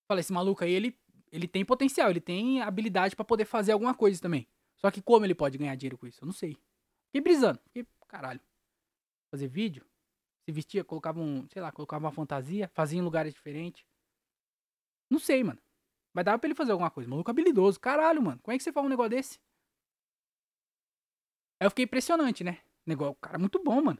Falei, 0.07 0.21
esse 0.21 0.31
maluco 0.31 0.63
aí, 0.63 0.71
ele, 0.71 0.97
ele 1.33 1.49
tem 1.49 1.65
potencial, 1.65 2.09
ele 2.09 2.21
tem 2.21 2.61
habilidade 2.61 3.13
para 3.13 3.25
poder 3.25 3.45
fazer 3.45 3.73
alguma 3.73 3.93
coisa 3.93 4.21
também. 4.21 4.47
Só 4.77 4.91
que 4.91 5.01
como 5.01 5.25
ele 5.25 5.35
pode 5.35 5.57
ganhar 5.57 5.75
dinheiro 5.75 5.97
com 5.97 6.07
isso? 6.07 6.23
Eu 6.23 6.27
não 6.27 6.33
sei. 6.33 6.57
Fiquei 7.07 7.21
brisando. 7.21 7.59
Fiquei, 7.65 7.85
caralho 8.07 8.41
fazer 9.29 9.47
vídeo, 9.47 9.85
se 10.45 10.51
vestia, 10.51 10.83
colocava 10.83 11.19
um, 11.19 11.47
sei 11.49 11.61
lá, 11.61 11.71
colocava 11.71 12.05
uma 12.05 12.11
fantasia, 12.11 12.69
fazia 12.73 12.99
em 12.99 13.03
lugares 13.03 13.33
diferentes. 13.33 13.85
Não 15.09 15.19
sei, 15.19 15.43
mano. 15.43 15.59
Mas 16.13 16.25
dava 16.25 16.39
pra 16.39 16.47
ele 16.47 16.55
fazer 16.55 16.71
alguma 16.71 16.89
coisa. 16.89 17.09
Maluco 17.09 17.29
habilidoso. 17.29 17.79
Caralho, 17.79 18.21
mano. 18.21 18.39
Como 18.41 18.53
é 18.53 18.57
que 18.57 18.63
você 18.63 18.71
faz 18.71 18.85
um 18.85 18.89
negócio 18.89 19.11
desse? 19.11 19.39
Aí 21.59 21.65
eu 21.65 21.69
fiquei 21.69 21.85
impressionante, 21.85 22.43
né? 22.43 22.59
Negócio, 22.85 23.13
o 23.13 23.15
cara 23.15 23.37
é 23.37 23.39
muito 23.39 23.61
bom, 23.63 23.81
mano. 23.81 23.99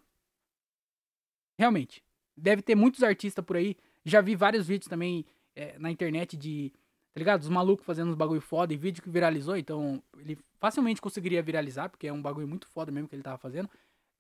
Realmente. 1.59 2.03
Deve 2.35 2.61
ter 2.61 2.75
muitos 2.75 3.03
artistas 3.03 3.43
por 3.43 3.55
aí. 3.55 3.77
Já 4.03 4.21
vi 4.21 4.35
vários 4.35 4.67
vídeos 4.67 4.89
também 4.89 5.25
é, 5.55 5.77
na 5.79 5.91
internet 5.91 6.35
de. 6.35 6.73
Tá 7.17 7.19
ligado? 7.19 7.41
Os 7.41 7.49
malucos 7.49 7.83
fazendo 7.83 8.09
uns 8.09 8.15
bagulho 8.15 8.39
foda 8.39 8.71
e 8.71 8.77
vídeo 8.77 9.01
que 9.01 9.09
viralizou. 9.09 9.57
Então, 9.57 10.03
ele 10.19 10.37
facilmente 10.59 11.01
conseguiria 11.01 11.41
viralizar, 11.41 11.89
porque 11.89 12.05
é 12.05 12.13
um 12.13 12.21
bagulho 12.21 12.47
muito 12.47 12.67
foda 12.67 12.91
mesmo 12.91 13.09
que 13.09 13.15
ele 13.15 13.23
tava 13.23 13.39
fazendo. 13.39 13.67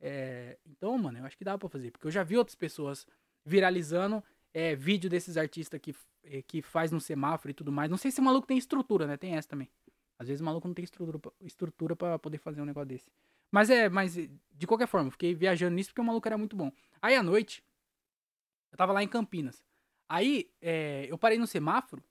É, 0.01 0.57
então, 0.65 0.97
mano, 0.97 1.19
eu 1.19 1.23
acho 1.23 1.37
que 1.37 1.43
dá 1.43 1.55
pra 1.55 1.69
fazer. 1.69 1.91
Porque 1.91 2.07
eu 2.07 2.11
já 2.11 2.23
vi 2.23 2.35
outras 2.35 2.55
pessoas 2.55 3.05
viralizando 3.45 4.23
é, 4.51 4.75
vídeo 4.75 5.11
desses 5.11 5.37
artistas 5.37 5.79
que, 5.79 5.93
é, 6.23 6.41
que 6.41 6.59
faz 6.63 6.91
no 6.91 6.99
semáforo 6.99 7.51
e 7.51 7.53
tudo 7.53 7.71
mais. 7.71 7.87
Não 7.87 7.97
sei 7.97 8.09
se 8.09 8.19
o 8.19 8.23
maluco 8.23 8.47
tem 8.47 8.57
estrutura, 8.57 9.05
né? 9.05 9.15
Tem 9.15 9.35
essa 9.35 9.47
também. 9.47 9.69
Às 10.17 10.27
vezes 10.27 10.41
o 10.41 10.45
maluco 10.45 10.67
não 10.67 10.73
tem 10.73 10.83
estrutura, 10.83 11.19
estrutura 11.41 11.95
pra 11.95 12.17
poder 12.17 12.39
fazer 12.39 12.63
um 12.63 12.65
negócio 12.65 12.87
desse. 12.87 13.05
Mas 13.51 13.69
é, 13.69 13.89
mas 13.89 14.15
de 14.15 14.65
qualquer 14.65 14.87
forma, 14.87 15.11
fiquei 15.11 15.35
viajando 15.35 15.75
nisso 15.75 15.91
porque 15.91 16.01
o 16.01 16.03
maluco 16.03 16.27
era 16.27 16.35
muito 16.35 16.55
bom. 16.55 16.71
Aí 16.99 17.15
à 17.15 17.21
noite, 17.21 17.63
eu 18.71 18.77
tava 18.79 18.91
lá 18.91 19.03
em 19.03 19.07
Campinas. 19.07 19.63
Aí 20.09 20.49
é, 20.59 21.05
eu 21.07 21.17
parei 21.19 21.37
no 21.37 21.45
semáforo 21.45 22.01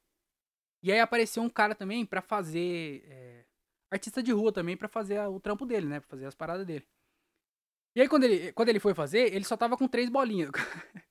e 0.83 0.93
aí 0.93 1.01
apareceu 1.01 1.43
um 1.43 1.49
cara 1.49 1.75
também 1.75 2.05
pra 2.05 2.21
fazer. 2.21 3.05
É, 3.09 3.45
artista 3.91 4.23
de 4.23 4.33
rua 4.33 4.53
também 4.53 4.77
pra 4.77 4.89
fazer 4.89 5.21
o 5.29 5.41
trampo 5.41 5.65
dele, 5.65 5.87
né? 5.87 6.01
Pra 6.01 6.09
fazer 6.09 6.27
as 6.27 6.35
paradas 6.35 6.67
dele. 6.67 6.87
E 7.95 8.01
aí, 8.01 8.09
quando 8.09 8.25
ele, 8.25 8.53
quando 8.53 8.69
ele 8.69 8.79
foi 8.79 8.95
fazer, 8.95 9.35
ele 9.35 9.45
só 9.45 9.57
tava 9.57 9.77
com 9.77 9.89
três 9.89 10.11
bolinhas. 10.11 10.51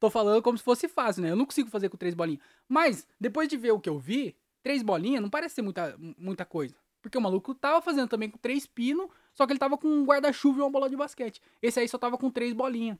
Tô 0.00 0.10
falando 0.10 0.42
como 0.42 0.56
se 0.56 0.64
fosse 0.64 0.88
fácil, 0.88 1.22
né? 1.22 1.30
Eu 1.30 1.36
não 1.36 1.44
consigo 1.44 1.68
fazer 1.68 1.88
com 1.88 1.96
três 1.96 2.14
bolinhas. 2.14 2.40
Mas, 2.68 3.06
depois 3.20 3.48
de 3.48 3.56
ver 3.56 3.72
o 3.72 3.80
que 3.80 3.88
eu 3.88 3.98
vi, 3.98 4.36
três 4.62 4.82
bolinhas 4.82 5.20
não 5.22 5.28
parece 5.28 5.56
ser 5.56 5.62
muita, 5.62 5.94
muita 5.98 6.44
coisa. 6.44 6.74
Porque 7.02 7.18
o 7.18 7.20
maluco 7.20 7.54
tava 7.54 7.80
fazendo 7.82 8.08
também 8.08 8.30
com 8.30 8.38
três 8.38 8.66
pinos, 8.66 9.08
só 9.34 9.46
que 9.46 9.52
ele 9.52 9.58
tava 9.58 9.76
com 9.76 9.86
um 9.86 10.04
guarda-chuva 10.04 10.58
e 10.58 10.62
uma 10.62 10.70
bola 10.70 10.88
de 10.88 10.96
basquete. 10.96 11.40
Esse 11.62 11.78
aí 11.78 11.88
só 11.88 11.98
tava 11.98 12.16
com 12.16 12.30
três 12.30 12.52
bolinhas. 12.52 12.98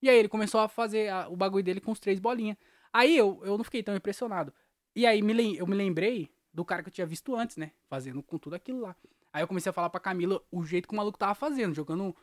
E 0.00 0.08
aí 0.08 0.16
ele 0.16 0.28
começou 0.28 0.60
a 0.60 0.68
fazer 0.68 1.08
a, 1.08 1.28
o 1.28 1.36
bagulho 1.36 1.64
dele 1.64 1.80
com 1.80 1.92
os 1.92 2.00
três 2.00 2.18
bolinhas. 2.18 2.56
Aí 2.92 3.16
eu, 3.16 3.40
eu 3.44 3.56
não 3.56 3.64
fiquei 3.64 3.82
tão 3.82 3.96
impressionado. 3.96 4.52
E 4.94 5.06
aí 5.06 5.22
me, 5.22 5.56
eu 5.56 5.66
me 5.66 5.74
lembrei 5.74 6.30
do 6.52 6.64
cara 6.64 6.82
que 6.82 6.88
eu 6.88 6.92
tinha 6.92 7.06
visto 7.06 7.34
antes, 7.34 7.56
né? 7.56 7.72
Fazendo 7.88 8.22
com 8.22 8.38
tudo 8.38 8.54
aquilo 8.54 8.80
lá. 8.80 8.94
Aí 9.32 9.42
eu 9.42 9.48
comecei 9.48 9.70
a 9.70 9.72
falar 9.72 9.88
pra 9.88 10.00
Camila 10.00 10.42
o 10.50 10.62
jeito 10.64 10.86
que 10.86 10.94
o 10.94 10.96
maluco 10.96 11.18
tava 11.18 11.34
fazendo, 11.34 11.74
jogando, 11.74 12.14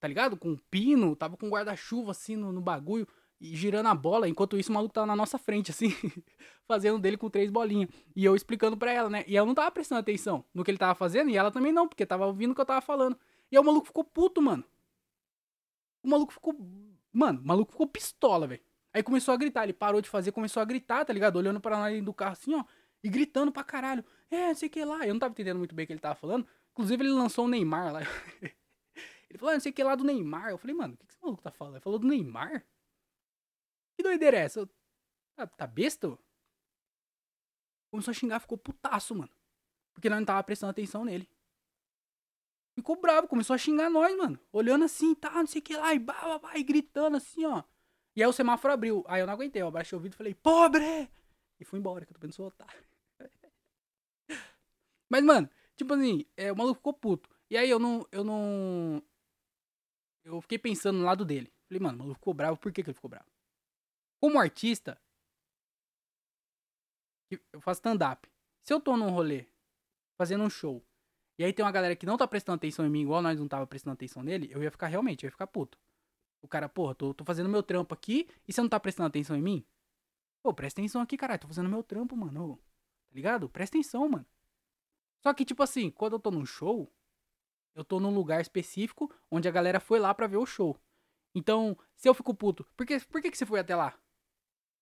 tá 0.00 0.08
ligado? 0.08 0.36
Com 0.36 0.50
um 0.50 0.56
pino, 0.70 1.14
tava 1.14 1.36
com 1.36 1.48
guarda-chuva 1.48 2.10
assim 2.10 2.34
no, 2.34 2.50
no, 2.50 2.60
bagulho 2.60 3.06
e 3.40 3.54
girando 3.54 3.86
a 3.86 3.94
bola. 3.94 4.28
Enquanto 4.28 4.58
isso, 4.58 4.70
o 4.70 4.74
maluco 4.74 4.92
tava 4.92 5.06
na 5.06 5.14
nossa 5.14 5.38
frente, 5.38 5.70
assim, 5.70 5.90
fazendo 6.66 6.98
dele 6.98 7.16
com 7.16 7.30
três 7.30 7.50
bolinhas. 7.50 7.88
E 8.16 8.24
eu 8.24 8.34
explicando 8.34 8.76
pra 8.76 8.90
ela, 8.92 9.08
né? 9.08 9.24
E 9.28 9.36
ela 9.36 9.46
não 9.46 9.54
tava 9.54 9.70
prestando 9.70 10.00
atenção 10.00 10.44
no 10.52 10.64
que 10.64 10.70
ele 10.72 10.78
tava 10.78 10.96
fazendo 10.96 11.30
e 11.30 11.36
ela 11.36 11.52
também 11.52 11.72
não, 11.72 11.86
porque 11.86 12.04
tava 12.04 12.26
ouvindo 12.26 12.50
o 12.50 12.54
que 12.54 12.60
eu 12.60 12.66
tava 12.66 12.80
falando. 12.80 13.16
E 13.52 13.56
aí 13.56 13.62
o 13.62 13.64
maluco 13.64 13.86
ficou 13.86 14.02
puto, 14.02 14.42
mano. 14.42 14.64
O 16.02 16.08
maluco 16.08 16.32
ficou. 16.32 16.56
Mano, 17.12 17.40
o 17.40 17.46
maluco 17.46 17.72
ficou 17.72 17.86
pistola, 17.86 18.46
velho. 18.46 18.62
Aí 18.92 19.02
começou 19.02 19.32
a 19.32 19.36
gritar, 19.36 19.64
ele 19.64 19.72
parou 19.72 20.00
de 20.00 20.08
fazer, 20.08 20.32
começou 20.32 20.60
a 20.60 20.64
gritar, 20.64 21.04
tá 21.04 21.12
ligado? 21.12 21.36
Olhando 21.36 21.60
para 21.60 21.76
nós 21.78 22.04
do 22.04 22.12
carro 22.12 22.32
assim, 22.32 22.54
ó. 22.54 22.64
E 23.02 23.08
gritando 23.08 23.52
pra 23.52 23.64
caralho. 23.64 24.04
É, 24.30 24.48
não 24.48 24.54
sei 24.54 24.68
o 24.68 24.70
que 24.70 24.84
lá. 24.84 25.06
Eu 25.06 25.14
não 25.14 25.20
tava 25.20 25.32
entendendo 25.32 25.58
muito 25.58 25.74
bem 25.74 25.84
o 25.84 25.86
que 25.86 25.92
ele 25.92 26.00
tava 26.00 26.14
falando. 26.14 26.46
Inclusive, 26.72 27.02
ele 27.02 27.12
lançou 27.12 27.46
o 27.46 27.48
Neymar 27.48 27.92
lá. 27.92 28.00
ele 29.30 29.38
falou, 29.38 29.50
ah, 29.50 29.54
não 29.54 29.60
sei 29.60 29.70
o 29.70 29.74
que 29.74 29.82
lá 29.82 29.94
do 29.94 30.04
Neymar. 30.04 30.50
Eu 30.50 30.58
falei, 30.58 30.74
mano, 30.74 30.94
o 30.94 30.96
que, 30.96 31.06
que 31.06 31.12
esse 31.12 31.22
maluco 31.22 31.42
tá 31.42 31.50
falando? 31.50 31.74
Ele 31.74 31.82
falou 31.82 31.98
do 31.98 32.06
Neymar? 32.06 32.66
Que 33.96 34.02
doideira 34.02 34.36
é 34.36 34.40
essa? 34.40 34.68
Tá, 35.36 35.46
tá 35.46 35.66
besta? 35.66 36.18
Começou 37.90 38.12
a 38.12 38.14
xingar, 38.14 38.40
ficou 38.40 38.58
putaço, 38.58 39.14
mano. 39.14 39.30
Porque 39.94 40.08
nós 40.08 40.18
não 40.18 40.26
tava 40.26 40.42
prestando 40.42 40.70
atenção 40.70 41.04
nele. 41.04 41.28
Ficou 42.74 42.96
bravo, 42.96 43.28
começou 43.28 43.54
a 43.54 43.58
xingar 43.58 43.90
nós, 43.90 44.16
mano. 44.16 44.38
Olhando 44.52 44.84
assim, 44.84 45.14
tá, 45.14 45.30
não 45.32 45.46
sei 45.46 45.60
o 45.60 45.64
que 45.64 45.76
lá, 45.76 45.92
e, 45.92 45.98
bah, 45.98 46.40
e 46.54 46.62
gritando 46.62 47.16
assim, 47.16 47.44
ó. 47.44 47.62
E 48.16 48.22
aí 48.22 48.28
o 48.28 48.32
semáforo 48.32 48.74
abriu. 48.74 49.04
Aí 49.08 49.20
eu 49.20 49.26
não 49.26 49.34
aguentei, 49.34 49.62
eu 49.62 49.68
abaixei 49.68 49.96
o 49.96 50.00
vidro 50.00 50.16
e 50.16 50.18
falei, 50.18 50.34
pobre! 50.34 51.10
E 51.58 51.64
fui 51.64 51.78
embora, 51.78 52.04
que 52.04 52.12
eu 52.12 52.14
tô 52.14 52.20
pensando 52.20 52.46
otário. 52.46 52.84
Mas, 55.10 55.22
mano, 55.22 55.48
tipo 55.76 55.94
assim, 55.94 56.24
é, 56.36 56.50
o 56.50 56.56
maluco 56.56 56.78
ficou 56.78 56.94
puto. 56.94 57.28
E 57.50 57.56
aí 57.56 57.68
eu 57.68 57.78
não. 57.78 58.06
Eu 58.10 58.24
não. 58.24 59.02
Eu 60.24 60.40
fiquei 60.40 60.58
pensando 60.58 60.98
no 60.98 61.04
lado 61.04 61.24
dele. 61.24 61.52
Falei, 61.68 61.80
mano, 61.82 61.96
o 61.96 61.98
maluco 62.00 62.18
ficou 62.18 62.34
bravo. 62.34 62.56
Por 62.56 62.72
que, 62.72 62.82
que 62.82 62.90
ele 62.90 62.94
ficou 62.94 63.10
bravo? 63.10 63.26
Como 64.20 64.38
artista, 64.38 65.00
eu 67.52 67.60
faço 67.60 67.78
stand-up. 67.78 68.28
Se 68.62 68.72
eu 68.72 68.80
tô 68.80 68.96
num 68.96 69.10
rolê, 69.10 69.46
fazendo 70.16 70.44
um 70.44 70.50
show, 70.50 70.84
e 71.38 71.44
aí 71.44 71.52
tem 71.52 71.64
uma 71.64 71.72
galera 71.72 71.96
que 71.96 72.06
não 72.06 72.16
tá 72.16 72.26
prestando 72.26 72.56
atenção 72.56 72.86
em 72.86 72.90
mim, 72.90 73.02
igual 73.02 73.22
nós 73.22 73.38
não 73.38 73.48
tava 73.48 73.66
prestando 73.66 73.94
atenção 73.94 74.22
nele, 74.22 74.50
eu 74.52 74.62
ia 74.62 74.70
ficar 74.70 74.88
realmente, 74.88 75.24
eu 75.24 75.28
ia 75.28 75.32
ficar 75.32 75.46
puto. 75.46 75.78
O 76.42 76.48
cara, 76.48 76.68
porra, 76.68 76.94
tô, 76.94 77.12
tô 77.12 77.24
fazendo 77.24 77.48
meu 77.48 77.62
trampo 77.62 77.94
aqui 77.94 78.28
e 78.48 78.52
você 78.52 78.60
não 78.60 78.68
tá 78.68 78.80
prestando 78.80 79.08
atenção 79.08 79.36
em 79.36 79.42
mim? 79.42 79.64
Pô, 80.42 80.54
presta 80.54 80.80
atenção 80.80 81.02
aqui, 81.02 81.16
caralho, 81.16 81.40
tô 81.40 81.48
fazendo 81.48 81.68
meu 81.68 81.82
trampo, 81.82 82.16
mano. 82.16 82.56
Tá 83.08 83.14
ligado? 83.14 83.48
Presta 83.48 83.76
atenção, 83.76 84.08
mano. 84.08 84.26
Só 85.22 85.34
que, 85.34 85.44
tipo 85.44 85.62
assim, 85.62 85.90
quando 85.90 86.14
eu 86.14 86.20
tô 86.20 86.30
num 86.30 86.46
show, 86.46 86.90
eu 87.74 87.84
tô 87.84 88.00
num 88.00 88.14
lugar 88.14 88.40
específico 88.40 89.12
onde 89.30 89.48
a 89.48 89.50
galera 89.50 89.78
foi 89.78 89.98
lá 89.98 90.14
pra 90.14 90.26
ver 90.26 90.38
o 90.38 90.46
show. 90.46 90.78
Então, 91.34 91.76
se 91.94 92.08
eu 92.08 92.14
fico 92.14 92.34
puto, 92.34 92.64
por 92.76 92.86
que, 92.86 92.98
por 93.00 93.20
que, 93.20 93.30
que 93.30 93.36
você 93.36 93.46
foi 93.46 93.60
até 93.60 93.76
lá? 93.76 93.98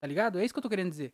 Tá 0.00 0.06
ligado? 0.06 0.38
É 0.38 0.44
isso 0.44 0.54
que 0.54 0.58
eu 0.58 0.62
tô 0.62 0.68
querendo 0.68 0.90
dizer. 0.90 1.12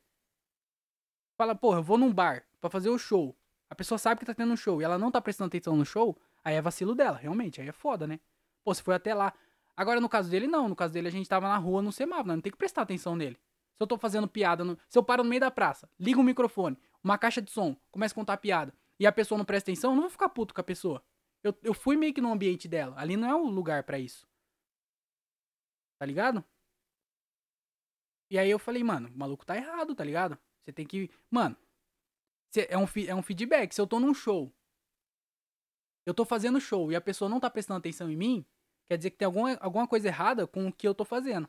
Fala, 1.36 1.54
porra, 1.54 1.78
eu 1.78 1.82
vou 1.82 1.98
num 1.98 2.12
bar 2.12 2.46
pra 2.60 2.70
fazer 2.70 2.90
o 2.90 2.98
show. 2.98 3.36
A 3.68 3.74
pessoa 3.74 3.98
sabe 3.98 4.20
que 4.20 4.26
tá 4.26 4.34
tendo 4.34 4.52
um 4.52 4.56
show 4.56 4.80
e 4.80 4.84
ela 4.84 4.98
não 4.98 5.10
tá 5.10 5.20
prestando 5.20 5.48
atenção 5.48 5.74
no 5.74 5.84
show, 5.84 6.16
aí 6.44 6.54
é 6.54 6.62
vacilo 6.62 6.94
dela, 6.94 7.16
realmente, 7.16 7.60
aí 7.60 7.68
é 7.68 7.72
foda, 7.72 8.06
né? 8.06 8.20
Pô, 8.62 8.72
você 8.72 8.82
foi 8.82 8.94
até 8.94 9.14
lá. 9.14 9.32
Agora, 9.76 10.00
no 10.00 10.08
caso 10.08 10.30
dele, 10.30 10.46
não. 10.46 10.68
No 10.68 10.76
caso 10.76 10.92
dele, 10.92 11.08
a 11.08 11.10
gente 11.10 11.28
tava 11.28 11.48
na 11.48 11.56
rua 11.56 11.82
no 11.82 11.92
semáforo, 11.92 12.28
não 12.28 12.40
tem 12.40 12.52
que 12.52 12.58
prestar 12.58 12.82
atenção 12.82 13.16
nele. 13.16 13.36
Se 13.76 13.82
eu 13.82 13.86
tô 13.86 13.98
fazendo 13.98 14.28
piada, 14.28 14.64
no... 14.64 14.78
se 14.88 14.96
eu 14.96 15.02
paro 15.02 15.24
no 15.24 15.28
meio 15.28 15.40
da 15.40 15.50
praça, 15.50 15.88
ligo 15.98 16.20
o 16.20 16.24
microfone, 16.24 16.78
uma 17.02 17.18
caixa 17.18 17.42
de 17.42 17.50
som, 17.50 17.76
começo 17.90 18.14
a 18.14 18.16
contar 18.16 18.36
piada, 18.36 18.72
e 19.00 19.06
a 19.06 19.12
pessoa 19.12 19.36
não 19.36 19.44
presta 19.44 19.70
atenção, 19.70 19.90
eu 19.90 19.94
não 19.96 20.02
vou 20.02 20.10
ficar 20.10 20.28
puto 20.28 20.54
com 20.54 20.60
a 20.60 20.64
pessoa. 20.64 21.04
Eu, 21.42 21.54
eu 21.62 21.74
fui 21.74 21.96
meio 21.96 22.14
que 22.14 22.20
no 22.20 22.32
ambiente 22.32 22.68
dela. 22.68 22.94
Ali 22.98 23.16
não 23.16 23.28
é 23.28 23.34
o 23.34 23.44
lugar 23.46 23.82
pra 23.82 23.98
isso. 23.98 24.26
Tá 25.98 26.06
ligado? 26.06 26.44
E 28.30 28.38
aí 28.38 28.50
eu 28.50 28.58
falei, 28.58 28.82
mano, 28.82 29.08
o 29.08 29.18
maluco 29.18 29.44
tá 29.44 29.56
errado, 29.56 29.94
tá 29.94 30.02
ligado? 30.02 30.38
Você 30.62 30.72
tem 30.72 30.86
que. 30.86 31.10
Mano, 31.30 31.56
é 32.56 32.78
um, 32.78 32.86
é 33.06 33.14
um 33.14 33.22
feedback. 33.22 33.74
Se 33.74 33.80
eu 33.80 33.86
tô 33.86 34.00
num 34.00 34.14
show, 34.14 34.52
eu 36.06 36.14
tô 36.14 36.24
fazendo 36.24 36.60
show 36.60 36.90
e 36.90 36.96
a 36.96 37.00
pessoa 37.00 37.28
não 37.28 37.40
tá 37.40 37.50
prestando 37.50 37.78
atenção 37.78 38.10
em 38.10 38.16
mim, 38.16 38.46
quer 38.86 38.96
dizer 38.96 39.10
que 39.10 39.16
tem 39.16 39.26
alguma, 39.26 39.54
alguma 39.56 39.86
coisa 39.86 40.08
errada 40.08 40.46
com 40.46 40.68
o 40.68 40.72
que 40.72 40.86
eu 40.86 40.94
tô 40.94 41.04
fazendo. 41.04 41.48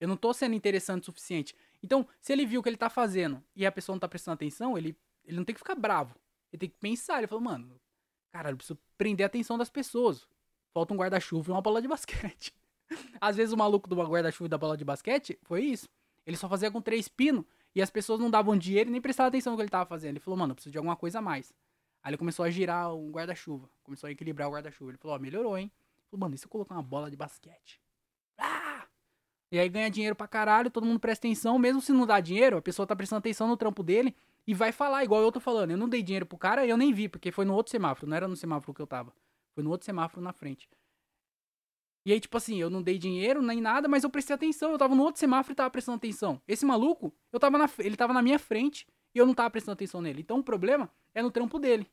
Eu 0.00 0.08
não 0.08 0.16
tô 0.16 0.32
sendo 0.32 0.54
interessante 0.54 1.02
o 1.02 1.06
suficiente. 1.06 1.54
Então, 1.82 2.06
se 2.20 2.32
ele 2.32 2.44
viu 2.44 2.60
o 2.60 2.62
que 2.62 2.68
ele 2.68 2.76
tá 2.76 2.90
fazendo 2.90 3.42
e 3.54 3.64
a 3.64 3.70
pessoa 3.70 3.94
não 3.94 4.00
tá 4.00 4.08
prestando 4.08 4.34
atenção, 4.34 4.76
ele, 4.76 4.96
ele 5.24 5.36
não 5.36 5.44
tem 5.44 5.54
que 5.54 5.60
ficar 5.60 5.74
bravo. 5.74 6.16
Ele 6.52 6.60
tem 6.60 6.68
que 6.68 6.76
pensar. 6.78 7.18
Ele 7.18 7.26
falou, 7.26 7.44
mano, 7.44 7.80
caralho, 8.32 8.54
eu 8.54 8.58
preciso 8.58 8.78
prender 8.98 9.24
a 9.24 9.28
atenção 9.28 9.56
das 9.56 9.70
pessoas. 9.70 10.26
Falta 10.72 10.92
um 10.92 10.96
guarda-chuva 10.96 11.50
e 11.50 11.54
uma 11.54 11.62
bola 11.62 11.80
de 11.80 11.86
basquete. 11.86 12.52
Às 13.20 13.36
vezes 13.36 13.52
o 13.52 13.56
maluco 13.56 13.88
do 13.88 13.94
guarda-chuva 13.94 14.46
e 14.46 14.48
da 14.48 14.58
bola 14.58 14.76
de 14.76 14.84
basquete 14.84 15.38
foi 15.42 15.64
isso. 15.64 15.88
Ele 16.26 16.36
só 16.36 16.48
fazia 16.48 16.70
com 16.70 16.80
três 16.80 17.08
pinos 17.08 17.44
e 17.74 17.82
as 17.82 17.90
pessoas 17.90 18.20
não 18.20 18.30
davam 18.30 18.56
dinheiro 18.56 18.90
e 18.90 18.92
nem 18.92 19.00
prestavam 19.00 19.28
atenção 19.28 19.52
no 19.52 19.56
que 19.56 19.62
ele 19.62 19.70
tava 19.70 19.86
fazendo. 19.86 20.10
Ele 20.10 20.20
falou, 20.20 20.38
mano, 20.38 20.52
eu 20.52 20.54
preciso 20.54 20.72
de 20.72 20.78
alguma 20.78 20.96
coisa 20.96 21.18
a 21.18 21.22
mais. 21.22 21.52
Aí 22.02 22.10
ele 22.10 22.18
começou 22.18 22.44
a 22.44 22.50
girar 22.50 22.94
um 22.94 23.10
guarda-chuva. 23.10 23.68
Começou 23.82 24.08
a 24.08 24.10
equilibrar 24.10 24.48
o 24.48 24.52
guarda-chuva. 24.52 24.90
Ele 24.90 24.98
falou, 24.98 25.16
ó, 25.16 25.20
melhorou, 25.20 25.56
hein? 25.56 25.70
Falou, 26.12 26.20
mano, 26.20 26.34
e 26.34 26.38
se 26.38 26.44
eu 26.44 26.50
colocar 26.50 26.74
uma 26.74 26.82
bola 26.82 27.10
de 27.10 27.16
basquete? 27.16 27.80
Ah! 28.36 28.86
E 29.50 29.58
aí 29.58 29.66
ganha 29.66 29.90
dinheiro 29.90 30.14
pra 30.14 30.28
caralho, 30.28 30.70
todo 30.70 30.84
mundo 30.84 31.00
presta 31.00 31.26
atenção. 31.26 31.58
Mesmo 31.58 31.80
se 31.80 31.90
não 31.90 32.06
dá 32.06 32.20
dinheiro, 32.20 32.58
a 32.58 32.62
pessoa 32.62 32.86
tá 32.86 32.94
prestando 32.94 33.20
atenção 33.20 33.48
no 33.48 33.56
trampo 33.56 33.82
dele 33.82 34.14
e 34.46 34.52
vai 34.52 34.72
falar, 34.72 35.04
igual 35.04 35.22
eu 35.22 35.32
tô 35.32 35.40
falando. 35.40 35.70
Eu 35.70 35.78
não 35.78 35.88
dei 35.88 36.02
dinheiro 36.02 36.26
pro 36.26 36.36
cara 36.36 36.66
e 36.66 36.70
eu 36.70 36.76
nem 36.76 36.92
vi, 36.92 37.08
porque 37.08 37.32
foi 37.32 37.46
no 37.46 37.54
outro 37.54 37.70
semáforo. 37.70 38.06
Não 38.06 38.16
era 38.16 38.28
no 38.28 38.36
semáforo 38.36 38.74
que 38.74 38.82
eu 38.82 38.86
tava. 38.86 39.14
Foi 39.54 39.64
no 39.64 39.70
outro 39.70 39.86
semáforo 39.86 40.20
na 40.20 40.34
frente. 40.34 40.68
E 42.04 42.12
aí, 42.12 42.20
tipo 42.20 42.36
assim, 42.36 42.60
eu 42.60 42.68
não 42.68 42.82
dei 42.82 42.98
dinheiro 42.98 43.40
nem 43.40 43.60
nada, 43.60 43.88
mas 43.88 44.04
eu 44.04 44.10
prestei 44.10 44.34
atenção. 44.34 44.70
Eu 44.70 44.78
tava 44.78 44.94
no 44.94 45.02
outro 45.02 45.18
semáforo 45.18 45.52
e 45.54 45.56
tava 45.56 45.70
prestando 45.70 45.96
atenção. 45.96 46.42
Esse 46.46 46.66
maluco, 46.66 47.10
eu 47.32 47.40
tava 47.40 47.56
na, 47.56 47.70
ele 47.78 47.96
tava 47.96 48.12
na 48.12 48.20
minha 48.20 48.38
frente 48.38 48.86
e 49.14 49.18
eu 49.18 49.24
não 49.24 49.32
tava 49.32 49.48
prestando 49.50 49.74
atenção 49.74 50.02
nele. 50.02 50.20
Então 50.20 50.40
o 50.40 50.44
problema 50.44 50.90
é 51.14 51.22
no 51.22 51.30
trampo 51.30 51.58
dele. 51.58 51.90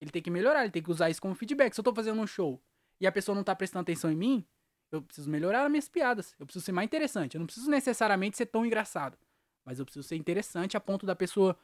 Ele 0.00 0.12
tem 0.12 0.22
que 0.22 0.30
melhorar, 0.30 0.62
ele 0.62 0.70
tem 0.70 0.82
que 0.82 0.90
usar 0.90 1.10
isso 1.10 1.20
como 1.20 1.34
feedback. 1.34 1.74
Se 1.74 1.80
eu 1.80 1.84
tô 1.84 1.92
fazendo 1.92 2.20
um 2.20 2.26
show 2.26 2.62
e 3.00 3.06
a 3.06 3.12
pessoa 3.12 3.34
não 3.34 3.44
tá 3.44 3.54
prestando 3.54 3.82
atenção 3.82 4.10
em 4.10 4.16
mim, 4.16 4.46
eu 4.90 5.02
preciso 5.02 5.28
melhorar 5.28 5.64
as 5.64 5.70
minhas 5.70 5.88
piadas. 5.88 6.34
Eu 6.38 6.46
preciso 6.46 6.64
ser 6.64 6.72
mais 6.72 6.86
interessante. 6.86 7.34
Eu 7.34 7.40
não 7.40 7.46
preciso 7.46 7.70
necessariamente 7.70 8.36
ser 8.36 8.46
tão 8.46 8.64
engraçado. 8.64 9.18
Mas 9.64 9.78
eu 9.78 9.84
preciso 9.84 10.06
ser 10.06 10.16
interessante 10.16 10.76
a 10.76 10.80
ponto 10.80 11.04
da 11.04 11.16
pessoa 11.16 11.58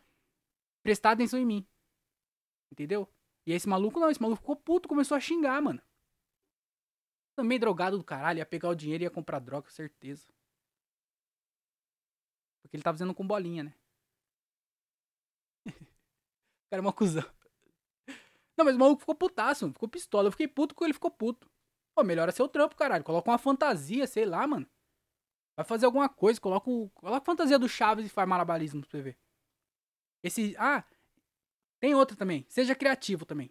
prestar 0.82 1.12
atenção 1.12 1.38
em 1.38 1.46
mim. 1.46 1.66
Entendeu? 2.70 3.08
E 3.46 3.52
esse 3.52 3.68
maluco 3.68 4.00
não, 4.00 4.10
esse 4.10 4.20
maluco 4.20 4.40
ficou 4.40 4.56
puto, 4.56 4.88
começou 4.88 5.16
a 5.16 5.20
xingar, 5.20 5.60
mano. 5.62 5.80
Também 7.34 7.58
drogado 7.58 7.96
do 7.96 8.04
caralho, 8.04 8.38
ia 8.38 8.46
pegar 8.46 8.68
o 8.68 8.74
dinheiro 8.74 9.04
e 9.04 9.06
ia 9.06 9.10
comprar 9.10 9.38
droga, 9.38 9.70
certeza. 9.70 10.26
Porque 12.62 12.76
ele 12.76 12.82
tava 12.82 12.96
fazendo 12.96 13.14
com 13.14 13.26
bolinha, 13.26 13.64
né? 13.64 13.74
o 15.66 16.70
cara 16.70 16.80
é 16.80 16.80
uma 16.80 16.92
cuzão. 16.92 17.41
Não, 18.56 18.64
mas 18.64 18.76
o 18.76 18.78
maluco 18.78 19.00
ficou 19.00 19.14
putaço. 19.14 19.72
Ficou 19.72 19.88
pistola. 19.88 20.28
Eu 20.28 20.32
fiquei 20.32 20.48
puto 20.48 20.74
porque 20.74 20.84
ele 20.84 20.92
ficou 20.92 21.10
puto. 21.10 21.50
Pô, 21.94 22.02
melhora 22.04 22.32
seu 22.32 22.48
trampo, 22.48 22.76
caralho. 22.76 23.04
Coloca 23.04 23.30
uma 23.30 23.38
fantasia, 23.38 24.06
sei 24.06 24.24
lá, 24.24 24.46
mano. 24.46 24.66
Vai 25.56 25.64
fazer 25.66 25.84
alguma 25.84 26.08
coisa, 26.08 26.40
coloca, 26.40 26.70
o, 26.70 26.88
coloca 26.90 27.18
a 27.18 27.24
fantasia 27.24 27.58
do 27.58 27.68
Chaves 27.68 28.06
e 28.06 28.08
faz 28.08 28.26
malabarismo 28.26 28.80
pra 28.80 28.90
você 28.90 29.02
ver. 29.02 29.18
Esse. 30.22 30.54
Ah, 30.58 30.84
tem 31.80 31.94
outra 31.94 32.16
também. 32.16 32.46
Seja 32.48 32.74
criativo 32.74 33.26
também. 33.26 33.50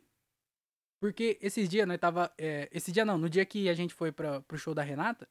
Porque 0.99 1.37
esses 1.41 1.67
dias 1.69 1.87
nós 1.87 1.99
tava. 1.99 2.33
é, 2.37 2.69
esse 2.71 2.91
dia 2.91 3.05
não, 3.05 3.17
no 3.17 3.29
dia 3.29 3.45
que 3.45 3.69
a 3.69 3.73
gente 3.73 3.93
foi 3.93 4.11
pra, 4.11 4.41
pro 4.41 4.57
show 4.57 4.73
da 4.73 4.81
Renata, 4.81 5.27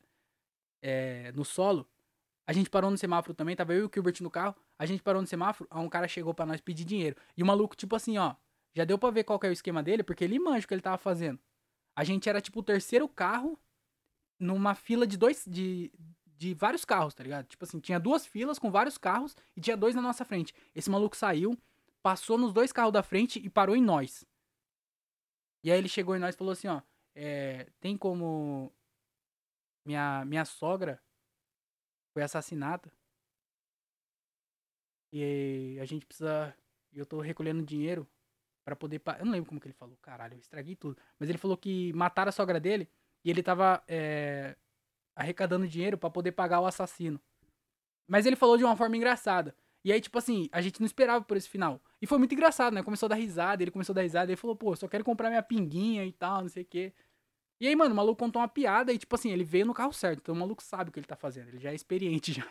é, 0.83 1.33
no 1.33 1.45
solo, 1.45 1.89
a 2.47 2.53
gente 2.53 2.69
parou 2.69 2.91
no 2.91 2.99
semáforo 2.99 3.35
também, 3.35 3.55
tava 3.55 3.73
eu 3.73 3.85
e 3.85 3.85
o 3.85 3.91
Gilbert 3.93 4.21
no 4.21 4.31
carro, 4.31 4.57
a 4.79 4.85
gente 4.85 5.03
parou 5.03 5.21
no 5.23 5.29
semáforo, 5.29 5.69
aí 5.71 5.81
um 5.81 5.89
cara 5.89 6.09
chegou 6.09 6.35
pra 6.35 6.45
nós 6.47 6.61
pedir 6.61 6.85
dinheiro. 6.85 7.17
E 7.37 7.43
o 7.43 7.47
maluco, 7.47 7.77
tipo 7.77 7.95
assim, 7.95 8.19
ó, 8.19 8.35
já 8.75 8.85
deu 8.85 8.99
pra 8.99 9.11
ver 9.11 9.25
qual 9.25 9.39
que 9.39 9.47
é 9.47 9.51
o 9.51 9.53
esquema 9.53 9.83
dele, 9.83 10.03
porque 10.03 10.25
ele 10.25 10.39
manja 10.39 10.65
o 10.65 10.69
que 10.69 10.75
ele 10.75 10.83
tava 10.83 10.99
fazendo. 10.99 11.39
A 11.95 12.05
gente 12.05 12.29
era 12.29 12.41
tipo 12.41 12.61
o 12.61 12.63
terceiro 12.63 13.09
carro 13.09 13.59
numa 14.39 14.75
fila 14.75 15.07
de 15.07 15.17
dois. 15.17 15.45
De, 15.47 15.93
de 16.25 16.55
vários 16.55 16.87
carros, 16.87 17.13
tá 17.13 17.23
ligado? 17.23 17.47
Tipo 17.47 17.65
assim, 17.65 17.79
tinha 17.79 18.01
duas 18.01 18.25
filas 18.25 18.59
com 18.59 18.71
vários 18.71 18.97
carros 18.97 19.37
e 19.55 19.61
tinha 19.61 19.77
dois 19.77 19.95
na 19.95 20.01
nossa 20.01 20.25
frente. 20.25 20.55
Esse 20.75 20.89
maluco 20.89 21.15
saiu, 21.15 21.55
passou 22.03 22.39
nos 22.39 22.55
dois 22.55 22.73
carros 22.73 22.95
da 22.95 23.03
frente 23.03 23.39
e 23.39 23.51
parou 23.51 23.77
em 23.77 23.83
nós. 23.83 24.25
E 25.63 25.71
aí 25.71 25.77
ele 25.77 25.89
chegou 25.89 26.17
em 26.17 26.19
nós 26.19 26.35
e 26.35 26.39
falou 26.39 26.53
assim, 26.53 26.69
ó, 26.69 26.81
é, 27.15 27.69
tem 27.79 27.95
como 27.95 28.73
minha, 29.85 30.25
minha 30.25 30.47
sogra 30.47 31.03
foi 32.15 32.23
assassinada 32.23 32.91
e 35.13 35.77
a 35.79 35.85
gente 35.85 36.07
precisa, 36.07 36.57
eu 36.93 37.05
tô 37.05 37.21
recolhendo 37.21 37.63
dinheiro 37.63 38.09
pra 38.65 38.77
poder, 38.77 39.01
eu 39.19 39.25
não 39.25 39.33
lembro 39.33 39.49
como 39.49 39.61
que 39.61 39.67
ele 39.67 39.75
falou, 39.75 39.97
caralho, 40.03 40.35
eu 40.35 40.39
estraguei 40.39 40.77
tudo, 40.77 40.97
mas 41.19 41.29
ele 41.29 41.39
falou 41.39 41.57
que 41.57 41.93
mataram 41.93 42.29
a 42.29 42.33
sogra 42.33 42.61
dele 42.61 42.89
e 43.25 43.31
ele 43.31 43.43
tava 43.43 43.83
é, 43.89 44.57
arrecadando 45.15 45.67
dinheiro 45.67 45.99
pra 45.99 46.11
poder 46.11 46.33
pagar 46.33 46.61
o 46.61 46.67
assassino. 46.67 47.21
Mas 48.09 48.27
ele 48.27 48.37
falou 48.37 48.57
de 48.57 48.65
uma 48.65 48.77
forma 48.77 48.97
engraçada. 48.97 49.55
E 49.85 49.93
aí, 49.93 50.01
tipo 50.01 50.19
assim, 50.19 50.49
a 50.53 50.61
gente 50.61 50.81
não 50.81 50.87
esperava 50.87 51.25
por 51.25 51.37
esse 51.37 51.49
final. 51.49 51.81
E 52.03 52.07
foi 52.07 52.19
muito 52.19 52.35
engraçado, 52.35 52.75
né? 52.75 52.83
Começou 52.83 53.07
a 53.07 53.11
dar 53.11 53.15
risada, 53.15 53.63
ele 53.63 53.71
começou 53.71 53.93
a 53.93 53.97
dar 53.97 54.03
risada, 54.03 54.31
ele 54.31 54.37
falou, 54.37 54.55
pô, 54.55 54.77
só 54.77 54.87
quero 54.89 55.05
comprar 55.05 55.31
minha 55.31 55.43
pinguinha 55.43 56.05
e 56.05 56.13
tal, 56.13 56.43
não 56.43 56.49
sei 56.49 56.63
o 56.63 56.67
quê. 56.67 56.93
E 57.61 57.67
aí, 57.67 57.77
mano, 57.77 57.93
o 57.93 57.97
maluco 57.97 58.19
contou 58.19 58.41
uma 58.41 58.49
piada 58.49 58.93
e, 58.93 58.99
tipo 58.99 59.15
assim, 59.15 59.31
ele 59.31 59.45
veio 59.45 59.67
no 59.67 59.75
carro 59.75 59.93
certo. 59.93 60.21
Então 60.21 60.35
o 60.35 60.39
maluco 60.39 60.63
sabe 60.63 60.91
o 60.91 60.93
que 60.93 60.99
ele 60.99 61.07
tá 61.07 61.17
fazendo. 61.17 61.49
Ele 61.49 61.59
já 61.59 61.71
é 61.71 61.75
experiente 61.75 62.33
já. 62.35 62.47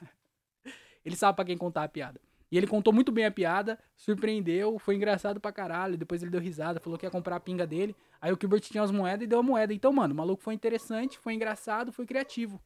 Ele 1.03 1.15
sabe 1.15 1.35
pra 1.35 1.45
quem 1.45 1.57
contar 1.57 1.83
a 1.83 1.89
piada. 1.89 2.21
E 2.51 2.57
ele 2.57 2.67
contou 2.67 2.91
muito 2.93 3.11
bem 3.11 3.25
a 3.25 3.31
piada, 3.31 3.77
surpreendeu, 3.95 4.79
foi 4.79 4.95
engraçado 4.95 5.39
pra 5.39 5.51
caralho. 5.51 5.97
Depois 5.97 6.21
ele 6.21 6.31
deu 6.31 6.41
risada, 6.41 6.79
falou 6.79 6.97
que 6.97 7.05
ia 7.05 7.11
comprar 7.11 7.35
a 7.35 7.39
pinga 7.39 7.65
dele. 7.67 7.95
Aí 8.19 8.31
o 8.33 8.37
Gilbert 8.39 8.61
tinha 8.61 8.83
as 8.83 8.91
moedas 8.91 9.23
e 9.25 9.27
deu 9.27 9.39
a 9.39 9.43
moeda. 9.43 9.73
Então, 9.73 9.93
mano, 9.93 10.13
o 10.13 10.17
maluco 10.17 10.41
foi 10.43 10.53
interessante, 10.53 11.19
foi 11.19 11.33
engraçado, 11.33 11.91
foi 11.93 12.05
criativo. 12.05 12.59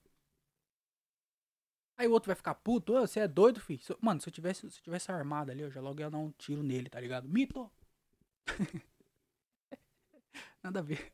Aí 1.98 2.08
o 2.08 2.12
outro 2.12 2.28
vai 2.28 2.36
ficar 2.36 2.56
puto, 2.56 2.94
"Ô, 2.94 3.02
você 3.08 3.22
é 3.22 3.28
doido, 3.28 3.60
filho? 3.60 3.82
Mano, 4.02 4.20
se 4.22 4.28
eu 4.30 4.34
tivesse, 4.34 4.70
se 4.70 4.80
eu 4.80 4.84
tivesse 4.84 5.12
armado 5.12 5.52
ali, 5.52 5.62
eu 5.62 5.72
já 5.72 5.82
logo 5.82 6.00
ia 6.00 6.10
dar 6.10 6.18
um 6.18 6.32
tiro 6.32 6.64
nele, 6.64 6.90
tá 6.90 7.00
ligado? 7.00 7.28
Mito! 7.30 7.70
Nada 10.64 10.80
a 10.80 10.84
ver. 10.84 11.14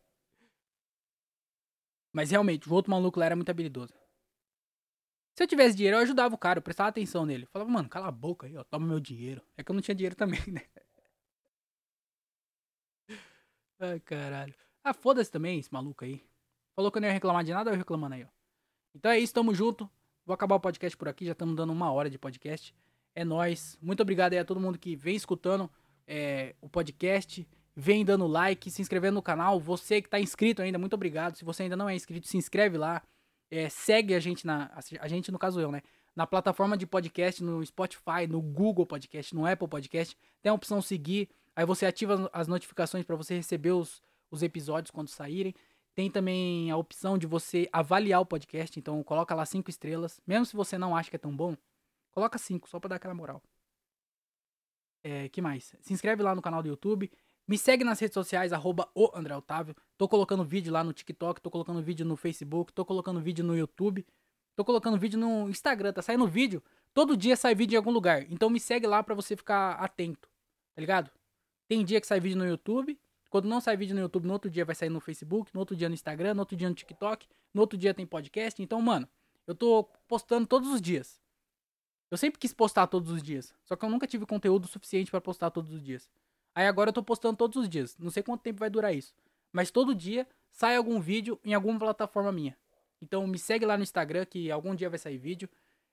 Mas 2.13 2.29
realmente, 2.29 2.69
o 2.69 2.73
outro 2.73 2.91
maluco 2.91 3.19
lá 3.19 3.25
era 3.25 3.35
muito 3.35 3.49
habilidoso. 3.49 3.93
Se 5.39 5.43
eu 5.43 5.47
tivesse 5.47 5.73
dinheiro, 5.73 5.95
eu 5.95 6.01
ajudava 6.01 6.35
o 6.35 6.37
cara, 6.37 6.59
eu 6.59 6.61
prestava 6.61 6.89
atenção 6.89 7.25
nele. 7.25 7.45
Eu 7.45 7.47
falava, 7.47 7.71
mano, 7.71 7.87
cala 7.87 8.09
a 8.09 8.11
boca 8.11 8.45
aí, 8.45 8.57
ó, 8.57 8.63
toma 8.65 8.85
meu 8.85 8.99
dinheiro. 8.99 9.41
É 9.55 9.63
que 9.63 9.71
eu 9.71 9.73
não 9.73 9.81
tinha 9.81 9.95
dinheiro 9.95 10.13
também, 10.13 10.41
né? 10.47 10.65
Ai, 13.79 14.01
caralho. 14.01 14.53
Ah, 14.83 14.93
foda-se 14.93 15.31
também, 15.31 15.57
esse 15.57 15.71
maluco 15.71 16.03
aí. 16.03 16.21
Falou 16.75 16.91
que 16.91 16.97
eu 16.97 17.01
não 17.01 17.07
ia 17.07 17.13
reclamar 17.13 17.45
de 17.45 17.53
nada, 17.53 17.71
eu 17.71 17.77
reclamando 17.77 18.15
aí, 18.15 18.25
ó. 18.25 18.27
Então 18.93 19.09
é 19.09 19.17
isso, 19.17 19.33
tamo 19.33 19.55
junto. 19.55 19.89
Vou 20.25 20.33
acabar 20.33 20.55
o 20.55 20.59
podcast 20.59 20.97
por 20.97 21.07
aqui, 21.07 21.25
já 21.25 21.31
estamos 21.31 21.55
dando 21.55 21.71
uma 21.71 21.89
hora 21.89 22.09
de 22.09 22.19
podcast. 22.19 22.75
É 23.15 23.23
nóis. 23.23 23.77
Muito 23.81 24.01
obrigado 24.01 24.33
aí 24.33 24.39
a 24.39 24.43
todo 24.43 24.59
mundo 24.59 24.77
que 24.77 24.93
vem 24.93 25.15
escutando 25.15 25.71
é, 26.05 26.53
o 26.59 26.67
podcast, 26.67 27.47
vem 27.73 28.03
dando 28.03 28.27
like, 28.27 28.69
se 28.69 28.81
inscrevendo 28.81 29.15
no 29.15 29.21
canal. 29.21 29.57
Você 29.57 30.01
que 30.01 30.09
tá 30.09 30.19
inscrito 30.19 30.61
ainda, 30.61 30.77
muito 30.77 30.95
obrigado. 30.95 31.37
Se 31.37 31.45
você 31.45 31.63
ainda 31.63 31.77
não 31.77 31.87
é 31.87 31.95
inscrito, 31.95 32.27
se 32.27 32.35
inscreve 32.35 32.77
lá. 32.77 33.01
É, 33.51 33.67
segue 33.69 34.13
a 34.13 34.19
gente 34.19 34.45
na. 34.45 34.71
A 34.99 35.07
gente, 35.07 35.31
no 35.31 35.39
caso 35.39 35.59
eu, 35.59 35.71
né? 35.71 35.81
Na 36.15 36.27
plataforma 36.27 36.77
de 36.77 36.85
podcast, 36.85 37.43
no 37.43 37.65
Spotify, 37.65 38.27
no 38.27 38.41
Google 38.41 38.85
Podcast, 38.85 39.33
no 39.33 39.45
Apple 39.45 39.67
Podcast. 39.67 40.17
Tem 40.41 40.49
a 40.49 40.53
opção 40.53 40.81
seguir. 40.81 41.29
Aí 41.55 41.65
você 41.65 41.85
ativa 41.85 42.29
as 42.31 42.47
notificações 42.47 43.05
para 43.05 43.15
você 43.15 43.35
receber 43.35 43.71
os, 43.71 44.01
os 44.29 44.43
episódios 44.43 44.91
quando 44.91 45.07
saírem. 45.07 45.53
Tem 45.95 46.09
também 46.09 46.71
a 46.71 46.77
opção 46.77 47.17
de 47.17 47.27
você 47.27 47.67
avaliar 47.73 48.21
o 48.21 48.25
podcast, 48.25 48.79
então 48.79 49.03
coloca 49.03 49.35
lá 49.35 49.45
cinco 49.45 49.69
estrelas. 49.69 50.21
Mesmo 50.25 50.45
se 50.45 50.55
você 50.55 50.77
não 50.77 50.95
acha 50.95 51.09
que 51.09 51.15
é 51.15 51.19
tão 51.19 51.35
bom, 51.35 51.57
coloca 52.11 52.37
cinco, 52.37 52.69
só 52.69 52.79
pra 52.79 52.89
dar 52.89 52.95
aquela 52.95 53.13
moral. 53.13 53.41
É, 55.03 55.29
que 55.29 55.41
mais? 55.41 55.75
Se 55.81 55.93
inscreve 55.93 56.21
lá 56.21 56.35
no 56.35 56.41
canal 56.41 56.61
do 56.61 56.69
YouTube. 56.69 57.11
Me 57.49 57.57
segue 57.57 57.83
nas 57.83 57.99
redes 57.99 58.13
sociais, 58.13 58.53
arroba 58.53 58.87
o 58.93 59.09
André 59.11 59.35
Otávio. 59.35 59.75
Tô 59.97 60.07
colocando 60.07 60.43
vídeo 60.43 60.71
lá 60.71 60.83
no 60.83 60.93
TikTok, 60.93 61.41
tô 61.41 61.49
colocando 61.49 61.81
vídeo 61.81 62.05
no 62.05 62.15
Facebook, 62.15 62.71
tô 62.71 62.85
colocando 62.85 63.19
vídeo 63.19 63.43
no 63.43 63.57
YouTube, 63.57 64.05
tô 64.55 64.63
colocando 64.63 64.99
vídeo 64.99 65.17
no 65.17 65.49
Instagram, 65.49 65.91
tá 65.91 66.03
saindo 66.03 66.27
vídeo. 66.27 66.61
Todo 66.93 67.17
dia 67.17 67.35
sai 67.35 67.55
vídeo 67.55 67.73
em 67.73 67.77
algum 67.77 67.89
lugar. 67.89 68.31
Então 68.31 68.51
me 68.51 68.59
segue 68.59 68.85
lá 68.85 69.01
pra 69.01 69.15
você 69.15 69.35
ficar 69.35 69.71
atento, 69.83 70.29
tá 70.75 70.79
ligado? 70.79 71.09
Tem 71.67 71.83
dia 71.83 71.99
que 71.99 72.05
sai 72.05 72.19
vídeo 72.19 72.37
no 72.37 72.45
YouTube, 72.45 72.95
quando 73.31 73.47
não 73.47 73.59
sai 73.59 73.75
vídeo 73.75 73.95
no 73.95 74.01
YouTube, 74.01 74.27
no 74.27 74.33
outro 74.33 74.51
dia 74.51 74.63
vai 74.63 74.75
sair 74.75 74.89
no 74.91 74.99
Facebook, 74.99 75.49
no 75.51 75.59
outro 75.59 75.75
dia 75.75 75.89
no 75.89 75.95
Instagram, 75.95 76.35
no 76.35 76.41
outro 76.41 76.55
dia 76.55 76.69
no 76.69 76.75
TikTok, 76.75 77.27
no 77.51 77.61
outro 77.61 77.79
dia 77.79 77.95
tem 77.95 78.05
podcast. 78.05 78.61
Então, 78.61 78.79
mano, 78.79 79.09
eu 79.47 79.55
tô 79.55 79.89
postando 80.07 80.45
todos 80.45 80.69
os 80.69 80.79
dias. 80.79 81.19
Eu 82.11 82.17
sempre 82.19 82.39
quis 82.39 82.53
postar 82.53 82.85
todos 82.85 83.09
os 83.11 83.23
dias, 83.23 83.55
só 83.65 83.75
que 83.75 83.83
eu 83.83 83.89
nunca 83.89 84.05
tive 84.05 84.27
conteúdo 84.27 84.67
suficiente 84.67 85.09
pra 85.09 85.19
postar 85.19 85.49
todos 85.49 85.73
os 85.73 85.81
dias. 85.81 86.07
Aí 86.59 86.67
agora 86.67 86.89
eu 86.89 86.93
tô 86.93 87.01
postando 87.01 87.37
todos 87.37 87.55
os 87.55 87.69
dias. 87.69 87.97
Não 87.97 88.11
sei 88.11 88.21
quanto 88.21 88.41
tempo 88.41 88.59
vai 88.59 88.69
durar 88.69 88.93
isso, 88.93 89.15
mas 89.49 89.71
todo 89.71 89.95
dia 89.95 90.27
sai 90.51 90.75
algum 90.75 90.99
vídeo 90.99 91.39
em 91.41 91.53
alguma 91.53 91.79
plataforma 91.79 92.33
minha. 92.33 92.53
Então 93.01 93.25
me 93.25 93.39
segue 93.39 93.65
lá 93.65 93.77
no 93.77 93.83
Instagram 93.83 94.25
que 94.25 94.51
algum 94.51 94.75
dia 94.75 94.89
vai 94.89 94.99
sair 94.99 95.17
vídeo. 95.17 95.47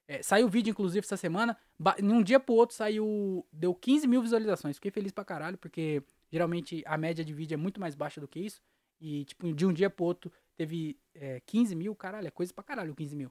É, 0.09 0.25
saiu 0.25 0.49
vídeo, 0.49 0.73
inclusive, 0.73 1.07
essa 1.07 1.17
semana. 1.17 1.57
Em 2.03 2.11
um 2.11 2.21
dia 2.21 2.41
pro 2.41 2.57
outro 2.57 2.75
saiu. 2.75 3.47
Deu 3.53 3.73
15 3.73 4.09
mil 4.09 4.21
visualizações. 4.21 4.75
Fiquei 4.75 4.91
feliz 4.91 5.12
pra 5.12 5.25
caralho, 5.25 5.57
porque 5.57 6.03
geralmente 6.33 6.83
a 6.85 6.99
média 6.99 7.25
de 7.25 7.33
vídeo 7.33 7.55
é 7.55 7.57
muito 7.57 7.81
mais 7.81 7.95
baixa 7.95 8.21
do 8.21 8.27
que 8.27 8.41
isso. 8.41 8.61
E, 9.01 9.25
tipo, 9.25 9.55
de 9.55 9.64
um 9.64 9.73
dia 9.73 9.89
pro 9.89 10.05
outro 10.05 10.33
teve 10.57 10.99
é, 11.14 11.41
15 11.47 11.77
mil. 11.77 11.95
Caralho, 11.95 12.27
é 12.27 12.31
coisa 12.33 12.53
pra 12.53 12.64
caralho 12.64 12.93
15 12.93 13.14
mil. 13.14 13.31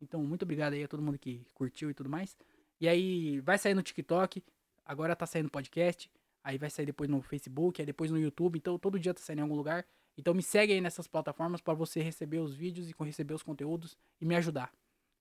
Então, 0.00 0.22
muito 0.22 0.44
obrigado 0.44 0.74
aí 0.74 0.84
a 0.84 0.88
todo 0.88 1.02
mundo 1.02 1.18
que 1.18 1.44
curtiu 1.54 1.90
e 1.90 1.94
tudo 1.94 2.08
mais. 2.08 2.36
E 2.80 2.86
aí, 2.86 3.40
vai 3.40 3.58
sair 3.58 3.74
no 3.74 3.82
TikTok. 3.82 4.44
Agora 4.86 5.16
tá 5.16 5.26
saindo 5.26 5.50
podcast. 5.50 6.08
Aí 6.48 6.56
vai 6.56 6.70
sair 6.70 6.86
depois 6.86 7.10
no 7.10 7.20
Facebook. 7.20 7.78
Aí 7.78 7.84
depois 7.84 8.10
no 8.10 8.18
YouTube. 8.18 8.56
Então, 8.56 8.78
todo 8.78 8.98
dia 8.98 9.12
tá 9.12 9.20
saindo 9.20 9.40
em 9.40 9.42
algum 9.42 9.54
lugar. 9.54 9.84
Então, 10.16 10.32
me 10.32 10.42
segue 10.42 10.72
aí 10.72 10.80
nessas 10.80 11.06
plataformas 11.06 11.60
para 11.60 11.74
você 11.74 12.00
receber 12.00 12.38
os 12.38 12.54
vídeos 12.54 12.88
e 12.88 12.94
receber 13.04 13.34
os 13.34 13.42
conteúdos 13.42 13.98
e 14.18 14.24
me 14.24 14.34
ajudar. 14.34 14.72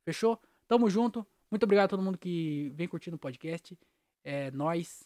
Fechou? 0.06 0.42
Tamo 0.70 0.90
junto. 0.90 1.28
Muito 1.52 1.64
obrigado 1.64 1.88
a 1.88 1.90
todo 1.90 2.02
mundo 2.02 2.18
que 2.18 2.72
vem 2.74 2.88
curtindo 2.88 3.18
o 3.18 3.20
podcast. 3.20 3.78
É 4.24 4.52
nós. 4.52 5.06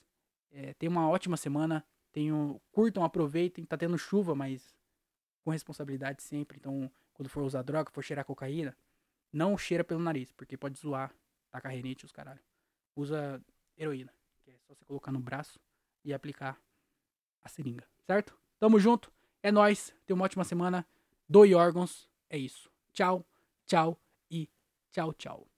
É, 0.52 0.76
tenha 0.76 0.92
uma 0.92 1.10
ótima 1.10 1.36
semana. 1.36 1.84
Tenham, 2.12 2.62
curtam, 2.72 3.04
aproveitem. 3.04 3.66
Tá 3.66 3.76
tendo 3.76 3.98
chuva, 3.98 4.36
mas 4.36 4.76
com 5.44 5.50
responsabilidade 5.50 6.22
sempre. 6.22 6.60
Então, 6.60 6.92
quando 7.16 7.30
for 7.30 7.42
usar 7.42 7.64
droga, 7.64 7.90
for 7.90 8.04
cheirar 8.04 8.26
cocaína, 8.26 8.78
não 9.34 9.58
cheira 9.58 9.84
pelo 9.84 10.00
nariz, 10.00 10.32
porque 10.34 10.56
pode 10.56 10.78
zoar, 10.78 11.16
tacar 11.50 11.72
renite 11.72 12.06
os 12.06 12.12
caralho. 12.12 12.42
Usa 12.96 13.44
heroína, 13.76 14.14
que 14.44 14.52
é 14.52 14.58
só 14.60 14.76
você 14.76 14.86
colocar 14.86 15.12
no 15.12 15.20
braço 15.20 15.60
e 16.04 16.14
aplicar 16.14 16.60
a 17.44 17.50
seringa, 17.50 17.88
certo? 18.06 18.38
Tamo 18.60 18.80
junto. 18.80 19.12
É 19.44 19.52
nós. 19.52 19.94
Tenha 20.06 20.16
uma 20.16 20.26
ótima 20.26 20.44
semana. 20.44 20.88
Doe 21.28 21.56
órgãos. 21.56 22.10
É 22.30 22.38
isso. 22.38 22.72
Tchau, 22.94 23.26
tchau 23.66 24.00
e 24.30 24.50
tchau, 24.92 25.14
tchau. 25.14 25.51